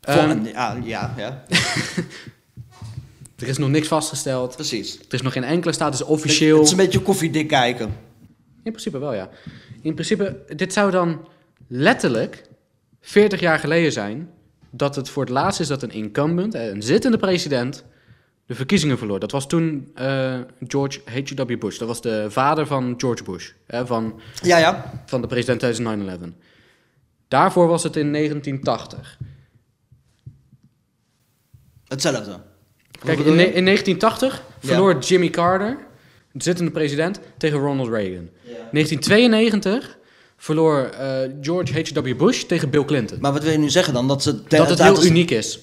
Ehm, 0.00 0.18
Volgende- 0.18 0.48
ja, 0.50 0.76
ja, 0.84 1.14
ja, 1.16 1.42
er 3.42 3.48
is 3.48 3.58
nog 3.58 3.68
niks 3.68 3.88
vastgesteld. 3.88 4.54
precies. 4.54 4.98
Er 4.98 5.14
is 5.14 5.22
nog 5.22 5.32
geen 5.32 5.44
enkele 5.44 5.72
status 5.72 6.02
officieel. 6.02 6.56
Het 6.56 6.64
is 6.64 6.70
een 6.70 6.76
beetje 6.76 7.00
koffiedik 7.00 7.48
kijken. 7.48 7.86
In 8.62 8.70
principe 8.70 8.98
wel, 8.98 9.14
ja. 9.14 9.30
In 9.82 9.94
principe, 9.94 10.44
dit 10.56 10.72
zou 10.72 10.90
dan 10.90 11.28
letterlijk 11.68 12.42
40 13.00 13.40
jaar 13.40 13.58
geleden 13.58 13.92
zijn 13.92 14.30
dat 14.70 14.96
het 14.96 15.08
voor 15.08 15.22
het 15.22 15.32
laatst 15.32 15.60
is 15.60 15.66
dat 15.66 15.82
een 15.82 15.90
incumbent, 15.90 16.54
eh, 16.54 16.66
een 16.66 16.82
zittende 16.82 17.16
president, 17.16 17.84
de 18.46 18.54
verkiezingen 18.54 18.98
verloor. 18.98 19.20
Dat 19.20 19.30
was 19.30 19.46
toen 19.46 19.90
eh, 19.94 20.40
George 20.66 21.00
H.W. 21.04 21.58
Bush. 21.58 21.78
Dat 21.78 21.88
was 21.88 22.00
de 22.00 22.26
vader 22.28 22.66
van 22.66 22.94
George 22.96 23.24
Bush, 23.24 23.50
hè, 23.66 23.86
van, 23.86 24.20
Ja, 24.42 24.58
ja. 24.58 25.02
van 25.06 25.20
de 25.20 25.26
president 25.26 25.60
tijdens 25.60 25.80
9-11. 25.80 26.34
Daarvoor 27.28 27.66
was 27.66 27.82
het 27.82 27.96
in 27.96 28.12
1980. 28.12 29.18
Hetzelfde. 31.88 32.40
Kijk, 33.04 33.18
in, 33.18 33.24
bedoel 33.24 33.36
ne- 33.38 33.46
je? 33.46 33.52
in 33.52 33.64
1980 33.64 34.42
Ja. 34.60 34.68
verloor 34.68 34.98
Jimmy 34.98 35.30
Carter, 35.30 35.76
de 36.32 36.42
zittende 36.42 36.70
president, 36.70 37.20
tegen 37.38 37.58
Ronald 37.58 37.88
Reagan. 37.88 38.28
1992 38.72 39.98
verloor 40.36 40.84
eh, 40.98 41.08
George 41.40 41.72
H.W. 41.72 42.16
Bush 42.16 42.42
tegen 42.42 42.70
Bill 42.70 42.84
Clinton. 42.84 43.18
Maar 43.20 43.32
wat 43.32 43.42
wil 43.42 43.52
je 43.52 43.58
nu 43.58 43.70
zeggen 43.70 43.94
dan? 43.94 44.08
Dat, 44.08 44.22
ze 44.22 44.42
dat 44.48 44.68
het 44.68 44.82
heel 44.82 45.04
uniek 45.04 45.30
is. 45.30 45.58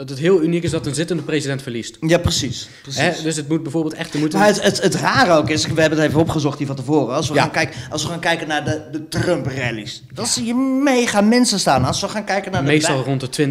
Dat 0.00 0.08
het 0.08 0.18
heel 0.18 0.42
uniek 0.42 0.62
is 0.62 0.70
dat 0.70 0.86
een 0.86 0.94
zittende 0.94 1.22
president 1.22 1.62
verliest. 1.62 1.96
Ja, 2.00 2.18
precies. 2.18 2.68
precies. 2.82 3.00
Hè? 3.00 3.22
Dus 3.22 3.36
het 3.36 3.48
moet 3.48 3.62
bijvoorbeeld 3.62 3.94
echt... 3.94 4.14
Er 4.14 4.20
moet 4.20 4.32
Maar 4.32 4.46
het, 4.46 4.62
het, 4.62 4.82
het 4.82 4.94
rare 4.94 5.32
ook 5.32 5.50
is, 5.50 5.66
we 5.66 5.80
hebben 5.80 5.98
het 5.98 6.08
even 6.08 6.20
opgezocht 6.20 6.58
hier 6.58 6.66
van 6.66 6.76
tevoren. 6.76 7.14
Als 7.14 7.28
we, 7.28 7.34
Ja. 7.34 7.40
gaan, 7.40 7.50
kijken, 7.50 7.74
als 7.90 8.02
we 8.02 8.08
gaan 8.08 8.20
kijken 8.20 8.48
naar 8.48 8.64
de, 8.64 8.80
de 8.92 9.08
Trump-rallies, 9.08 10.02
dan 10.12 10.26
zie 10.26 10.44
je 10.44 10.54
mega 10.84 11.20
mensen 11.20 11.58
staan. 11.60 11.84
Als 11.84 12.00
we 12.00 12.08
gaan 12.08 12.24
kijken 12.24 12.52
naar 12.52 12.60
de 12.62 12.66
meestal 12.66 12.96
bij- 12.96 13.04
rond 13.04 13.20
de 13.36 13.48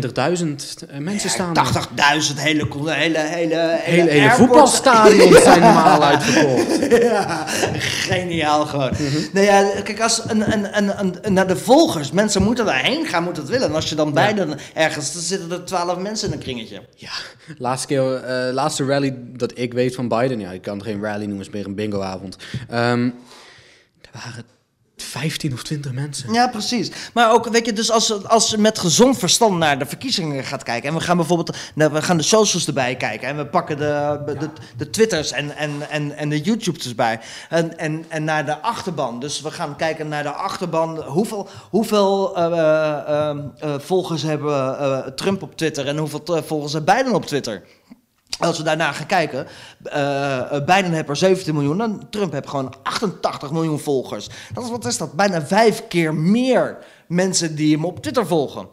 20.000 0.84 0.88
eh, 0.90 1.00
mensen 1.00 1.30
staan. 1.30 1.56
er. 1.56 1.66
80.000 2.30 2.36
hele, 2.36 2.68
hele, 2.72 3.18
hele, 3.20 3.80
hele, 3.82 4.10
Hele, 4.10 4.32
voetbalstadions 4.32 5.44
zijn 5.44 5.60
normaal 5.62 6.04
uitverkocht. 6.04 7.02
Ja, 7.02 7.46
geniaal 7.78 8.66
gewoon. 8.66 8.92
Nou 9.34 9.46
ja, 9.46 9.64
kijk, 9.84 10.02
als 10.02 10.22
een, 10.28 10.54
een, 10.54 10.78
een, 10.78 11.16
een, 11.22 11.34
naar 11.34 11.48
de 11.48 11.58
volgers, 11.58 12.12
mensen 12.12 12.44
moeten 12.44 12.66
daarheen 12.66 13.06
gaan, 13.06 13.24
moeten 13.24 13.42
het 13.44 13.52
willen. 13.52 13.68
En 13.68 13.76
als 13.76 13.90
je 13.90 13.96
dan 13.96 14.14
beide 14.14 14.48
ergens, 14.74 15.14
dan 15.14 15.22
zitten 15.22 15.52
er 15.52 15.64
12 15.64 15.98
mensen 15.98 16.32
in 16.34 16.39
kringetje. 16.40 16.82
Ja, 16.96 17.12
laatste, 17.58 17.88
keer, 17.88 18.14
eh, 18.16 18.54
laatste 18.54 18.86
rally 18.86 19.16
dat 19.18 19.58
ik 19.58 19.74
weet 19.74 19.96
van 19.96 20.08
Biden, 20.08 20.40
ja, 20.40 20.52
ik 20.52 20.62
kan 20.62 20.84
geen 20.84 21.02
rally 21.02 21.26
noemen, 21.26 21.38
het 21.38 21.48
is 21.48 21.54
meer 21.54 21.66
een 21.66 21.76
bingoavond. 21.76 22.38
Ehm 22.70 23.10
er 24.02 24.20
waren 24.24 24.46
15 25.04 25.54
of 25.54 25.64
20 25.64 25.92
mensen. 25.92 26.34
Ja, 26.34 26.48
precies. 26.48 26.92
Maar 27.14 27.34
ook, 27.34 27.48
weet 27.48 27.66
je, 27.66 27.74
dus 27.74 27.92
als, 27.92 28.26
als 28.28 28.56
met 28.56 28.80
gezond 28.80 29.18
verstand 29.18 29.58
naar 29.58 29.80
de 29.80 29.86
verkiezingen 29.86 30.44
gaat 30.44 30.64
kijken... 30.64 30.90
en 30.90 30.96
we 30.96 31.02
gaan 31.02 31.18
bijvoorbeeld 31.18 31.58
nou, 31.76 31.92
we 31.94 32.02
gaan 32.02 32.18
de 32.18 32.24
socials 32.24 32.68
erbij 32.68 32.96
kijken... 32.96 33.28
en 33.28 33.38
we 33.38 33.46
pakken 33.46 33.78
de, 33.78 34.50
de, 34.78 34.90
Twitters 34.90 35.32
en, 35.32 35.56
en, 35.56 35.90
en, 35.90 36.18
en 36.18 36.30
de 36.30 36.42
YouTubes 36.42 36.88
erbij... 36.88 37.20
En, 37.50 37.78
en, 37.78 38.06
en 38.08 38.24
naar 38.24 38.46
de 38.46 38.58
achterban. 38.58 39.20
Dus 39.20 39.42
we 39.42 39.52
gaan 39.52 39.76
kijken 39.76 40.08
naar 40.08 40.24
de 40.24 40.32
achterban. 40.32 41.02
Hoeveel, 41.04 41.50
hoeveel 41.70 42.38
eh, 42.38 42.46
eh, 42.46 43.30
eh, 43.30 43.80
volgers 43.80 44.22
hebben 44.22 45.16
Trump 45.16 45.42
op 45.42 45.58
Twitter... 45.58 45.88
en 45.88 45.98
hoeveel 45.98 46.44
volgers 46.46 46.74
heeft 46.74 46.86
Biden 46.86 47.14
op 47.14 47.26
Twitter... 47.26 47.64
Als 48.40 48.58
we 48.58 48.64
daarna 48.64 48.92
gaan 48.92 49.06
kijken, 49.06 49.48
eh 49.84 50.40
eh, 50.40 50.66
Biden 50.66 50.92
heeft 50.92 51.10
er 51.10 51.16
17 51.16 51.54
miljoen 51.54 51.82
en 51.82 52.08
Trump 52.10 52.32
heeft 52.32 52.50
gewoon 52.50 52.74
88 52.84 53.52
miljoen 53.52 53.80
volgers. 53.80 54.30
Dat 54.54 54.64
is, 54.64 54.70
wat 54.70 54.86
is 54.86 54.98
dat? 54.98 55.14
Bijna 55.14 55.42
vijf 55.46 55.88
keer 55.88 56.14
meer 56.14 56.78
mensen 57.08 57.56
die 57.56 57.76
hem 57.76 57.86
op 57.86 58.02
Twitter 58.02 58.28
volgen. 58.28 58.68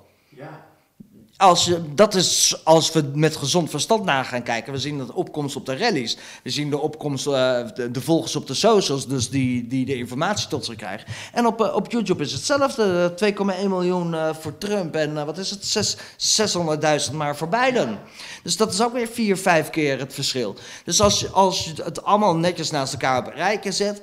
Als 1.38 1.70
dat 1.94 2.14
is 2.14 2.60
als 2.64 2.92
we 2.92 3.10
met 3.14 3.36
gezond 3.36 3.70
verstand 3.70 4.04
na 4.04 4.22
gaan 4.22 4.42
kijken. 4.42 4.72
We 4.72 4.78
zien 4.78 4.98
de 4.98 5.14
opkomst 5.14 5.56
op 5.56 5.66
de 5.66 5.76
rallies. 5.76 6.16
We 6.42 6.50
zien 6.50 6.70
de 6.70 6.78
opkomst, 6.78 7.26
eh, 7.26 7.32
de, 7.74 8.00
volgers 8.00 8.36
op 8.36 8.46
de 8.46 8.54
socials, 8.54 9.06
dus 9.06 9.30
die, 9.30 9.66
die 9.66 9.86
de 9.86 9.96
informatie 9.96 10.48
tot 10.48 10.64
zich 10.64 10.76
krijgen. 10.76 11.06
En 11.32 11.46
op, 11.46 11.60
eh, 11.60 11.74
op 11.74 11.90
YouTube 11.90 12.22
is 12.22 12.32
hetzelfde. 12.32 13.14
2,1 13.14 13.68
miljoen 13.68 14.14
eh, 14.14 14.34
voor 14.34 14.58
Trump 14.58 14.94
en 14.94 15.26
wat 15.26 15.38
is 15.38 15.50
het? 15.50 15.66
Zes- 15.66 15.96
600.000 16.16 17.12
maar 17.12 17.36
voor 17.36 17.48
Biden. 17.48 17.98
Dus 18.42 18.56
dat 18.56 18.72
is 18.72 18.82
ook 18.82 18.92
weer 18.92 19.08
vier, 19.08 19.36
vijf 19.36 19.70
keer 19.70 19.98
het 19.98 20.14
verschil. 20.14 20.56
Dus 20.84 21.00
als 21.00 21.20
je, 21.20 21.28
als 21.28 21.64
je 21.64 21.82
het 21.82 22.04
allemaal 22.04 22.36
netjes 22.36 22.70
naast 22.70 22.92
elkaar 22.92 23.26
op 23.26 23.32
rijtje 23.34 23.72
zet, 23.72 24.02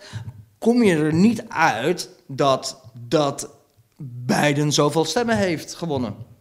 kom 0.58 0.84
je 0.84 0.96
er 0.96 1.14
niet 1.14 1.44
uit 1.50 2.10
dat, 2.28 2.82
dat 3.08 3.50
Biden 4.26 4.72
zoveel 4.72 5.06
stemmen 5.06 5.38
heeft 5.38 5.76
gewonnen. 5.76 6.33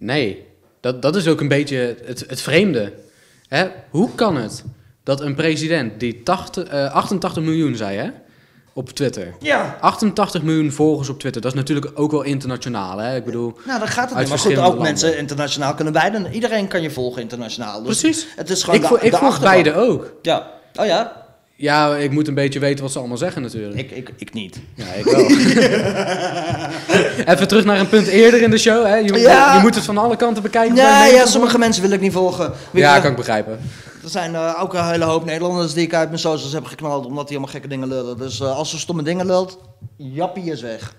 Nee, 0.00 0.46
dat, 0.80 1.02
dat 1.02 1.16
is 1.16 1.26
ook 1.28 1.40
een 1.40 1.48
beetje 1.48 1.96
het, 2.04 2.24
het 2.28 2.40
vreemde. 2.40 2.92
Hè? 3.48 3.66
Hoe 3.90 4.14
kan 4.14 4.36
het 4.36 4.64
dat 5.04 5.20
een 5.20 5.34
president 5.34 6.00
die 6.00 6.22
80, 6.22 6.64
eh, 6.64 6.92
88 6.94 7.42
miljoen 7.42 7.76
zei 7.76 7.96
hè, 7.98 8.10
op 8.72 8.90
Twitter... 8.90 9.34
Ja. 9.40 9.76
88 9.80 10.42
miljoen 10.42 10.72
volgers 10.72 11.08
op 11.08 11.18
Twitter, 11.20 11.42
dat 11.42 11.52
is 11.52 11.58
natuurlijk 11.58 11.90
ook 11.94 12.10
wel 12.10 12.22
internationaal. 12.22 12.98
Hè? 12.98 13.16
Ik 13.16 13.24
bedoel, 13.24 13.58
Nou, 13.66 13.78
dan 13.78 13.88
gaat 13.88 14.08
het 14.10 14.18
niet. 14.18 14.28
Maar 14.28 14.38
goed, 14.38 14.50
ook 14.52 14.56
landen. 14.58 14.82
mensen 14.82 15.18
internationaal 15.18 15.74
kunnen 15.74 15.92
beide. 15.92 16.30
Iedereen 16.30 16.68
kan 16.68 16.82
je 16.82 16.90
volgen 16.90 17.22
internationaal. 17.22 17.82
Dus 17.82 18.00
precies. 18.00 18.26
Het 18.36 18.50
is 18.50 18.62
gewoon 18.62 18.74
Ik, 18.76 18.82
de- 18.82 18.88
vo- 18.88 18.94
ik 19.04 19.10
de 19.10 19.16
volg 19.16 19.22
achterban. 19.32 19.52
beide 19.52 19.74
ook. 19.74 20.14
Ja. 20.22 20.50
Oh 20.74 20.86
ja? 20.86 21.19
Ja, 21.60 21.96
ik 21.96 22.10
moet 22.10 22.28
een 22.28 22.34
beetje 22.34 22.58
weten 22.58 22.82
wat 22.82 22.92
ze 22.92 22.98
allemaal 22.98 23.16
zeggen 23.16 23.42
natuurlijk. 23.42 23.78
Ik, 23.80 23.90
ik, 23.90 24.10
ik 24.16 24.32
niet. 24.32 24.60
Ja, 24.74 24.92
ik 24.92 25.04
wel. 25.04 25.26
Even 27.34 27.48
terug 27.48 27.64
naar 27.64 27.80
een 27.80 27.88
punt 27.88 28.06
eerder 28.06 28.42
in 28.42 28.50
de 28.50 28.58
show. 28.58 28.86
Hè? 28.86 28.94
Je, 28.96 29.18
Ja. 29.18 29.54
je 29.54 29.60
moet 29.60 29.74
het 29.74 29.84
van 29.84 29.98
alle 29.98 30.16
kanten 30.16 30.42
bekijken. 30.42 30.76
Ja, 30.76 31.06
ja, 31.06 31.26
sommige 31.26 31.58
mensen 31.58 31.82
wil 31.82 31.90
ik 31.90 32.00
niet 32.00 32.12
volgen. 32.12 32.52
Ja, 32.72 33.00
kan 33.00 33.10
ik 33.10 33.16
begrijpen. 33.16 33.58
Er 34.02 34.08
zijn 34.08 34.34
eh, 34.34 34.58
ook 34.62 34.74
een 34.74 34.86
hele 34.88 35.04
hoop 35.04 35.24
Nederlanders 35.24 35.74
die 35.74 35.84
ik 35.86 35.94
uit 35.94 36.08
mijn 36.08 36.20
socials 36.20 36.52
heb 36.52 36.64
geknald 36.64 37.06
omdat 37.06 37.28
die 37.28 37.36
allemaal 37.36 37.54
gekke 37.54 37.68
dingen 37.68 37.88
lullen. 37.88 38.18
Dus 38.18 38.40
eh, 38.40 38.56
als 38.56 38.70
ze 38.70 38.78
stomme 38.78 39.02
dingen 39.02 39.26
lult, 39.26 39.58
jappie 39.96 40.52
is 40.52 40.60
weg. 40.60 40.94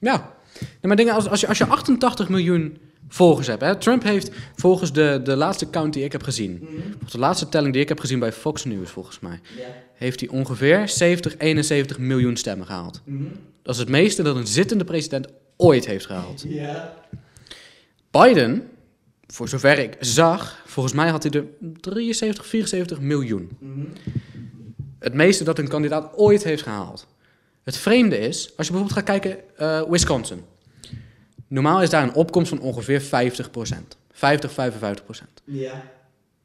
Ja. 0.00 0.30
Nee, 0.60 0.68
maar 0.80 0.96
dingen 0.96 1.14
als, 1.14 1.28
als, 1.28 1.40
je, 1.40 1.48
als 1.48 1.58
je 1.58 1.66
88 1.66 2.28
miljoen 2.28 2.78
volgers 3.12 3.46
hebt. 3.46 3.62
Hè? 3.62 3.76
Trump 3.76 4.02
heeft 4.02 4.30
volgens 4.54 4.92
de, 4.92 5.20
de 5.24 5.36
laatste 5.36 5.70
count 5.70 5.92
die 5.92 6.04
ik 6.04 6.12
heb 6.12 6.22
gezien. 6.22 6.68
volgens 6.90 7.12
de 7.12 7.18
laatste 7.18 7.48
telling 7.48 7.72
die 7.72 7.82
ik 7.82 7.88
heb 7.88 8.00
gezien 8.00 8.18
bij 8.18 8.32
Fox 8.32 8.64
News 8.64 8.90
volgens 8.90 9.20
mij. 9.20 9.40
Heeft 9.94 10.20
hij 10.20 10.28
ongeveer 10.28 10.88
70, 10.88 11.38
71 11.38 11.98
miljoen 11.98 12.36
stemmen 12.36 12.66
gehaald. 12.66 13.02
Dat 13.62 13.74
is 13.74 13.80
het 13.80 13.88
meeste 13.88 14.22
dat 14.22 14.36
een 14.36 14.46
zittende 14.46 14.84
president 14.84 15.26
ooit 15.56 15.86
heeft 15.86 16.06
gehaald. 16.06 16.44
Biden, 18.10 18.68
voor 19.26 19.48
zover 19.48 19.78
ik 19.78 19.96
zag, 20.00 20.62
volgens 20.66 20.94
mij 20.94 21.08
had 21.08 21.22
hij 21.22 21.32
er 21.32 21.44
73, 21.80 22.46
74 22.46 23.00
miljoen. 23.00 23.50
Het 24.98 25.14
meeste 25.14 25.44
dat 25.44 25.58
een 25.58 25.68
kandidaat 25.68 26.12
ooit 26.16 26.44
heeft 26.44 26.62
gehaald. 26.62 27.06
Het 27.62 27.76
vreemde 27.76 28.18
is, 28.18 28.52
als 28.56 28.66
je 28.66 28.72
bijvoorbeeld 28.72 28.92
gaat 28.92 29.20
kijken, 29.20 29.56
eh, 29.56 29.82
Wisconsin. 29.90 30.42
Normaal 31.52 31.82
is 31.82 31.90
daar 31.90 32.02
een 32.02 32.14
opkomst 32.14 32.48
van 32.48 32.60
ongeveer 32.60 33.02
50%. 33.02 33.06
50, 34.12 34.50
55%. 34.50 34.54
Ja. 35.44 35.82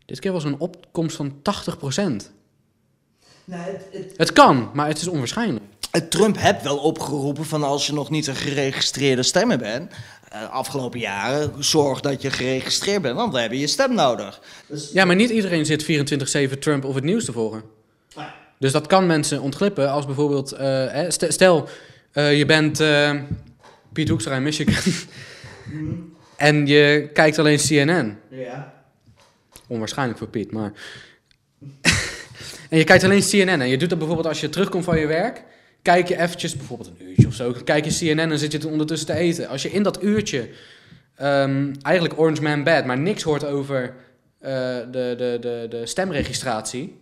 Dit 0.05 0.19
keer 0.19 0.31
was 0.31 0.43
een 0.43 0.59
opkomst 0.59 1.15
van 1.15 1.31
80%. 1.31 1.33
Nou, 3.43 3.61
het, 3.61 3.87
het, 3.91 4.13
Het 4.17 4.33
kan, 4.33 4.69
maar 4.73 4.87
het 4.87 5.01
is 5.01 5.07
onwaarschijnlijk. 5.07 5.65
Trump 6.09 6.37
heeft 6.39 6.63
wel 6.63 6.77
opgeroepen 6.77 7.45
van 7.45 7.63
als 7.63 7.87
je 7.87 7.93
nog 7.93 8.09
niet 8.09 8.27
een 8.27 8.35
geregistreerde 8.35 9.23
stemmer 9.23 9.57
bent, 9.57 9.91
eh, 10.29 10.49
afgelopen 10.49 10.99
jaren, 10.99 11.63
zorg 11.63 11.99
dat 11.99 12.21
je 12.21 12.31
geregistreerd 12.31 13.01
bent, 13.01 13.15
want 13.15 13.33
we 13.33 13.39
hebben 13.39 13.57
je 13.57 13.67
stem 13.67 13.93
nodig. 13.93 14.41
Dus, 14.67 14.91
Ja, 14.91 15.05
maar 15.05 15.15
niet 15.15 15.29
iedereen 15.29 15.65
zit 15.65 15.83
24-7 15.83 16.59
Trump 16.59 16.85
of 16.85 16.95
het 16.95 17.03
nieuws 17.03 17.25
te 17.25 17.31
volgen. 17.31 17.63
Ja. 18.15 18.33
Dus 18.59 18.71
dat 18.71 18.87
kan 18.87 19.05
mensen 19.05 19.41
ontglippen 19.41 19.91
als 19.91 20.05
bijvoorbeeld... 20.05 20.51
eh, 20.51 21.05
stel, 21.09 21.67
eh, 22.11 22.37
je 22.37 22.45
bent 22.45 22.79
eh, 22.79 23.13
Piet 23.97 24.09
Hoekstra 24.09 24.35
in 24.35 24.43
Michigan... 24.43 24.93
en 26.49 26.67
je 26.67 27.09
kijkt 27.13 27.39
alleen 27.39 27.57
CNN. 27.57 28.17
ja. 28.29 28.73
Onwaarschijnlijk 29.67 30.19
voor 30.19 30.27
Piet, 30.27 30.51
maar... 30.51 30.71
en 32.69 32.77
je 32.77 32.83
kijkt 32.83 33.03
alleen 33.03 33.21
CNN 33.21 33.61
en 33.61 33.67
je 33.67 33.77
doet 33.77 33.89
dat 33.89 33.97
bijvoorbeeld 33.97 34.27
als 34.27 34.41
je 34.41 34.49
terugkomt 34.49 34.83
van 34.83 34.99
je 34.99 35.07
werk... 35.07 35.43
Kijk 35.81 36.07
je 36.07 36.19
eventjes, 36.19 36.55
bijvoorbeeld 36.55 36.89
een 36.89 37.07
uurtje 37.07 37.27
of 37.27 37.33
zo, 37.33 37.55
kijk 37.63 37.85
je 37.85 38.13
CNN 38.13 38.31
en 38.31 38.39
zit 38.39 38.51
je 38.51 38.57
het 38.57 38.67
ondertussen 38.67 39.07
te 39.07 39.13
eten. 39.13 39.47
Als 39.47 39.61
je 39.61 39.71
in 39.71 39.83
dat 39.83 40.03
uurtje 40.03 40.49
ehm, 41.15 41.73
eigenlijk 41.81 42.19
Orange 42.19 42.41
Man 42.41 42.63
Bad, 42.63 42.85
maar 42.85 42.97
niks 42.97 43.23
hoort 43.23 43.45
over 43.45 43.93
eh, 44.39 44.51
de, 44.91 45.13
de, 45.17 45.37
de, 45.41 45.65
de 45.69 45.85
stemregistratie, 45.85 46.97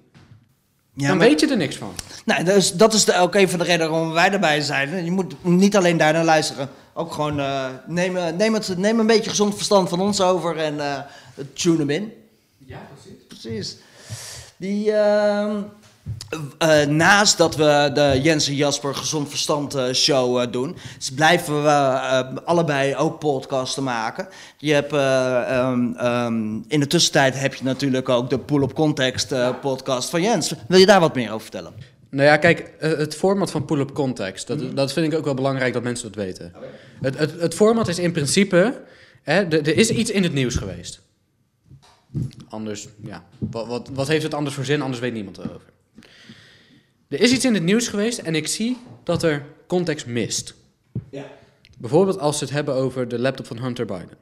Ja, 0.97 1.07
dan 1.07 1.17
maar- 1.17 1.27
weet 1.27 1.39
je 1.39 1.47
er 1.47 1.57
niks 1.57 1.75
van. 1.75 1.93
Nou, 2.25 2.43
dus 2.43 2.73
dat 2.73 2.93
is 2.93 3.05
de, 3.05 3.17
ook 3.17 3.35
een 3.35 3.49
van 3.49 3.59
de 3.59 3.65
redenen 3.65 3.89
waarom 3.91 4.11
wij 4.11 4.31
erbij 4.31 4.61
zijn. 4.61 5.05
Je 5.05 5.11
moet 5.11 5.33
niet 5.43 5.75
alleen 5.77 5.97
daar 5.97 6.13
naar 6.13 6.23
luisteren. 6.23 6.69
Ook 6.93 7.13
gewoon 7.13 7.39
eh, 7.39 7.65
neem, 7.87 8.17
eh, 8.17 8.33
neem, 8.33 8.53
het, 8.53 8.77
neem 8.77 8.99
een 8.99 9.07
beetje 9.07 9.29
gezond 9.29 9.55
verstand 9.55 9.89
van 9.89 10.01
ons 10.01 10.21
over 10.21 10.57
en 10.57 10.79
eh, 10.79 10.99
tune 11.53 11.77
hem 11.77 11.89
in. 11.89 12.13
Ja, 12.65 12.79
precies. 12.93 13.21
Precies. 13.27 13.77
Die, 14.57 14.91
ehm, 14.91 15.61
eh, 16.57 16.85
naast 16.85 17.37
dat 17.37 17.55
we 17.55 17.91
de 17.93 18.19
Jens 18.21 18.47
en 18.47 18.55
Jasper 18.55 18.95
Gezond 18.95 19.29
Verstand 19.29 19.75
eh, 19.75 19.93
show 19.93 20.39
eh, 20.39 20.51
doen, 20.51 20.75
dus 20.97 21.11
blijven 21.11 21.63
we 21.63 21.69
eh, 21.69 22.35
allebei 22.45 22.95
ook 22.95 23.19
podcasten 23.19 23.83
maken. 23.83 24.27
Je 24.57 24.73
hebt, 24.73 24.93
eh, 24.93 25.57
ehm, 25.57 25.93
ehm, 25.93 26.55
in 26.67 26.79
de 26.79 26.87
tussentijd 26.87 27.39
heb 27.39 27.53
je 27.53 27.63
natuurlijk 27.63 28.09
ook 28.09 28.29
de 28.29 28.39
Pool 28.39 28.61
op 28.61 28.73
Context 28.73 29.31
eh, 29.31 29.49
podcast 29.61 30.09
van 30.09 30.21
Jens. 30.21 30.53
Wil 30.67 30.79
je 30.79 30.85
daar 30.85 30.99
wat 30.99 31.15
meer 31.15 31.27
over 31.27 31.41
vertellen? 31.41 31.73
Nou 32.09 32.27
ja, 32.27 32.37
kijk, 32.37 32.59
eh, 32.79 32.97
het 32.97 33.15
format 33.15 33.51
van 33.51 33.65
pull-up 33.65 33.93
context, 33.93 34.47
dat, 34.47 34.75
dat 34.75 34.93
vind 34.93 35.11
ik 35.13 35.17
ook 35.19 35.25
wel 35.25 35.33
belangrijk 35.33 35.73
dat 35.73 35.83
mensen 35.83 36.11
dat 36.11 36.23
weten. 36.23 36.53
Het, 37.01 37.17
het, 37.17 37.39
het 37.39 37.53
format 37.53 37.87
is 37.87 37.99
in 37.99 38.11
principe, 38.11 38.81
hè, 39.21 39.41
er 39.41 39.53
er 39.53 39.77
is 39.77 39.89
iets 39.89 40.11
in 40.11 40.23
het 40.23 40.33
nieuws 40.33 40.55
geweest. 40.55 41.01
Anders, 42.49 42.87
ja, 43.03 43.23
wat, 43.39 43.67
wat, 43.67 43.89
wat 43.93 44.07
heeft 44.07 44.23
het 44.23 44.33
anders 44.33 44.55
voor 44.55 44.65
zin, 44.65 44.81
anders 44.81 44.99
weet 44.99 45.13
niemand 45.13 45.37
erover. 45.37 45.73
Er 47.09 47.21
is 47.21 47.31
iets 47.31 47.45
in 47.45 47.53
het 47.53 47.63
nieuws 47.63 47.87
geweest 47.87 48.17
en 48.19 48.35
ik 48.35 48.47
zie 48.47 48.77
dat 49.03 49.23
er 49.23 49.45
context 49.67 50.05
mist. 50.05 50.55
Ja. 51.09 51.23
Bijvoorbeeld 51.77 52.19
als 52.19 52.37
ze 52.37 52.43
het 52.43 52.53
hebben 52.53 52.73
over 52.73 53.07
de 53.07 53.19
laptop 53.19 53.47
van 53.47 53.57
Hunter 53.57 53.85
Biden. 53.85 54.17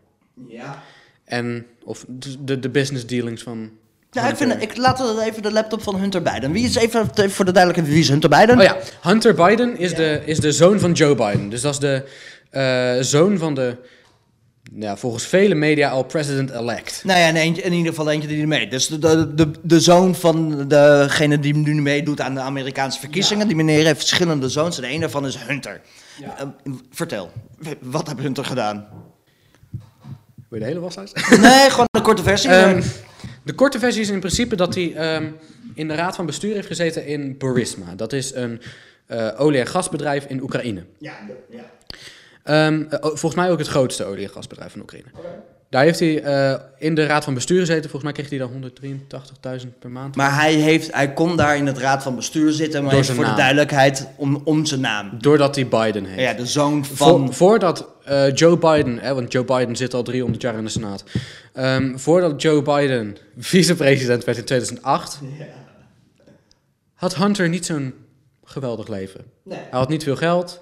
Ja. 0.48 0.84
En, 1.26 1.66
of 1.84 2.06
de, 2.40 2.60
de, 2.60 2.70
business 2.70 3.06
dealings 3.06 3.44
van 3.44 3.72
Ja, 4.12 4.30
ik 4.30 4.36
vind, 4.36 4.62
ik 4.62 4.78
laat 4.78 5.00
het 5.00 5.20
even 5.20 5.42
de 5.42 5.52
laptop 5.52 5.82
van 5.82 5.96
Hunter 5.96 6.22
Biden. 6.22 6.52
Wie 6.52 6.66
is 6.66 6.76
even, 6.76 7.10
even 7.16 7.32
voor 7.32 7.46
de 7.46 7.52
duidelijkheid, 7.52 7.94
wie 7.96 8.04
is 8.04 8.10
Hunter 8.10 8.30
Biden? 8.30 8.58
Oh 8.58 8.64
ja, 8.64 8.78
Hunter 9.02 9.34
Biden 9.34 9.78
is, 9.78 9.90
Ja. 9.90 9.98
de, 9.98 10.22
is 10.26 10.40
de 10.40 10.52
zoon 10.52 10.80
van 10.80 10.92
Joe 10.92 11.16
Biden. 11.16 11.50
Dus 11.50 11.62
dat 11.62 11.74
is 11.74 11.80
de 11.80 12.04
eh, 12.50 12.96
zoon 13.00 13.38
van 13.38 13.54
de 13.54 13.78
ja, 14.76 14.98
volgens 14.98 15.26
vele 15.26 15.56
media 15.56 15.90
al 15.90 16.04
president-elect. 16.04 17.02
Nou 17.04 17.20
ja, 17.20 17.34
eentje, 17.34 17.62
in 17.62 17.74
ieder 17.74 17.90
geval 17.90 18.12
eentje 18.12 18.28
die 18.28 18.42
er 18.42 18.48
mee. 18.48 18.68
Dus 18.68 18.88
de, 18.88 19.00
de, 19.00 19.34
de, 19.34 19.52
de 19.62 19.80
zoon 19.80 20.16
van 20.16 20.68
degene 20.68 21.40
die 21.40 21.56
nu 21.56 21.82
meedoet 21.82 22.22
aan 22.22 22.34
de 22.34 22.40
Amerikaanse 22.40 23.00
verkiezingen. 23.00 23.48
Die 23.48 23.56
meneer 23.56 23.86
heeft 23.86 23.98
verschillende 23.98 24.50
zoons 24.50 24.78
en 24.78 24.92
een 24.92 25.00
daarvan 25.00 25.26
is 25.26 25.36
Hunter. 25.36 25.82
Ja. 26.20 26.38
Eh, 26.38 26.48
vertel, 26.92 27.32
wat 27.82 28.08
heeft 28.08 28.20
Hunter 28.20 28.46
gedaan? 28.46 28.88
Wil 30.50 30.60
je 30.60 30.60
de 30.60 30.66
hele 30.66 30.80
waslijst? 30.80 31.30
Nee, 31.42 31.70
gewoon 31.70 31.88
een 31.92 32.02
korte 32.02 32.24
versie. 32.24 32.50
Ehm, 32.50 32.82
de 33.44 33.54
korte 33.54 33.80
versie 33.80 34.02
is 34.02 34.10
in 34.10 34.20
principe 34.20 34.56
dat 34.56 34.76
hij 34.76 34.94
ehm, 34.96 35.32
in 35.74 35.88
de 35.88 35.96
raad 35.96 36.16
van 36.16 36.26
bestuur 36.26 36.54
heeft 36.54 36.68
gezeten 36.68 37.06
in 37.06 37.38
Burisma. 37.38 37.96
Dat 37.96 38.14
is 38.14 38.34
een 38.34 38.62
eh, 39.06 39.30
olie- 39.38 39.60
en 39.60 39.68
gasbedrijf 39.68 40.26
in 40.26 40.42
Oekraïne. 40.42 40.84
ja, 41.00 41.14
ja. 41.50 41.72
Ehm, 42.44 42.82
eh, 42.90 43.00
volgens 43.02 43.36
mij 43.36 43.52
ook 43.52 43.58
het 43.60 43.68
grootste 43.68 44.04
olie- 44.06 44.24
en 44.24 44.30
gasbedrijf 44.30 44.72
van 44.72 44.82
Oekraïne. 44.82 45.08
Daar 45.70 45.84
heeft 45.84 46.00
hij 46.00 46.22
eh, 46.24 46.60
in 46.78 46.96
de 46.96 47.06
raad 47.06 47.24
van 47.24 47.34
bestuur 47.34 47.60
gezeten. 47.60 47.90
Volgens 47.90 48.04
mij 48.04 48.12
kreeg 48.12 48.30
hij 48.30 48.38
dan 48.38 48.52
183.000 49.62 49.80
per 49.80 49.92
maand. 49.92 50.16
Maar 50.16 50.36
hij, 50.42 50.54
heeft, 50.54 50.94
hij 50.94 51.14
kon 51.14 51.38
daar 51.38 51.58
in 51.58 51.66
het 51.66 51.78
raad 51.78 52.04
van 52.04 52.16
bestuur 52.16 52.52
zitten, 52.52 52.84
maar 52.84 53.06
voor 53.06 53.26
de 53.26 53.34
duidelijkheid 53.34 54.08
om, 54.16 54.42
om 54.44 54.66
zijn 54.66 54.80
naam. 54.82 55.12
Doordat 55.20 55.56
hij 55.56 55.68
Biden 55.68 56.06
heeft. 56.06 56.20
Ja, 56.22 56.34
de 56.34 56.46
zoon 56.46 56.86
Vo- 56.86 56.96
van... 56.96 57.34
voordat 57.34 57.88
eh, 58.04 58.34
Joe 58.36 58.58
Biden, 58.58 59.00
hè, 59.00 59.14
want 59.14 59.32
Joe 59.32 59.44
Biden 59.44 59.76
zit 59.76 59.94
al 59.94 60.04
300 60.04 60.42
jaar 60.42 60.58
in 60.58 60.64
de 60.64 60.70
Senaat. 60.70 61.04
Ehm, 61.54 61.98
voordat 61.98 62.42
Joe 62.42 62.62
Biden 62.62 63.18
vicepresident 63.38 64.24
werd 64.24 64.38
in 64.38 64.46
2008, 64.46 65.20
had 66.94 67.16
Hunter 67.16 67.50
niet 67.50 67.66
zo'n 67.66 67.94
geweldig 68.44 68.88
leven. 68.88 69.22
Nee. 69.44 69.58
Hij 69.58 69.80
had 69.80 69.90
niet 69.90 70.04
veel 70.04 70.16
geld, 70.16 70.62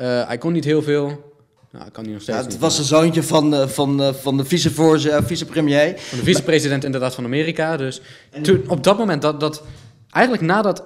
eh, 0.00 0.26
hij 0.26 0.38
kon 0.38 0.52
niet 0.52 0.64
heel 0.64 0.82
veel. 0.82 1.28
Nou, 1.72 1.90
kan 1.90 2.04
hij 2.04 2.12
nog 2.12 2.22
steeds 2.22 2.38
Ja, 2.38 2.44
het 2.44 2.52
niet. 2.52 2.60
was 2.60 2.78
een 2.78 2.84
zoontje 2.84 3.22
van, 3.22 3.54
eh, 3.54 3.66
van, 3.68 4.02
eh, 4.02 4.12
van 4.14 4.36
de 4.36 4.44
vicepremier. 4.44 5.92
Van 5.96 6.18
de 6.18 6.24
vicepresident 6.24 6.84
inderdaad 6.84 7.14
van 7.14 7.24
Amerika. 7.24 7.76
Dus 7.76 8.00
toen, 8.42 8.64
op 8.68 8.84
dat 8.84 8.98
moment, 8.98 9.22
dat, 9.22 9.40
dat, 9.40 9.62
eigenlijk 10.10 10.46
nadat 10.46 10.84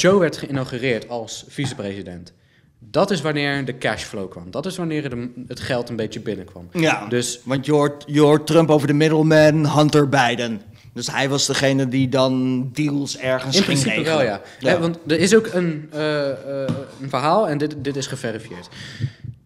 Joe 0.00 0.18
werd 0.18 0.36
geïnaugureerd 0.36 1.08
als 1.08 1.44
vicepresident, 1.48 2.32
dat 2.78 3.10
is 3.10 3.20
wanneer 3.20 3.64
de 3.64 3.78
cashflow 3.78 4.30
kwam. 4.30 4.50
Dat 4.50 4.66
is 4.66 4.76
wanneer 4.76 5.10
de- 5.10 5.44
het 5.48 5.60
geld 5.60 5.88
een 5.88 5.96
beetje 5.96 6.20
binnenkwam. 6.20 6.68
Ja, 6.72 7.06
Dus 7.08 7.40
want 7.44 7.66
je 7.66 7.72
hoort, 7.72 8.04
je 8.06 8.20
hoort 8.20 8.46
Trump 8.46 8.70
over 8.70 8.86
de 8.86 8.92
middleman, 8.92 9.66
Hunter 9.78 10.08
Biden. 10.08 10.60
Dus 10.94 11.10
hij 11.10 11.28
was 11.28 11.46
degene 11.46 11.88
die 11.88 12.08
dan 12.08 12.62
deals 12.72 13.16
ergens 13.18 13.56
in 13.56 13.62
ging 13.62 13.78
principe 13.80 14.02
regelen. 14.02 14.16
wel, 14.18 14.26
ja. 14.26 14.40
Ja. 14.58 14.78
Want 14.78 14.98
er 15.06 15.18
is 15.18 15.34
ook 15.34 15.46
een, 15.46 15.88
eh, 15.92 16.30
eh, 16.30 16.68
een 17.00 17.08
verhaal, 17.08 17.48
en 17.48 17.58
dit, 17.58 17.74
dit 17.78 17.96
is 17.96 18.06
geverifieerd, 18.06 18.68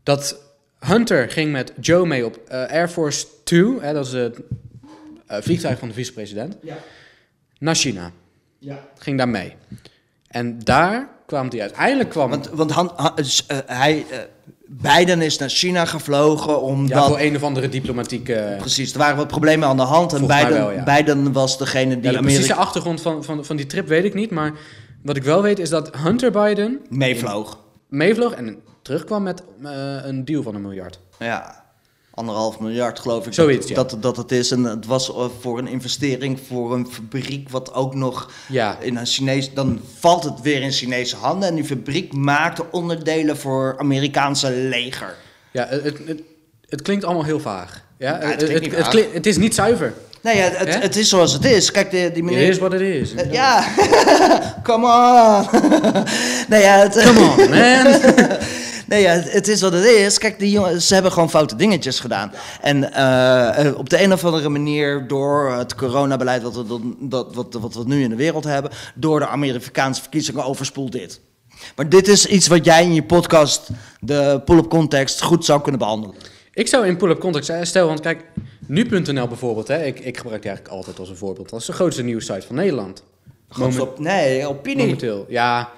dat 0.02 0.40
Hunter 0.78 1.30
ging 1.30 1.52
met 1.52 1.72
Joe 1.80 2.06
mee 2.06 2.24
op 2.24 2.38
eh, 2.48 2.66
Air 2.66 2.88
Force 2.88 3.26
2, 3.44 3.80
hè, 3.80 3.92
dat 3.92 4.06
is 4.06 4.12
het 4.12 4.40
vliegtuig 5.26 5.78
van 5.78 5.88
de 5.88 5.94
vicepresident, 5.94 6.56
Ja. 6.62 6.76
naar 7.58 7.74
China. 7.74 8.10
Ja. 8.58 8.88
Ging 8.98 9.18
daar 9.18 9.28
mee. 9.28 9.54
En 10.28 10.58
daar 10.58 11.08
kwam 11.26 11.48
hij 11.50 11.60
uiteindelijk 11.60 12.08
kwam 12.10 12.30
Want, 12.30 12.48
want 12.48 12.70
Han- 12.70 12.92
Han- 12.96 13.14
hij, 13.66 14.06
Biden 14.70 15.22
is 15.22 15.38
naar 15.38 15.48
China 15.48 15.84
gevlogen 15.84 16.52
ja, 16.52 16.58
omdat... 16.58 17.06
voor 17.06 17.18
een 17.18 17.36
of 17.36 17.42
andere 17.42 17.68
diplomatieke... 17.68 18.56
Precies, 18.58 18.92
er 18.92 18.98
waren 18.98 19.16
wat 19.16 19.26
problemen 19.26 19.68
aan 19.68 19.76
de 19.76 19.82
hand. 19.82 20.12
En 20.12 20.26
Biden, 20.26 20.50
wel, 20.50 20.70
ja. 20.70 20.82
Biden 20.82 21.32
was 21.32 21.58
degene 21.58 21.94
die 21.94 22.04
Ja, 22.04 22.10
de 22.10 22.18
Amerika 22.18 22.54
achtergrond 22.54 23.00
van, 23.00 23.24
van, 23.24 23.44
van 23.44 23.56
die 23.56 23.66
trip 23.66 23.88
weet 23.88 24.04
ik 24.04 24.14
niet, 24.14 24.30
maar 24.30 24.52
wat 25.02 25.16
ik 25.16 25.22
wel 25.22 25.42
weet 25.42 25.58
is 25.58 25.68
dat 25.68 25.96
Hunter 25.96 26.30
Biden 26.30 26.80
meevloog. 26.88 27.58
meevloog 27.88 28.32
en 28.32 28.58
terugkwam 28.82 29.22
met 29.22 29.42
eh, 29.62 29.70
een 30.02 30.24
deal 30.24 30.42
van 30.42 30.54
een 30.54 30.62
miljard. 30.62 31.00
Ja, 31.18 31.64
anderhalf 32.18 32.58
miljard 32.60 32.98
geloof 32.98 33.26
ik 33.26 33.32
Zoiets, 33.34 33.66
dat, 33.66 33.68
ja. 33.68 33.74
dat, 33.74 34.02
dat 34.02 34.16
het 34.16 34.32
is. 34.32 34.50
En 34.50 34.64
het 34.64 34.86
was 34.86 35.08
eh, 35.14 35.24
voor 35.40 35.58
een 35.58 35.66
investering 35.68 36.38
voor 36.48 36.74
een 36.74 36.86
fabriek 36.90 37.48
wat 37.48 37.74
ook 37.74 37.94
nog 37.94 38.30
Ja, 38.48 38.78
in 38.80 38.96
een 38.96 39.06
Chinees... 39.06 39.52
Dan 39.54 39.80
valt 39.98 40.24
het 40.24 40.40
weer 40.42 40.60
in 40.62 40.72
Chinese 40.72 41.16
handen. 41.16 41.48
En 41.48 41.54
die 41.54 41.64
fabriek 41.64 42.12
maakte 42.12 42.64
onderdelen 42.70 43.36
voor 43.36 43.74
Amerikaanse 43.78 44.50
leger. 44.50 45.14
ja 45.52 45.66
het, 45.68 45.82
het, 45.84 46.20
het, 46.68 46.82
klinkt 46.82 47.04
allemaal 47.04 47.24
heel 47.24 47.40
vaag. 47.40 47.82
Ja, 47.98 48.08
Ja, 48.20 48.28
het 48.28 48.40
het, 48.40 48.50
het, 48.52 48.64
het, 48.64 48.74
vaag. 48.74 48.88
klinkt- 48.88 49.14
het 49.14 49.26
is 49.26 49.36
niet 49.36 49.54
zuiver. 49.54 49.92
Nee, 50.22 50.36
ja, 50.36 50.42
het, 50.50 50.82
het 50.82 50.96
is 50.96 51.08
zoals 51.08 51.32
het 51.32 51.44
is. 51.44 51.70
Kijk, 51.70 51.90
die, 51.90 52.12
die 52.12 52.22
meneer... 52.22 52.48
is 52.48 52.58
wat 52.58 52.72
het 52.72 52.80
is. 52.80 53.14
Eh, 53.14 53.32
Ja, 53.32 53.64
come 54.68 54.86
on. 54.86 55.60
nee, 56.50 56.62
ja, 56.62 56.76
het, 56.78 57.02
Come 57.02 57.20
on, 57.20 57.50
man. 57.50 58.00
Nee, 58.88 59.02
ja, 59.02 59.10
het, 59.12 59.48
is 59.48 59.60
wat 59.60 59.72
het 59.72 59.84
is. 59.84 60.18
Kijk, 60.18 60.38
die 60.38 60.50
jongen, 60.50 60.82
ze 60.82 60.94
hebben 60.94 61.12
gewoon 61.12 61.30
foute 61.30 61.56
dingetjes 61.56 62.00
gedaan. 62.00 62.32
En 62.60 62.92
eh, 62.92 63.66
eh, 63.66 63.78
op 63.78 63.90
de 63.90 64.02
een 64.02 64.12
of 64.12 64.24
andere 64.24 64.48
manier, 64.48 65.06
door 65.08 65.52
het 65.52 65.74
coronabeleid 65.74 66.42
wat 66.42 66.54
we, 66.56 66.94
dat, 67.00 67.34
wat, 67.34 67.54
wat 67.54 67.74
we 67.74 67.82
nu 67.86 68.02
in 68.02 68.10
de 68.10 68.16
wereld 68.16 68.44
hebben, 68.44 68.70
door 68.94 69.18
de 69.18 69.26
Amerikaanse 69.26 70.00
verkiezingen 70.00 70.44
overspoelt 70.44 70.92
dit. 70.92 71.20
Maar 71.76 71.88
dit 71.88 72.08
is 72.08 72.26
iets 72.26 72.46
wat 72.46 72.64
jij 72.64 72.82
in 72.82 72.94
je 72.94 73.02
podcast, 73.02 73.68
de 74.00 74.40
pull-up 74.44 74.68
context, 74.68 75.22
goed 75.22 75.44
zou 75.44 75.60
kunnen 75.60 75.80
behandelen. 75.80 76.16
ik 76.54 76.68
zou 76.68 76.86
in 76.86 76.96
pull-up 76.96 77.20
context 77.20 77.52
stel, 77.62 77.86
want 77.86 78.00
kijk, 78.00 78.24
nu.nl 78.66 79.28
bijvoorbeeld, 79.28 79.68
hè, 79.68 79.84
ik, 79.84 80.00
ik 80.00 80.16
gebruik 80.16 80.42
die 80.42 80.50
eigenlijk 80.50 80.78
altijd 80.78 80.98
als 80.98 81.08
een 81.08 81.16
voorbeeld. 81.16 81.50
Dat 81.50 81.60
is 81.60 81.66
de 81.66 81.72
grootste 81.72 82.02
nieuwssite 82.02 82.46
van 82.46 82.56
Nederland. 82.56 83.02
Moment- 83.56 83.80
op, 83.80 83.98
nee, 83.98 84.46
opinie. 84.46 84.84
momenteel. 84.84 85.26
Ja, 85.28 85.68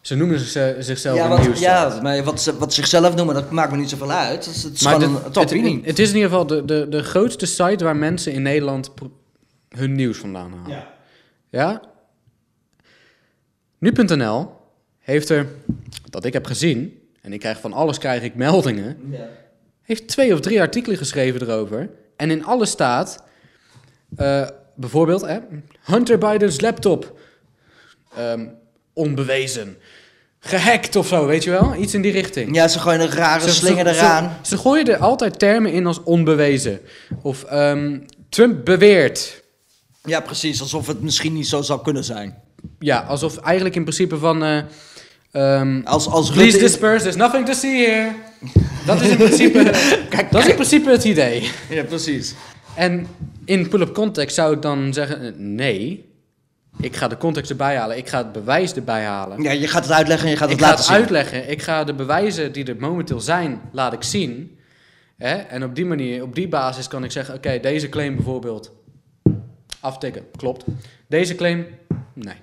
ze 0.00 0.14
noemen 0.14 0.38
zich, 0.38 0.74
zichzelf 0.84 1.16
Ja, 1.16 1.24
een 1.30 1.46
wat, 1.48 1.58
ja 1.58 1.98
maar 2.02 2.24
wat 2.24 2.40
ze 2.40 2.56
wat 2.58 2.74
zichzelf 2.74 3.14
noemen, 3.14 3.34
dat 3.34 3.50
maakt 3.50 3.70
me 3.70 3.76
niet 3.76 3.90
zoveel 3.90 4.10
uit. 4.10 4.46
Het 4.46 4.54
is, 4.54 4.62
het 4.62 4.74
is 4.74 4.82
Maar 4.82 5.00
gewoon 5.00 5.16
een 5.16 5.22
het, 5.24 5.36
opinie. 5.38 5.80
het 5.84 5.98
is 5.98 6.08
in 6.08 6.14
ieder 6.14 6.30
geval 6.30 6.46
de, 6.46 6.64
de, 6.64 6.86
de 6.88 7.02
grootste 7.02 7.46
site 7.46 7.84
waar 7.84 7.96
mensen 7.96 8.32
in 8.32 8.42
Nederland 8.42 8.90
hun 9.68 9.92
nieuws 9.92 10.18
vandaan 10.18 10.52
halen. 10.52 10.70
Ja. 10.70 10.86
Ja? 11.50 11.82
Nu.nl 13.78 14.50
heeft 14.98 15.28
er, 15.28 15.46
dat 16.10 16.24
ik 16.24 16.32
heb 16.32 16.46
gezien, 16.46 16.98
en 17.20 17.32
ik 17.32 17.40
krijg 17.40 17.60
van 17.60 17.72
alles 17.72 17.98
krijg 17.98 18.22
ik 18.22 18.34
meldingen, 18.34 18.96
Ja. 19.10 19.28
heeft 19.82 20.08
twee 20.08 20.32
of 20.32 20.40
drie 20.40 20.60
artikelen 20.60 20.98
geschreven 20.98 21.42
erover. 21.42 21.90
En 22.16 22.30
in 22.30 22.44
alle 22.44 22.66
staat, 22.66 23.22
eh, 24.16 24.48
bijvoorbeeld, 24.74 25.20
hè, 25.20 25.38
Hunter 25.80 26.18
Biden's 26.18 26.60
laptop, 26.60 27.18
ehm, 28.16 28.46
onbewezen, 28.92 29.76
gehackt 30.40 30.96
of 30.96 31.06
zo, 31.06 31.26
weet 31.26 31.44
je 31.44 31.50
wel? 31.50 31.74
Iets 31.74 31.94
in 31.94 32.02
die 32.02 32.12
richting. 32.12 32.54
Ja, 32.54 32.68
ze 32.68 32.78
gooien 32.78 33.00
een 33.00 33.10
rare 33.10 33.48
Ze- 33.48 33.54
slinger 33.54 33.94
ze, 33.94 34.00
eraan. 34.00 34.36
Ze, 34.42 34.48
ze 34.48 34.58
gooien 34.62 34.86
er 34.86 34.96
altijd 34.96 35.38
termen 35.38 35.72
in 35.72 35.86
als 35.86 36.02
onbewezen. 36.02 36.80
Of 37.22 37.42
ehm, 37.44 37.98
Trump 38.28 38.64
beweert. 38.64 39.42
Ja, 40.04 40.20
precies. 40.20 40.60
Alsof 40.60 40.86
het 40.86 41.02
misschien 41.02 41.32
niet 41.32 41.46
zo 41.48 41.62
zou 41.62 41.82
kunnen 41.82 42.04
zijn. 42.04 42.34
Ja, 42.78 43.00
alsof 43.00 43.36
eigenlijk 43.36 43.74
in 43.76 43.82
principe 43.82 44.18
van... 44.18 44.44
eh 44.44 44.62
ehm, 45.32 45.80
Als, 45.84 46.06
als 46.06 46.30
Please 46.30 46.50
Rutte... 46.50 46.64
disperse, 46.64 47.02
there's 47.02 47.16
nothing 47.16 47.46
to 47.46 47.52
see 47.52 47.86
here. 47.86 48.12
Dat 48.86 49.00
is 49.00 49.08
in 49.08 49.16
principe, 49.16 49.62
dat 50.30 50.42
is 50.42 50.48
in 50.48 50.54
principe 50.54 50.90
het 50.90 51.04
idee. 51.04 51.50
Ja, 51.68 51.84
precies. 51.84 52.34
En 52.74 53.06
in 53.44 53.68
pull-up 53.68 53.94
context 53.94 54.34
zou 54.34 54.54
ik 54.54 54.62
dan 54.62 54.92
zeggen, 54.92 55.22
eh, 55.22 55.32
nee, 55.36 56.09
ik 56.80 56.96
ga 56.96 57.08
de 57.08 57.16
context 57.16 57.50
erbij 57.50 57.76
halen, 57.76 57.96
ik 57.96 58.08
ga 58.08 58.18
het 58.18 58.32
bewijs 58.32 58.74
erbij 58.74 59.04
halen. 59.04 59.42
Ja, 59.42 59.50
je 59.50 59.68
gaat 59.68 59.82
het 59.82 59.92
uitleggen 59.92 60.26
en 60.26 60.32
je 60.32 60.38
gaat 60.38 60.50
ik 60.50 60.56
het 60.56 60.64
ga 60.64 60.70
laten 60.70 60.84
het 60.84 60.94
zien. 60.94 61.02
uitleggen, 61.02 61.50
ik 61.50 61.62
ga 61.62 61.84
de 61.84 61.94
bewijzen 61.94 62.52
die 62.52 62.64
er 62.64 62.76
momenteel 62.78 63.20
zijn, 63.20 63.60
laat 63.72 63.92
ik 63.92 64.02
zien. 64.02 64.58
Hè? 65.16 65.34
En 65.34 65.64
op 65.64 65.74
die 65.74 65.86
manier, 65.86 66.22
op 66.22 66.34
die 66.34 66.48
basis 66.48 66.88
kan 66.88 67.04
ik 67.04 67.10
zeggen, 67.10 67.34
oké, 67.34 67.60
deze 67.60 67.88
claim 67.88 68.14
bijvoorbeeld, 68.14 68.72
aftikken, 69.80 70.24
klopt. 70.36 70.64
Deze 71.08 71.34
claim, 71.34 71.66
nee. 72.14 72.36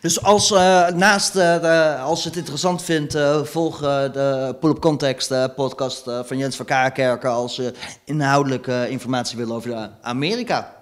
Dus 0.00 0.22
als, 0.22 0.52
eh, 0.52 0.88
naast, 0.88 1.36
eh, 1.36 1.60
de, 1.60 1.96
als 1.96 2.22
je 2.22 2.28
het 2.28 2.38
interessant 2.38 2.82
vindt, 2.82 3.14
eh, 3.14 3.42
volg 3.42 3.78
de 3.78 4.56
Pull 4.60 4.70
Up 4.70 4.80
Context 4.80 5.54
podcast 5.54 6.02
van 6.24 6.38
Jens 6.38 6.56
van 6.56 6.66
Kaarkerken 6.66 7.30
als 7.30 7.56
je 7.56 7.72
inhoudelijke 8.04 8.86
informatie 8.88 9.36
wil 9.36 9.52
over 9.52 9.90
Amerika. 10.00 10.75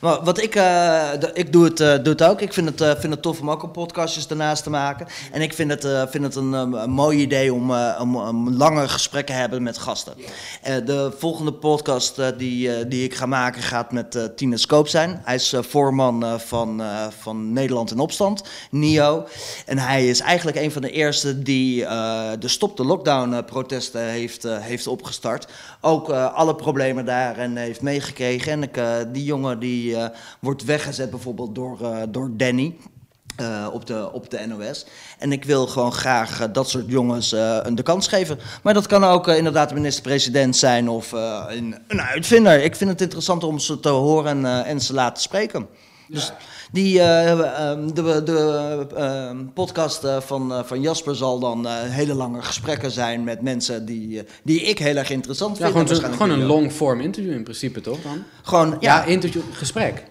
Maar 0.00 0.24
wat 0.24 0.42
ik, 0.42 0.54
eh, 0.54 1.12
ik 1.32 1.52
doe 1.52 1.64
het, 1.64 1.78
het 1.78 2.22
ook. 2.22 2.40
Ik 2.40 2.52
vind 2.52 2.68
het, 2.68 2.80
eh, 2.80 2.90
vind 2.98 3.12
het 3.12 3.22
tof 3.22 3.40
om 3.40 3.50
ook 3.50 3.62
een 3.62 3.70
podcastjes 3.70 4.26
daarnaast 4.26 4.62
te 4.62 4.70
maken. 4.70 5.06
En 5.32 5.42
ik 5.42 5.52
vind 5.52 5.70
het, 5.70 6.10
vind 6.10 6.24
het 6.24 6.34
een, 6.34 6.90
mooi 6.90 7.18
idee 7.18 7.54
om, 7.54 7.72
om, 8.00 8.16
om 8.16 8.50
lange 8.50 8.88
gesprekken 8.88 9.34
te 9.34 9.40
hebben 9.40 9.62
met 9.62 9.78
gasten. 9.78 10.14
De 10.62 11.14
volgende 11.18 11.52
podcast 11.52 12.22
die, 12.36 12.88
die 12.88 13.04
ik 13.04 13.14
ga 13.14 13.26
maken 13.26 13.62
gaat 13.62 13.92
met 13.92 14.30
Tine 14.36 14.56
Scoop 14.56 14.88
zijn. 14.88 15.20
Hij 15.24 15.34
is 15.34 15.54
voorman 15.58 16.40
van, 16.40 16.82
van 17.18 17.52
Nederland 17.52 17.90
in 17.90 17.98
Opstand, 17.98 18.42
NIO. 18.70 19.26
En 19.66 19.78
hij 19.78 20.08
is 20.08 20.20
eigenlijk 20.20 20.56
een 20.56 20.72
van 20.72 20.82
de 20.82 20.90
eerste 20.90 21.42
die 21.42 21.84
de 22.38 22.48
Stop 22.48 22.76
de 22.76 22.84
Lockdown 22.84 23.44
protesten 23.44 24.04
heeft, 24.04 24.42
heeft 24.42 24.86
opgestart. 24.86 25.46
Ook 25.80 26.10
alle 26.10 26.54
problemen 26.54 27.04
daarin 27.04 27.56
heeft 27.56 27.82
meegekregen. 27.82 28.52
En 28.52 28.62
ik, 28.62 28.80
die 29.12 29.24
jongen 29.24 29.49
die 29.58 29.96
eh, 29.96 30.08
wordt 30.40 30.64
weggezet 30.64 31.10
bijvoorbeeld 31.10 31.54
door, 31.54 31.78
eh, 31.80 32.02
door 32.08 32.30
Danny. 32.36 32.76
eh, 33.36 33.68
op, 33.72 33.86
de, 33.86 34.12
op 34.12 34.30
de 34.30 34.46
NOS. 34.46 34.86
En 35.18 35.32
ik 35.32 35.44
wil 35.44 35.66
gewoon 35.66 35.92
graag 35.92 36.50
dat 36.52 36.68
soort 36.68 36.84
jongens 36.88 37.32
een 37.32 37.74
de 37.74 37.82
kans 37.82 38.08
geven. 38.08 38.38
Maar 38.62 38.74
dat 38.74 38.86
kan 38.86 39.04
ook 39.04 39.28
inderdaad 39.28 39.68
de 39.68 39.74
minister-president 39.74 40.56
zijn 40.56 40.88
of 40.88 41.12
een, 41.12 41.76
uitvinder. 41.88 42.62
Ik 42.62 42.76
vind 42.76 42.90
het 42.90 43.00
interessant 43.00 43.44
om 43.44 43.58
ze 43.58 43.80
te 43.80 43.88
horen 43.88 44.44
en, 44.44 44.64
en 44.64 44.80
ze 44.80 44.92
laten 44.92 45.22
spreken. 45.22 45.68
Dus 46.08 46.32
die, 46.72 47.00
eh, 47.00 47.30
ehm, 47.30 47.88
de, 47.94 48.22
de 48.22 48.86
ehm, 48.96 49.36
podcast 49.54 50.04
eh, 50.04 50.20
van, 50.20 50.52
eh, 50.52 50.60
van 50.64 50.80
Jasper 50.80 51.16
zal 51.16 51.38
dan 51.38 51.66
hele 51.68 52.14
lange 52.14 52.42
gesprekken 52.42 52.90
zijn 52.90 53.24
met 53.24 53.42
mensen 53.42 53.84
die, 53.84 54.22
die 54.42 54.60
ik 54.60 54.78
heel 54.78 54.96
erg 54.96 55.10
interessant 55.10 55.58
Ja, 55.58 55.70
vind. 55.70 55.90
gewoon, 55.90 56.12
gewoon 56.12 56.30
een 56.30 56.44
long-form 56.46 57.00
interview 57.00 57.32
in 57.32 57.42
principe, 57.42 57.80
toch 57.80 57.98
dan? 58.02 58.22
Gewoon, 58.42 58.76
Ja, 58.80 58.96
ja, 58.96 59.04
interview, 59.04 59.42
gesprek. 59.52 60.04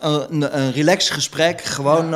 een 0.00 0.56
een, 0.58 0.72
relaxed 0.72 1.12
gesprek. 1.14 1.62
Gewoon, 1.62 2.14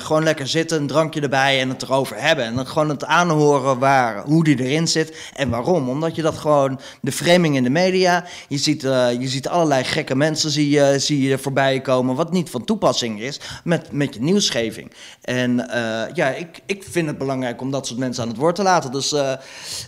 gewoon 0.00 0.22
lekker 0.22 0.46
zitten, 0.46 0.80
een 0.80 0.86
drankje 0.86 1.20
erbij 1.20 1.60
en 1.60 1.68
het 1.68 1.82
erover 1.82 2.20
hebben. 2.20 2.44
En 2.44 2.54
dan 2.54 2.66
gewoon 2.66 2.88
het 2.88 3.04
aanhoren 3.04 3.78
waar, 3.78 4.24
hoe 4.24 4.44
die 4.44 4.64
erin 4.64 4.88
zit 4.88 5.16
en 5.34 5.50
waarom. 5.50 5.88
Omdat 5.88 6.14
je 6.14 6.22
dat 6.22 6.36
gewoon, 6.36 6.80
de 7.00 7.12
framing 7.12 7.56
in 7.56 7.62
de 7.62 7.70
media, 7.70 8.24
je 8.48 8.58
ziet, 8.58 8.82
je 8.82 9.28
ziet 9.28 9.48
allerlei 9.48 9.84
gekke 9.84 10.16
mensen 10.16 10.50
zie 10.50 10.70
je, 10.70 10.94
zie 10.98 11.22
je 11.22 11.38
voorbij 11.38 11.80
komen, 11.80 12.14
wat 12.14 12.32
niet 12.32 12.50
van 12.50 12.64
toepassing 12.64 13.15
is 13.20 13.40
met, 13.64 13.92
met 13.92 14.14
je 14.14 14.20
nieuwsgeving. 14.20 14.92
En 15.20 15.68
eh, 15.68 16.14
ja, 16.14 16.28
ik, 16.28 16.60
ik 16.66 16.84
vind 16.90 17.06
het 17.06 17.18
belangrijk 17.18 17.60
om 17.60 17.70
dat 17.70 17.86
soort 17.86 17.98
mensen 17.98 18.22
aan 18.22 18.28
het 18.28 18.38
woord 18.38 18.54
te 18.54 18.62
laten. 18.62 18.92
Dus 18.92 19.12
eh, 19.12 19.32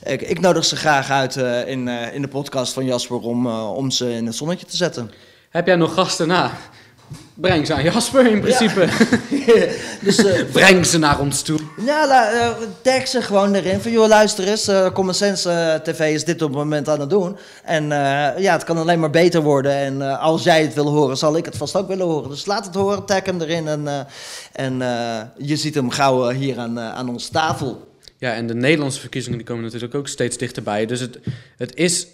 ik, 0.05 0.22
ik 0.22 0.41
nodig 0.41 0.64
ze 0.64 0.76
graag 0.76 1.11
uit 1.11 1.37
eh, 1.37 1.68
in, 1.68 1.89
in 1.89 2.22
de 2.22 2.29
podcast 2.29 2.72
van 2.72 2.85
Jasper 2.85 3.20
om, 3.20 3.47
om 3.51 3.91
ze 3.91 4.12
in 4.12 4.26
het 4.26 4.35
zonnetje 4.35 4.66
te 4.66 4.76
zetten. 4.76 5.11
Heb 5.51 5.66
jij 5.66 5.76
nog 5.76 5.95
gasten 5.95 6.29
na? 6.29 6.53
Breng 7.35 7.67
ze 7.67 7.75
aan 7.75 7.83
Jasper 7.83 8.27
in 8.27 8.41
principe. 8.41 8.89
dus 10.01 10.25
eh, 10.25 10.45
Breng 10.53 10.87
ze 10.87 10.99
naar 10.99 11.21
ons 11.21 11.43
toe. 11.43 11.59
Ja, 11.85 12.31
eh, 12.33 12.51
tag 12.83 13.09
ze 13.09 13.23
gewoon 13.23 13.55
erin. 13.55 13.81
Van, 13.81 13.93
joh, 13.93 14.09
luister 14.09 14.49
eens, 14.49 14.69
eh 14.69 14.93
Common 14.93 15.15
Sense 15.15 15.81
TV 15.85 16.15
is 16.15 16.25
dit 16.25 16.43
op 16.43 16.49
het 16.49 16.59
moment 16.59 16.89
aan 16.89 17.01
het 17.01 17.11
doen. 17.11 17.37
En 17.65 17.89
ja, 18.39 18.53
het 18.53 18.65
kan 18.65 18.79
alleen 18.79 19.01
maar 19.01 19.11
beter 19.11 19.43
worden. 19.43 19.73
En 19.73 20.19
als 20.19 20.43
jij 20.43 20.63
het 20.63 20.75
wil 20.75 20.89
horen, 20.89 21.17
zal 21.17 21.37
ik 21.37 21.45
het 21.45 21.57
vast 21.57 21.77
ook 21.77 21.89
willen 21.89 22.07
horen. 22.07 22.31
Dus 22.31 22.47
laat 22.47 22.65
het 22.65 22.75
horen, 22.75 23.05
tag 23.05 23.25
hem 23.25 23.41
erin. 23.41 23.69
En, 23.69 24.07
en 24.53 24.79
je 25.37 25.57
ziet 25.57 25.75
hem 25.75 25.91
gauw 25.91 26.29
hier 26.29 26.59
aan, 26.59 26.81
aan 26.81 27.09
onze 27.09 27.31
tafel. 27.31 27.89
Ja, 28.19 28.35
en 28.35 28.47
de 28.47 28.55
Nederlandse 28.55 29.01
verkiezingen 29.01 29.39
die 29.39 29.47
komen 29.47 29.65
natuurlijk 29.65 29.95
ook 29.95 30.09
steeds 30.09 30.37
dichterbij. 30.37 30.87
Dus 30.87 31.01
het, 31.01 31.19
het 31.57 31.75
is 31.75 32.07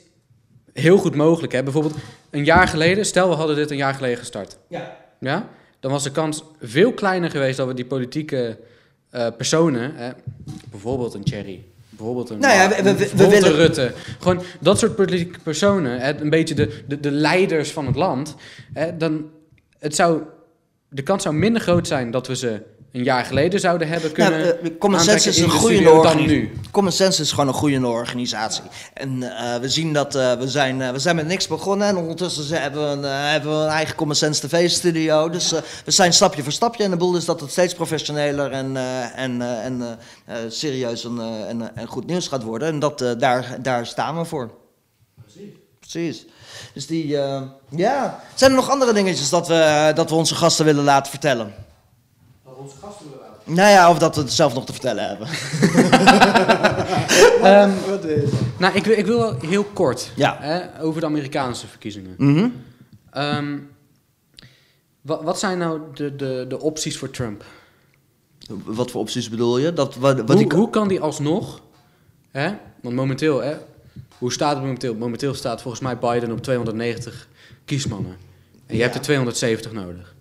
heel 0.74 0.96
goed 0.98 1.14
mogelijk. 1.14 1.52
Hè? 1.52 1.62
Bijvoorbeeld 1.62 1.94
een 2.30 2.44
jaar 2.44 2.68
geleden, 2.68 3.06
stel 3.06 3.28
we 3.28 3.34
hadden 3.34 3.56
dit 3.56 3.70
een 3.70 3.76
jaar 3.76 3.94
geleden 3.94 4.18
gestart. 4.18 4.56
Ja. 4.68 4.96
Ja? 5.20 5.48
Dan 5.80 5.90
was 5.90 6.02
de 6.02 6.10
kans 6.10 6.44
veel 6.60 6.92
kleiner 6.92 7.30
geweest 7.30 7.56
dat 7.56 7.66
we 7.66 7.74
die 7.74 7.84
politieke 7.86 8.58
eh, 9.10 9.26
personen, 9.36 9.94
hè? 9.94 10.10
bijvoorbeeld 10.70 11.14
een 11.14 11.24
Thierry, 11.24 11.64
bijvoorbeeld 11.88 12.30
een, 12.30 12.38
Nou 12.38 12.54
ja, 12.54 12.68
we- 12.68 12.74
we- 12.82 12.82
we 12.92 12.96
bijvoorbeeld 12.96 13.42
willen- 13.42 13.56
Rutte. 13.58 13.92
Gewoon 14.20 14.42
dat 14.60 14.78
soort 14.78 14.94
politieke 14.96 15.38
personen, 15.38 16.00
hè? 16.00 16.20
een 16.20 16.30
beetje 16.30 16.54
de, 16.54 16.82
de, 16.88 17.00
de 17.00 17.10
leiders 17.10 17.70
van 17.72 17.86
het 17.86 17.96
land. 17.96 18.34
Hè? 18.72 18.96
Dan, 18.96 19.30
het 19.78 19.94
zou, 19.94 20.22
de 20.88 21.02
kans 21.02 21.22
zou 21.22 21.34
minder 21.34 21.62
groot 21.62 21.86
zijn 21.86 22.10
dat 22.10 22.26
we 22.26 22.36
ze 22.36 22.60
een 22.94 23.04
jaar 23.04 23.24
geleden 23.24 23.60
zouden 23.60 23.88
hebben 23.88 24.12
kunnen 24.12 24.40
Nou, 24.40 24.56
eh, 24.62 24.78
Common 24.78 25.00
Sense 25.00 25.28
is 25.28 25.38
een 25.38 25.44
de 25.44 25.50
goede 25.50 25.90
organisatie. 25.90 26.26
nu. 26.26 26.52
Common 26.70 26.92
Sense 26.92 27.22
is 27.22 27.30
gewoon 27.30 27.48
een 27.48 27.54
goede 27.54 27.86
organisatie. 27.86 28.62
En 28.94 29.22
eh, 29.22 29.56
we 29.60 29.68
zien 29.68 29.92
dat 29.92 30.14
eh, 30.14 30.32
we, 30.32 30.48
zijn, 30.48 30.82
eh, 30.82 30.90
we 30.90 30.98
zijn 30.98 31.16
met 31.16 31.26
niks 31.26 31.46
begonnen. 31.46 31.86
En 31.88 31.96
ondertussen 31.96 32.62
hebben 32.62 32.82
we 32.82 32.88
een, 32.88 33.04
eh, 33.04 33.30
hebben 33.30 33.58
we 33.58 33.64
een 33.64 33.70
eigen 33.70 33.94
Common 33.94 34.16
Sense 34.16 34.48
TV-studio. 34.48 35.28
Dus 35.30 35.52
eh, 35.52 35.60
we 35.84 35.90
zijn 35.90 36.12
stapje 36.12 36.42
voor 36.42 36.52
stapje. 36.52 36.84
En 36.84 36.90
de 36.90 36.96
boel 36.96 37.16
is 37.16 37.24
dat 37.24 37.40
het 37.40 37.50
steeds 37.50 37.74
professioneler 37.74 38.50
en, 38.52 38.76
eh, 38.76 39.18
en, 39.18 39.42
eh, 39.42 39.64
en 39.64 39.82
eh, 40.26 40.36
eh, 40.36 40.50
serieus 40.50 41.04
en, 41.04 41.18
eh, 41.20 41.48
en, 41.48 41.62
eh, 41.62 41.68
en 41.82 41.86
goed 41.86 42.06
nieuws 42.06 42.28
gaat 42.28 42.42
worden. 42.42 42.68
En 42.68 42.78
dat, 42.78 43.00
eh, 43.00 43.10
daar, 43.18 43.56
daar 43.62 43.86
staan 43.86 44.18
we 44.18 44.24
voor. 44.24 44.50
Precies. 45.80 46.26
Dus 46.74 46.86
die, 46.86 47.18
eh, 47.18 47.42
ja. 47.68 48.20
Zijn 48.34 48.50
er 48.50 48.56
nog 48.56 48.70
andere 48.70 48.92
dingetjes 48.92 49.28
dat 49.28 49.48
we, 49.48 49.92
dat 49.94 50.10
we 50.10 50.16
onze 50.16 50.34
gasten 50.34 50.64
willen 50.64 50.84
laten 50.84 51.10
vertellen? 51.10 51.63
Nou 53.44 53.70
ja, 53.70 53.90
of 53.90 53.98
dat 53.98 54.14
we 54.16 54.20
het 54.22 54.32
zelf 54.32 54.54
nog 54.54 54.66
te 54.66 54.72
vertellen 54.72 55.08
hebben. 55.08 55.28
Ehm, 57.42 57.70
nou, 58.58 58.74
ik, 58.74 58.84
wil- 58.84 58.98
ik 58.98 59.06
wil 59.06 59.18
wel 59.18 59.36
heel 59.40 59.64
kort 59.64 60.12
Ja. 60.16 60.36
hè, 60.40 60.82
over 60.82 61.00
de 61.00 61.06
Amerikaanse 61.06 61.66
verkiezingen. 61.66 62.14
Mhm. 62.18 62.48
Ehm, 63.10 63.58
wat, 65.00 65.22
wat 65.22 65.38
zijn 65.38 65.58
nou 65.58 65.80
de, 65.94 66.16
de, 66.16 66.44
de 66.48 66.60
opties 66.60 66.98
voor 66.98 67.10
Trump? 67.10 67.44
Wat 68.64 68.90
voor 68.90 69.00
opties 69.00 69.28
bedoel 69.30 69.58
je? 69.58 69.72
Dat, 69.72 69.94
wat, 69.96 70.16
wat 70.20 70.28
hoe, 70.28 70.48
die, 70.48 70.58
hoe 70.58 70.70
kan 70.70 70.88
die 70.88 71.00
alsnog, 71.00 71.60
hè, 72.30 72.52
want 72.82 72.94
momenteel, 72.94 73.40
hè, 73.42 73.54
hoe 74.18 74.32
staat 74.32 74.52
het 74.54 74.62
momenteel? 74.62 74.94
Momenteel 74.94 75.34
staat 75.34 75.62
volgens 75.62 75.82
mij 75.82 75.98
Biden 75.98 76.32
op 76.32 76.42
290 76.42 77.28
kiesmannen. 77.64 78.16
En 78.66 78.76
je 78.76 78.82
hebt 78.82 78.94
er 78.94 79.00
270 79.00 79.72
nodig. 79.72 80.13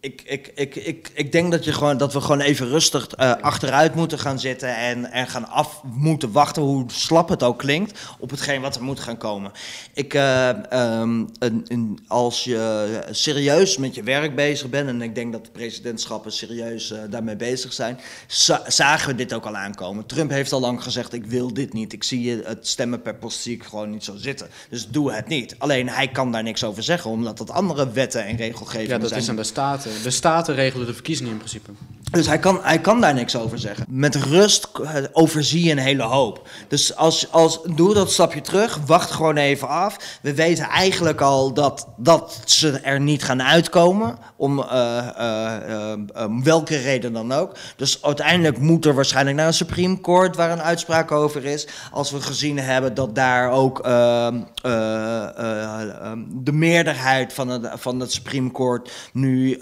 Ik, 0.00 0.22
ik, 0.24 0.52
ik, 0.54 0.74
ik, 0.76 1.10
ik 1.14 1.32
denk 1.32 1.50
dat, 1.50 1.64
je 1.64 1.72
gewoon, 1.72 1.96
dat 1.96 2.12
we 2.12 2.20
gewoon 2.20 2.40
even 2.40 2.68
rustig 2.68 3.06
eh, 3.08 3.32
achteruit 3.40 3.94
moeten 3.94 4.18
gaan 4.18 4.38
zitten 4.40 4.76
en, 4.76 5.10
en 5.12 5.26
gaan 5.26 5.48
af 5.48 5.80
moeten 5.84 6.32
wachten, 6.32 6.62
hoe 6.62 6.84
slap 6.86 7.28
het 7.28 7.42
ook 7.42 7.58
klinkt, 7.58 7.98
op 8.18 8.30
hetgeen 8.30 8.60
wat 8.60 8.76
er 8.76 8.82
moet 8.82 9.00
gaan 9.00 9.16
komen. 9.16 9.52
Ik, 9.94 10.14
eh, 10.14 10.48
ehm, 10.72 11.24
een, 11.38 11.64
een- 11.68 11.98
als 12.06 12.44
je 12.44 13.00
serieus 13.10 13.76
met 13.76 13.94
je 13.94 14.02
werk 14.02 14.34
bezig 14.34 14.68
bent, 14.68 14.88
en 14.88 15.02
ik 15.02 15.14
denk 15.14 15.32
dat 15.32 15.44
de 15.44 15.50
presidentschappen 15.50 16.32
serieus 16.32 16.90
eh, 16.90 16.98
daarmee 17.10 17.36
bezig 17.36 17.72
zijn, 17.72 17.98
za- 18.26 18.64
zagen 18.66 19.08
we 19.08 19.14
dit 19.14 19.32
ook 19.32 19.46
al 19.46 19.56
aankomen. 19.56 20.06
Trump 20.06 20.30
heeft 20.30 20.52
al 20.52 20.60
lang 20.60 20.82
gezegd, 20.82 21.12
ik 21.12 21.26
wil 21.26 21.52
dit 21.54 21.72
niet. 21.72 21.92
Ik 21.92 22.04
zie 22.04 22.42
het 22.44 22.66
stemmen 22.66 23.02
per 23.02 23.14
post 23.14 23.40
zie 23.40 23.54
ik 23.54 23.62
gewoon 23.64 23.90
niet 23.90 24.04
zo 24.04 24.16
zitten. 24.16 24.48
Dus 24.70 24.88
doe 24.88 25.12
het 25.12 25.28
niet. 25.28 25.54
Alleen 25.58 25.88
hij 25.88 26.08
kan 26.08 26.32
daar 26.32 26.42
niks 26.42 26.64
over 26.64 26.82
zeggen, 26.82 27.10
omdat 27.10 27.38
dat 27.38 27.50
andere 27.50 27.90
wetten 27.90 28.24
en 28.26 28.36
regelgevingen 28.36 28.88
Ja, 28.90 28.98
dat 28.98 29.08
zijn. 29.08 29.20
is 29.20 29.28
aan 29.28 29.36
de 29.36 29.44
staten. 29.44 29.89
De 30.02 30.10
staten 30.10 30.54
regelen 30.54 30.86
de 30.86 30.94
verkiezingen 30.94 31.32
in 31.32 31.38
principe. 31.38 31.70
Dus 32.10 32.26
hij 32.26 32.38
kan, 32.38 32.58
hij 32.62 32.80
kan 32.80 33.00
daar 33.00 33.14
niks 33.14 33.36
over 33.36 33.58
zeggen. 33.58 33.86
Met 33.88 34.14
rust 34.14 34.68
eh, 34.84 34.94
overzie 35.12 35.64
je 35.64 35.70
een 35.70 35.78
hele 35.78 36.02
hoop. 36.02 36.48
Dus 36.68 36.96
als, 36.96 37.32
als, 37.32 37.60
doe 37.74 37.94
dat 37.94 38.12
stapje 38.12 38.40
terug, 38.40 38.78
wacht 38.86 39.10
gewoon 39.10 39.36
even 39.36 39.68
af. 39.68 40.18
We 40.22 40.34
weten 40.34 40.64
eigenlijk 40.64 41.20
al 41.20 41.52
dat, 41.52 41.86
dat 41.96 42.40
ze 42.44 42.70
er 42.70 43.00
niet 43.00 43.24
gaan 43.24 43.42
uitkomen, 43.42 44.18
om 44.36 44.62
eh, 44.62 44.98
eh, 44.98 45.92
eh, 45.92 45.98
welke 46.42 46.76
reden 46.76 47.12
dan 47.12 47.32
ook. 47.32 47.56
Dus 47.76 48.02
uiteindelijk 48.02 48.58
moet 48.58 48.84
er 48.84 48.94
waarschijnlijk 48.94 49.36
naar 49.36 49.46
een 49.46 49.54
Supreme 49.54 50.00
Court 50.00 50.36
waar 50.36 50.50
een 50.50 50.62
uitspraak 50.62 51.12
over 51.12 51.44
is. 51.44 51.66
Als 51.92 52.10
we 52.10 52.20
gezien 52.20 52.58
hebben 52.58 52.94
dat 52.94 53.14
daar 53.14 53.50
ook 53.50 53.80
eh, 53.80 54.26
eh, 54.26 56.12
de 56.28 56.52
meerderheid 56.52 57.32
van 57.32 57.48
het, 57.48 57.68
van 57.74 58.00
het 58.00 58.12
Supreme 58.12 58.50
Court 58.50 58.90
nu 59.12 59.56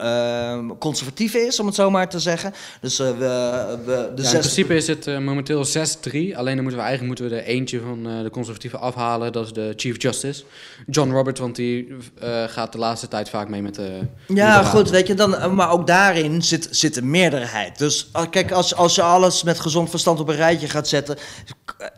conservatief 0.78 1.34
is, 1.34 1.60
om 1.60 1.66
het 1.66 1.74
zo 1.74 1.90
maar 1.90 2.08
te 2.08 2.18
zeggen. 2.18 2.54
Dus 2.80 2.98
eh, 2.98 3.06
we, 3.06 3.78
we, 3.84 4.10
de 4.14 4.22
Ja, 4.22 4.22
in 4.22 4.24
zes... 4.24 4.38
principe 4.38 4.74
is 4.74 4.86
het 4.86 5.06
eh, 5.06 5.18
momenteel 5.18 5.66
6-3. 5.66 5.70
Alleen 5.72 6.34
dan 6.34 6.62
moeten 6.62 6.62
we 6.62 6.86
eigenlijk 6.86 7.06
moeten 7.06 7.28
we 7.28 7.34
er 7.34 7.42
eentje 7.42 7.80
van 7.80 8.08
eh, 8.08 8.22
de 8.22 8.30
conservatieven 8.30 8.80
afhalen. 8.80 9.32
Dat 9.32 9.46
is 9.46 9.52
de 9.52 9.72
Chief 9.76 10.02
Justice. 10.02 10.44
John 10.86 11.10
Roberts, 11.10 11.40
want 11.40 11.56
die 11.56 11.96
gaat 12.46 12.72
de 12.72 12.78
laatste 12.78 13.08
tijd 13.08 13.28
vaak 13.28 13.48
mee 13.48 13.62
met 13.62 13.74
de. 13.74 14.00
Ja, 14.26 14.62
goed, 14.62 14.90
weet 14.90 15.06
je, 15.06 15.14
dan, 15.14 15.54
maar 15.54 15.70
ook 15.70 15.86
daarin 15.86 16.42
zit, 16.42 16.68
zit 16.70 16.96
een 16.96 17.10
meerderheid. 17.10 17.78
Dus 17.78 18.08
ah, 18.12 18.30
kijk, 18.30 18.50
als, 18.50 18.74
als 18.74 18.94
je 18.94 19.02
alles 19.02 19.42
met 19.42 19.60
gezond 19.60 19.90
verstand 19.90 20.20
op 20.20 20.28
een 20.28 20.36
rijtje 20.36 20.68
gaat 20.68 20.88
zetten... 20.88 21.16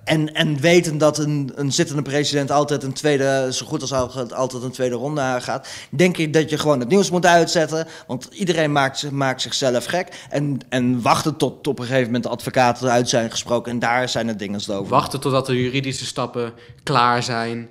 en, 0.05 0.35
en 0.35 0.61
weten 0.61 0.99
dat 0.99 1.19
een, 1.19 1.53
een 1.55 1.73
zittende 1.73 2.03
president 2.03 2.51
altijd 2.51 2.83
een 2.83 2.93
tweede... 2.93 3.49
zo 3.53 3.67
goed 3.67 3.81
als 3.81 3.93
altijd, 3.93 4.63
een 4.63 4.71
tweede 4.71 4.95
ronde 4.95 5.21
aangaat... 5.21 5.69
denk 5.91 6.17
ik 6.17 6.33
dat 6.33 6.51
je 6.51 6.59
gewoon 6.59 6.81
het 6.81 6.89
nieuws 6.89 7.11
moet 7.11 7.27
uitzetten. 7.27 7.87
Want 8.11 8.29
iedereen 8.33 8.73
maakt, 8.73 9.11
maakt 9.11 9.43
zichzelf 9.43 9.85
gek. 9.85 10.27
En, 10.31 10.59
en 10.69 11.03
wachten 11.03 11.37
tot 11.37 11.67
op 11.67 11.79
een 11.79 11.85
gegeven 11.85 12.07
moment 12.07 12.23
de 12.23 12.29
advocaten 12.29 12.87
eruit 12.87 13.09
zijn 13.09 13.31
gesproken... 13.31 13.73
en 13.73 13.79
daar 13.79 14.09
zijn 14.09 14.27
de 14.27 14.37
dingen 14.37 14.61
over. 14.69 14.87
Wachten 14.87 15.21
totdat 15.21 15.47
de 15.47 15.63
juridische 15.63 16.07
stappen 16.07 16.53
klaar 16.83 17.23
zijn. 17.23 17.69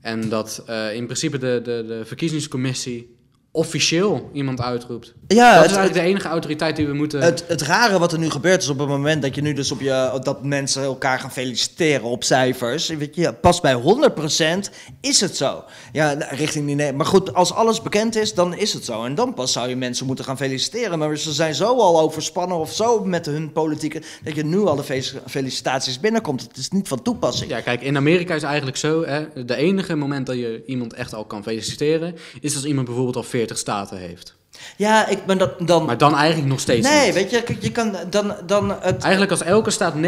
En 0.00 0.28
dat 0.28 0.62
eh, 0.66 0.94
in 0.94 1.04
principe 1.04 1.38
de, 1.38 1.60
de, 1.64 1.84
de 1.86 2.02
verkiezingscommissie 2.04 3.16
officieel 3.52 4.30
iemand 4.32 4.60
uitroept. 4.60 5.14
Ja, 5.26 5.52
dat 5.54 5.62
het- 5.62 5.70
is 5.70 5.76
eigenlijk 5.76 6.06
de 6.06 6.12
enige 6.12 6.28
autoriteit 6.28 6.76
die 6.76 6.86
we 6.86 6.92
moeten. 6.94 7.20
Het, 7.20 7.44
het 7.48 7.62
rare 7.62 7.98
wat 7.98 8.12
er 8.12 8.18
nu 8.18 8.30
gebeurt 8.30 8.62
is 8.62 8.68
op 8.68 8.78
het 8.78 8.88
moment 8.88 9.22
dat 9.22 9.34
je 9.34 9.40
nu 9.42 9.52
dus 9.52 9.72
op 9.72 9.80
je 9.80 10.18
dat 10.22 10.44
mensen 10.44 10.82
elkaar 10.82 11.18
gaan 11.18 11.32
feliciteren 11.32 12.02
op 12.06 12.24
cijfers. 12.24 12.88
Weet 12.88 13.14
je, 13.14 13.32
pas 13.32 13.60
bij 13.60 13.74
100% 13.74 14.70
is 15.00 15.20
het 15.20 15.36
zo. 15.36 15.64
Ja, 15.92 16.12
richting 16.30 16.66
die 16.66 16.74
ne- 16.74 16.92
Maar 16.92 17.06
goed, 17.06 17.34
als 17.34 17.52
alles 17.52 17.82
bekend 17.82 18.16
is, 18.16 18.34
dan 18.34 18.54
is 18.54 18.72
het 18.72 18.84
zo. 18.84 19.04
En 19.04 19.14
dan 19.14 19.34
pas 19.34 19.52
zou 19.52 19.68
je 19.68 19.76
mensen 19.76 20.06
moeten 20.06 20.24
gaan 20.24 20.36
feliciteren. 20.36 20.98
Maar 20.98 21.16
ze 21.16 21.32
zijn 21.32 21.54
zo 21.54 21.76
al 21.78 22.00
overspannen 22.00 22.56
of 22.56 22.72
zo 22.74 23.04
met 23.04 23.26
hun 23.26 23.52
politieke 23.52 24.02
dat 24.24 24.34
je 24.34 24.44
nu 24.44 24.58
al 24.58 24.76
de 24.76 24.82
fe- 24.82 25.20
felicitaties 25.26 26.00
binnenkomt. 26.00 26.42
Het 26.42 26.56
is 26.56 26.68
niet 26.70 26.88
van 26.88 27.02
toepassing. 27.02 27.50
Ja, 27.50 27.60
kijk, 27.60 27.82
in 27.82 27.96
Amerika 27.96 28.34
is 28.34 28.42
eigenlijk 28.42 28.76
zo. 28.76 29.04
Hè, 29.04 29.44
de 29.44 29.56
enige 29.56 29.94
moment 29.96 30.26
dat 30.26 30.36
je 30.36 30.62
iemand 30.66 30.92
echt 30.94 31.14
al 31.14 31.24
kan 31.24 31.42
feliciteren. 31.42 32.14
is 32.40 32.54
als 32.54 32.64
iemand 32.64 32.86
bijvoorbeeld 32.86 33.16
al 33.16 33.22
40 33.40 33.58
staten 33.58 33.98
heeft. 33.98 34.34
Ja, 34.76 35.08
ik 35.08 35.26
ben 35.26 35.38
dat 35.38 35.50
dan. 35.58 35.84
Maar 35.84 35.98
dan 35.98 36.16
eigenlijk 36.16 36.48
nog 36.48 36.60
steeds 36.60 36.88
nee, 36.88 37.04
niet. 37.04 37.14
weet 37.14 37.30
je, 37.30 37.56
je 37.60 37.72
kan 37.72 37.96
dan, 38.10 38.34
dan 38.46 38.70
het. 38.80 39.02
Eigenlijk 39.02 39.30
als 39.30 39.42
elke 39.42 39.70
staat 39.70 39.94
90% 39.94 39.98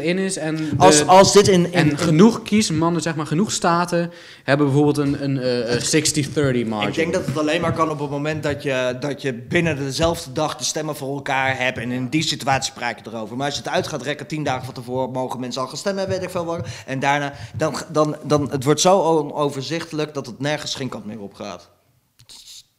in 0.00 0.18
is 0.18 0.36
en, 0.36 0.56
de- 0.56 0.70
Als, 0.76 1.06
als 1.06 1.32
dit 1.32 1.48
in. 1.48 1.64
in 1.64 1.72
en 1.72 1.98
genoeg 1.98 2.42
kiesmannen, 2.42 3.02
zeg 3.02 3.14
maar 3.14 3.26
genoeg 3.26 3.52
staten, 3.52 4.12
hebben 4.44 4.66
bijvoorbeeld 4.66 4.96
een, 4.98 5.24
een 5.24 5.38
eh, 5.38 6.54
eh, 6.54 6.64
60-30 6.64 6.68
margin. 6.68 6.88
Ik 6.88 6.94
denk 6.94 7.12
dat 7.12 7.26
het 7.26 7.38
alleen 7.38 7.60
maar 7.60 7.72
kan 7.72 7.90
op 7.90 7.98
het 7.98 8.10
moment 8.10 8.42
dat 8.42 8.62
je, 8.62 8.96
dat 9.00 9.22
je 9.22 9.34
binnen 9.34 9.76
dezelfde 9.76 10.32
dag 10.32 10.56
de 10.56 10.64
stemmen 10.64 10.96
voor 10.96 11.14
elkaar 11.14 11.58
hebt. 11.58 11.78
En 11.78 11.90
in 11.90 12.08
die 12.08 12.22
situatie 12.22 12.72
praat 12.72 12.98
je 13.04 13.10
erover. 13.10 13.36
Maar 13.36 13.46
als 13.46 13.54
je 13.54 13.62
het 13.62 13.72
uit 13.72 13.86
gaat 13.86 14.02
rekken, 14.02 14.26
tien 14.26 14.44
dagen 14.44 14.64
van 14.64 14.74
tevoren 14.74 15.10
mogen 15.10 15.40
mensen 15.40 15.62
al 15.62 15.68
gaan 15.68 15.76
stemmen, 15.76 16.08
weet 16.08 16.22
ik 16.22 16.30
veel 16.30 16.44
wat. 16.44 16.66
En 16.86 17.00
daarna, 17.00 17.32
dan, 17.56 17.74
dan, 17.88 18.16
dan, 18.22 18.50
het 18.50 18.64
wordt 18.64 18.80
zo 18.80 19.00
onoverzichtelijk 19.00 20.14
dat 20.14 20.26
het 20.26 20.40
nergens 20.40 20.74
geen 20.74 20.88
kant 20.88 21.06
meer 21.06 21.20
op 21.20 21.34
gaat. 21.34 21.68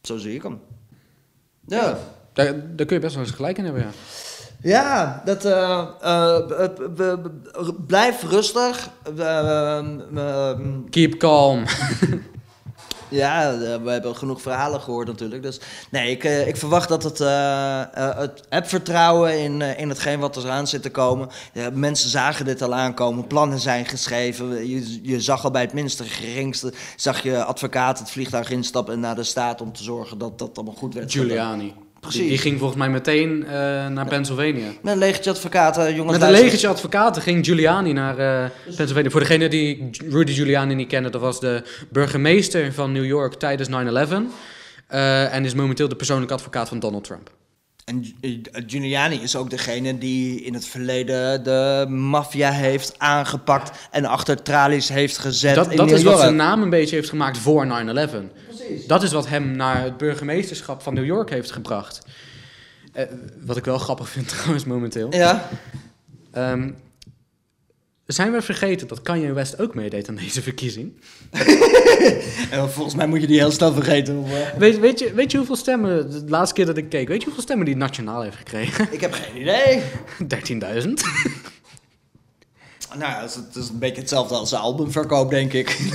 Zo 0.04 0.16
zie 0.18 0.34
ik 0.34 0.42
hem. 0.42 0.60
Ja. 1.66 1.98
Daar, 2.32 2.54
daar 2.76 2.86
kun 2.86 2.96
je 2.96 3.02
best 3.02 3.14
wel 3.14 3.24
eens 3.24 3.34
gelijk 3.34 3.58
in 3.58 3.64
hebben, 3.64 3.82
ja. 3.82 3.88
Ja, 4.62 5.22
dat, 5.24 5.42
we- 5.42 7.30
blijf 7.86 8.22
rustig. 8.22 8.90
Eh, 9.18 9.78
eh, 10.14 10.58
Keep 10.90 11.16
calm. 11.18 11.64
Ja, 13.08 13.52
eh, 13.52 13.58
we 13.82 13.90
hebben 13.90 14.16
genoeg 14.16 14.42
verhalen 14.42 14.80
gehoord 14.80 15.06
natuurlijk. 15.06 15.42
Dus 15.42 15.60
nee, 15.90 16.10
ik, 16.10 16.24
eh, 16.24 16.46
ik 16.46 16.56
verwacht 16.56 16.88
dat 16.88 17.02
het, 17.02 17.20
eh, 17.20 17.82
het 17.92 18.42
heb 18.48 18.68
vertrouwen 18.68 19.38
in, 19.38 19.62
in 19.62 19.88
hetgeen 19.88 20.20
wat 20.20 20.36
er 20.36 20.50
aan 20.50 20.66
zit 20.66 20.82
te 20.82 20.90
komen. 20.90 21.28
Ja, 21.52 21.70
mensen 21.72 22.10
zagen 22.10 22.44
dit 22.44 22.62
al 22.62 22.74
aankomen, 22.74 23.26
plannen 23.26 23.58
zijn 23.58 23.86
geschreven. 23.86 24.68
Je, 24.68 24.98
je 25.02 25.20
zag 25.20 25.44
al 25.44 25.50
bij 25.50 25.62
het 25.62 25.72
minste 25.72 26.04
geringste, 26.04 26.72
zag 26.96 27.22
je 27.22 27.44
advocaat 27.44 27.98
het 27.98 28.10
vliegtuig 28.10 28.50
instappen 28.50 29.00
naar 29.00 29.14
de 29.14 29.24
staat 29.24 29.60
om 29.60 29.72
te 29.72 29.82
zorgen 29.82 30.18
dat 30.18 30.38
dat 30.38 30.56
allemaal 30.56 30.74
goed 30.74 30.94
werd. 30.94 31.12
Giuliani. 31.12 31.83
Precies. 32.04 32.20
Die, 32.20 32.28
die 32.28 32.38
ging 32.38 32.58
volgens 32.58 32.78
mij 32.78 32.90
meteen 32.90 33.44
eh, 33.46 33.52
naar 33.86 34.06
Pennsylvania. 34.08 34.66
Met 34.82 34.92
een 34.92 34.98
legertje 34.98 35.30
advocaten, 35.30 35.94
jongens. 35.94 36.18
Met 36.18 36.28
een 36.28 36.34
legertje 36.34 36.68
advocaten 36.68 37.22
ging 37.22 37.44
Giuliani 37.44 37.92
naar 37.92 38.18
eh, 38.18 38.50
Pennsylvania. 38.76 39.10
Voor 39.10 39.20
degene 39.20 39.48
die 39.48 39.90
Rudy 40.10 40.32
Giuliani 40.32 40.74
niet 40.74 40.88
kennen, 40.88 41.12
dat 41.12 41.20
was 41.20 41.40
de 41.40 41.62
burgemeester 41.90 42.72
van 42.72 42.92
New 42.92 43.04
York 43.04 43.34
tijdens 43.34 43.68
9-11. 43.68 43.72
eh, 44.86 45.34
en 45.34 45.44
is 45.44 45.54
momenteel 45.54 45.88
de 45.88 45.96
persoonlijke 45.96 46.34
advocaat 46.34 46.68
van 46.68 46.78
Donald 46.78 47.04
Trump. 47.04 47.30
En 47.84 48.04
eh, 48.20 48.30
Giuliani 48.66 49.16
is 49.16 49.36
ook 49.36 49.50
degene 49.50 49.98
die 49.98 50.42
in 50.42 50.54
het 50.54 50.66
verleden 50.66 51.44
de 51.44 51.86
maffia 51.88 52.50
heeft 52.50 52.98
aangepakt 52.98 53.88
en 53.90 54.04
achter 54.04 54.42
tralies 54.42 54.88
heeft 54.88 55.18
gezet 55.18 55.54
Dat, 55.54 55.70
in 55.70 55.76
dat 55.76 55.86
New 55.86 55.96
is 55.96 56.02
wat 56.02 56.18
zijn 56.18 56.36
naam 56.36 56.62
een 56.62 56.70
beetje 56.70 56.96
heeft 56.96 57.08
gemaakt 57.08 57.38
voor 57.38 57.66
9-11. 57.66 57.68
Precies. 58.48 58.86
Dat 58.86 59.02
is 59.02 59.12
wat 59.12 59.28
hem 59.28 59.56
naar 59.56 59.82
het 59.82 59.96
burgemeesterschap 59.96 60.82
van 60.82 60.94
New 60.94 61.04
York 61.04 61.30
heeft 61.30 61.52
gebracht. 61.52 62.06
Eh, 62.92 63.04
wat 63.40 63.56
ik 63.56 63.64
wel 63.64 63.78
grappig 63.78 64.08
vind 64.08 64.28
trouwens 64.38 64.64
momenteel. 64.64 65.14
Ja. 65.14 65.48
Ehm, 66.32 66.70
zijn 68.06 68.32
we 68.32 68.42
vergeten 68.42 68.88
dat 68.88 69.02
Kanye 69.02 69.32
West 69.32 69.60
ook 69.60 69.74
meedeed 69.74 70.08
aan 70.08 70.14
deze 70.14 70.42
verkiezing? 70.42 70.92
En 72.50 72.70
volgens 72.70 72.94
mij 72.94 73.06
moet 73.06 73.20
je 73.20 73.26
die 73.26 73.38
heel 73.38 73.50
snel 73.50 73.72
vergeten. 73.72 74.18
of, 74.18 74.32
eh, 74.32 74.58
Weet, 74.58 74.78
weet, 74.78 74.98
je, 74.98 75.14
weet 75.14 75.30
je 75.30 75.36
hoeveel 75.36 75.56
stemmen, 75.56 76.10
de 76.10 76.24
laatste 76.26 76.54
keer 76.54 76.66
dat 76.66 76.76
ik 76.76 76.88
keek, 76.88 77.08
weet 77.08 77.18
je 77.18 77.24
hoeveel 77.24 77.42
stemmen 77.42 77.66
die 77.66 77.76
nationaal 77.76 78.22
heeft 78.22 78.36
gekregen? 78.36 78.88
Ik 78.90 79.00
heb 79.00 79.12
geen 79.12 79.40
idee. 79.40 79.82
13.000. 80.84 80.90
Nou, 82.98 83.12
ja, 83.12 83.20
het 83.22 83.56
is, 83.56 83.68
een 83.68 83.78
beetje 83.78 84.00
hetzelfde 84.00 84.34
als 84.34 84.50
de 84.50 84.56
albumverkoop, 84.56 85.30
denk 85.30 85.52
ik. 85.52 85.78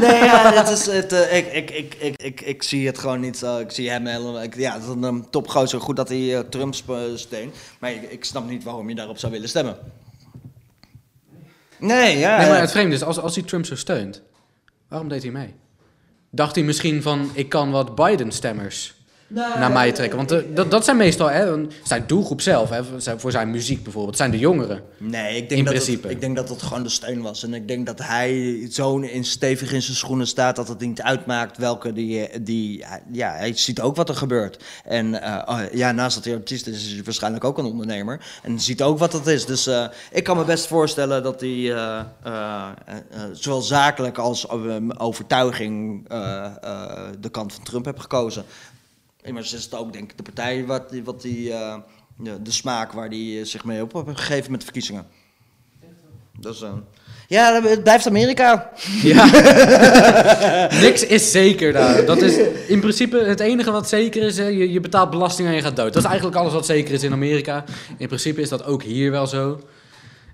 nee, 0.00 0.24
ja, 0.24 0.52
het 0.52 0.68
is, 0.68 0.86
het, 0.86 1.12
eh, 1.12 1.36
ik, 1.36 1.52
ik, 1.52 1.70
ik, 1.70 1.94
ik, 1.94 2.22
ik, 2.22 2.40
ik 2.40 2.62
zie 2.62 2.86
het 2.86 2.98
gewoon 2.98 3.20
niet 3.20 3.38
zo. 3.38 3.58
Ik 3.58 3.70
zie 3.70 3.90
hem 3.90 4.06
helemaal... 4.06 4.42
Ik, 4.42 4.56
ja, 4.56 4.72
het 4.72 4.82
is 4.82 4.88
een 4.88 5.04
um, 5.04 5.30
topgozer. 5.30 5.80
Goed 5.80 5.96
dat 5.96 6.08
hij 6.08 6.36
eh, 6.36 6.40
Trump 6.50 6.74
steunt. 7.14 7.54
Maar 7.78 7.92
ik, 7.92 8.02
ik 8.10 8.24
snap 8.24 8.48
niet 8.48 8.64
waarom 8.64 8.88
je 8.88 8.94
daarop 8.94 9.18
zou 9.18 9.32
willen 9.32 9.48
stemmen. 9.48 9.76
Nee, 11.78 12.18
ja. 12.18 12.38
Nee, 12.38 12.48
maar 12.48 12.60
het 12.60 12.70
vreemde 12.70 12.94
is, 12.94 13.02
als, 13.02 13.18
als 13.18 13.34
hij 13.34 13.44
Trump 13.44 13.66
zo 13.66 13.76
steunt, 13.76 14.22
waarom 14.88 15.08
deed 15.08 15.22
hij 15.22 15.32
mee? 15.32 15.54
Dacht 16.30 16.54
hij 16.54 16.64
misschien 16.64 17.02
van, 17.02 17.30
ik 17.32 17.48
kan 17.48 17.70
wat 17.70 17.94
Biden-stemmers 17.94 18.94
naar 19.34 19.72
mij 19.72 19.92
trekken? 19.92 20.16
Want 20.18 20.30
eh, 20.32 20.38
dat, 20.54 20.70
dat 20.70 20.84
zijn 20.84 20.96
meestal, 20.96 21.30
hè, 21.30 21.66
zijn 21.84 22.04
doelgroep 22.06 22.40
zelf, 22.40 22.70
hè, 22.70 22.84
voor 22.84 23.00
zijn- 23.00 23.20
voor 23.20 23.30
zijn 23.30 23.50
muziek 23.50 23.82
bijvoorbeeld, 23.82 24.16
zijn 24.16 24.30
de 24.30 24.38
jongeren. 24.38 24.82
Nee, 24.98 25.36
ik 25.36 25.48
denk, 25.48 25.50
In 25.58 25.64
dat 25.64 25.74
principe. 25.74 26.02
Het, 26.06 26.16
ik 26.16 26.20
denk 26.20 26.36
dat 26.36 26.48
het 26.48 26.62
gewoon 26.62 26.82
de 26.82 26.88
steun 26.88 27.22
was. 27.22 27.42
En 27.42 27.54
ik 27.54 27.68
denk 27.68 27.86
dat 27.86 27.98
hij 28.02 28.66
zo 28.70 28.98
in, 28.98 29.24
stevig 29.24 29.72
in 29.72 29.82
zijn 29.82 29.96
schoenen 29.96 30.26
staat 30.26 30.56
dat 30.56 30.68
het 30.68 30.80
niet 30.80 31.02
uitmaakt 31.02 31.56
welke 31.58 31.92
die... 31.92 32.28
die 32.42 32.84
ja, 33.12 33.30
hij 33.32 33.52
ziet 33.56 33.80
ook 33.80 33.96
wat 33.96 34.08
er 34.08 34.16
gebeurt. 34.16 34.64
En 34.84 35.22
eh, 35.22 35.42
oh, 35.54 35.60
ja, 35.72 35.92
naast 35.92 36.14
dat 36.14 36.24
hij 36.24 36.34
artiest 36.34 36.66
is, 36.66 36.86
is 36.86 36.92
hij 36.92 37.02
waarschijnlijk 37.04 37.44
ook 37.44 37.58
een 37.58 37.64
ondernemer. 37.64 38.20
En 38.42 38.60
ziet 38.60 38.82
ook 38.82 38.98
wat 38.98 39.12
dat 39.12 39.26
is. 39.26 39.46
Dus 39.46 39.66
eh, 39.66 39.84
ik 40.12 40.24
kan 40.24 40.36
me 40.36 40.44
best 40.44 40.66
voorstellen 40.66 41.22
dat 41.22 41.40
hij 41.40 41.50
eh, 41.50 41.72
eh, 41.74 42.04
eh, 42.24 42.96
eh, 43.10 43.20
zowel 43.32 43.62
zakelijk 43.62 44.18
als 44.18 44.46
eh, 44.46 44.76
overtuiging 44.96 46.04
eh, 46.08 46.44
eh, 46.62 46.90
de 47.20 47.28
kant 47.28 47.52
van 47.52 47.64
Trump 47.64 47.84
heeft 47.84 48.00
gekozen. 48.00 48.44
Immers 49.24 49.52
is 49.52 49.64
het 49.64 49.74
ook 49.74 49.92
denk 49.92 50.10
ik 50.10 50.16
de 50.16 50.22
partij 50.22 50.64
wat, 50.64 50.90
die- 50.90 51.04
wat 51.04 51.22
die, 51.22 51.52
eh, 51.52 51.76
de, 52.16 52.42
de 52.42 52.50
smaak 52.50 52.92
waar 52.92 53.10
die 53.10 53.40
eh, 53.40 53.46
zich 53.46 53.64
mee 53.64 53.82
op 53.82 53.92
heeft 54.06 54.18
gegeven 54.20 54.50
met 54.50 54.58
de 54.60 54.64
verkiezingen. 54.66 55.06
Dus, 56.40 56.62
eh, 56.62 56.72
ja, 57.28 57.62
het 57.62 57.82
blijft 57.82 58.06
Amerika. 58.06 58.70
Ja. 59.02 59.24
Niks 60.86 61.04
is 61.06 61.30
zeker 61.30 61.72
daar. 61.72 62.04
Dat 62.04 62.22
is 62.22 62.36
in 62.68 62.80
principe 62.80 63.18
het 63.18 63.40
enige 63.40 63.70
wat 63.70 63.88
zeker 63.88 64.22
is. 64.22 64.36
Hè. 64.36 64.46
Je, 64.46 64.72
je 64.72 64.80
betaalt 64.80 65.10
belasting 65.10 65.48
en 65.48 65.54
je 65.54 65.62
gaat 65.62 65.76
dood. 65.76 65.92
Dat 65.92 66.02
is 66.02 66.08
eigenlijk 66.08 66.38
alles 66.38 66.52
wat 66.52 66.66
zeker 66.66 66.94
is 66.94 67.02
in 67.02 67.12
Amerika. 67.12 67.64
In 67.98 68.06
principe 68.06 68.40
is 68.40 68.48
dat 68.48 68.64
ook 68.64 68.82
hier 68.82 69.10
wel 69.10 69.26
zo. 69.26 69.60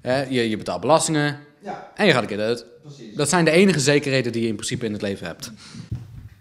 Hè, 0.00 0.22
je, 0.22 0.48
je 0.50 0.56
betaalt 0.56 0.80
belastingen 0.80 1.38
Ja, 1.62 1.90
en 1.94 2.06
je 2.06 2.12
gaat 2.12 2.22
een 2.22 2.28
keer 2.28 2.36
dood. 2.36 2.64
precies. 2.82 3.14
Dat 3.14 3.28
zijn 3.28 3.44
de 3.44 3.50
enige 3.50 3.80
zekerheden 3.80 4.32
die 4.32 4.42
je 4.42 4.48
in 4.48 4.54
principe 4.54 4.86
in 4.86 4.92
het 4.92 5.02
leven 5.02 5.26
hebt. 5.26 5.52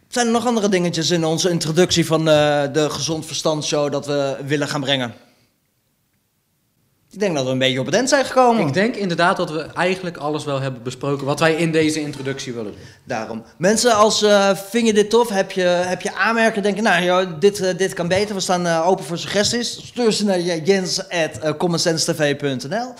Zijn 0.09 0.25
er 0.25 0.31
nog 0.31 0.45
andere 0.45 0.69
dingetjes 0.69 1.09
in 1.09 1.25
onze 1.25 1.49
introductie 1.49 2.05
van 2.05 2.19
eh, 2.19 2.63
de 2.73 2.89
Gezond 2.89 3.25
Verstand 3.25 3.65
Show 3.65 3.91
dat 3.91 4.05
we 4.05 4.37
willen 4.45 4.67
gaan 4.67 4.81
brengen? 4.81 5.13
Ik 7.11 7.19
denk 7.19 7.35
dat 7.35 7.45
we 7.45 7.51
een 7.51 7.57
beetje 7.57 7.79
op 7.79 7.85
het 7.85 7.95
eind 7.95 8.09
zijn 8.09 8.25
gekomen. 8.25 8.67
Ik 8.67 8.73
denk 8.73 8.95
inderdaad 8.95 9.37
dat 9.37 9.51
we 9.51 9.61
eigenlijk 9.61 10.17
alles 10.17 10.45
wel 10.45 10.59
hebben 10.59 10.83
besproken 10.83 11.25
wat 11.25 11.39
wij 11.39 11.55
in 11.55 11.71
deze 11.71 12.01
introductie 12.01 12.53
willen 12.53 12.71
doen. 12.71 12.81
Daarom. 13.03 13.43
Mensen, 13.57 13.95
als 13.95 14.25
vind 14.69 14.87
je 14.87 14.93
dit 14.93 15.09
tof, 15.09 15.29
heb 15.29 15.51
je, 15.51 15.61
heb 15.61 16.01
je 16.01 16.13
aanmerken, 16.13 16.63
denken, 16.63 16.83
nou 16.83 17.03
joh, 17.03 17.39
dit, 17.39 17.59
eh, 17.59 17.77
dit 17.77 17.93
kan 17.93 18.07
beter, 18.07 18.35
we 18.35 18.41
staan 18.41 18.83
open 18.83 19.05
voor 19.05 19.17
suggesties. 19.17 19.85
Stuur 19.85 20.11
ze 20.11 20.25
naar 20.25 20.39
jens.commonsensetv.nl 20.39 22.93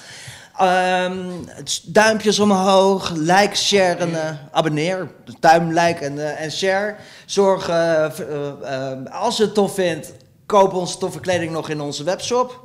Ehm, 0.60 1.18
duimpjes 1.86 2.39
omhoog, 2.39 3.14
like, 3.16 3.55
share 3.55 3.95
en 3.95 4.22
eh, 4.22 4.36
abonneer. 4.51 5.12
Duim, 5.39 5.68
like 5.68 6.05
en, 6.05 6.20
eh, 6.20 6.41
en 6.41 6.51
share. 6.51 6.95
Zorg, 7.26 7.70
eh, 7.70 8.07
als 9.12 9.38
je 9.38 9.43
het 9.43 9.53
tof 9.53 9.74
vindt, 9.74 10.14
koop 10.45 10.74
onze 10.74 10.97
toffe 10.97 11.20
kleding 11.20 11.51
nog 11.51 11.70
in 11.70 11.82
onze 11.82 12.03
webshop. 12.03 12.64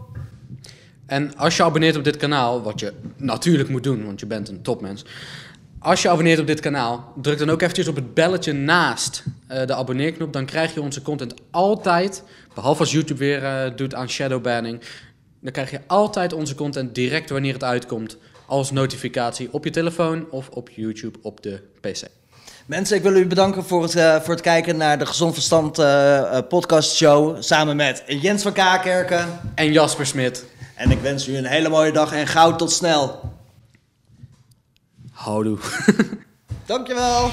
En 1.06 1.36
als 1.36 1.56
je 1.56 1.62
abonneert 1.62 1.96
op 1.96 2.04
dit 2.04 2.16
kanaal, 2.16 2.62
wat 2.62 2.80
je 2.80 2.92
natuurlijk 3.16 3.68
moet 3.68 3.82
doen, 3.82 4.04
want 4.04 4.20
je 4.20 4.26
bent 4.26 4.48
een 4.48 4.62
topmens. 4.62 5.04
Als 5.78 6.02
je 6.02 6.08
abonneert 6.08 6.38
op 6.38 6.46
dit 6.46 6.60
kanaal, 6.60 7.12
druk 7.22 7.38
dan 7.38 7.50
ook 7.50 7.62
eventjes 7.62 7.88
op 7.88 7.96
het 7.96 8.14
belletje 8.14 8.52
naast 8.52 9.24
de 9.66 9.74
abonneerknop. 9.74 10.32
Dan 10.32 10.44
krijg 10.44 10.74
je 10.74 10.82
onze 10.82 11.02
content 11.02 11.34
altijd, 11.50 12.22
behalve 12.54 12.80
als 12.80 12.92
YouTube 12.92 13.20
weer 13.20 13.72
doet 13.76 13.94
aan 13.94 14.08
shadowbanning. 14.08 14.80
Dan 15.44 15.52
krijg 15.52 15.70
je 15.70 15.80
altijd 15.86 16.32
onze 16.32 16.54
content 16.54 16.94
direct 16.94 17.30
wanneer 17.30 17.52
het 17.52 17.64
uitkomt 17.64 18.16
als 18.46 18.70
notificatie 18.70 19.48
op 19.52 19.64
je 19.64 19.70
telefoon 19.70 20.26
of 20.30 20.48
op 20.48 20.68
YouTube 20.70 21.18
op 21.22 21.42
de 21.42 21.62
PC. 21.80 22.02
Mensen, 22.66 22.96
ik 22.96 23.02
wil 23.02 23.16
u 23.16 23.26
bedanken 23.26 23.64
voor 23.64 23.82
het, 23.82 23.94
eh, 23.94 24.20
voor 24.20 24.34
het 24.34 24.42
kijken 24.42 24.76
naar 24.76 24.98
de 24.98 25.06
Gezond 25.06 25.34
Verstand 25.34 25.78
eh, 25.78 26.38
podcast 26.48 26.94
show. 26.94 27.42
Samen 27.42 27.76
met 27.76 28.02
Jens 28.06 28.42
van 28.42 28.52
Kaakerken. 28.52 29.40
En 29.54 29.72
Jasper 29.72 30.06
Smit, 30.06 30.44
En 30.74 30.90
ik 30.90 31.00
wens 31.00 31.28
u 31.28 31.36
een 31.36 31.46
hele 31.46 31.68
mooie 31.68 31.92
dag 31.92 32.12
en 32.12 32.26
gauw 32.26 32.56
tot 32.56 32.72
snel. 32.72 33.20
houdoe. 35.12 35.58
Dankjewel. 36.66 37.30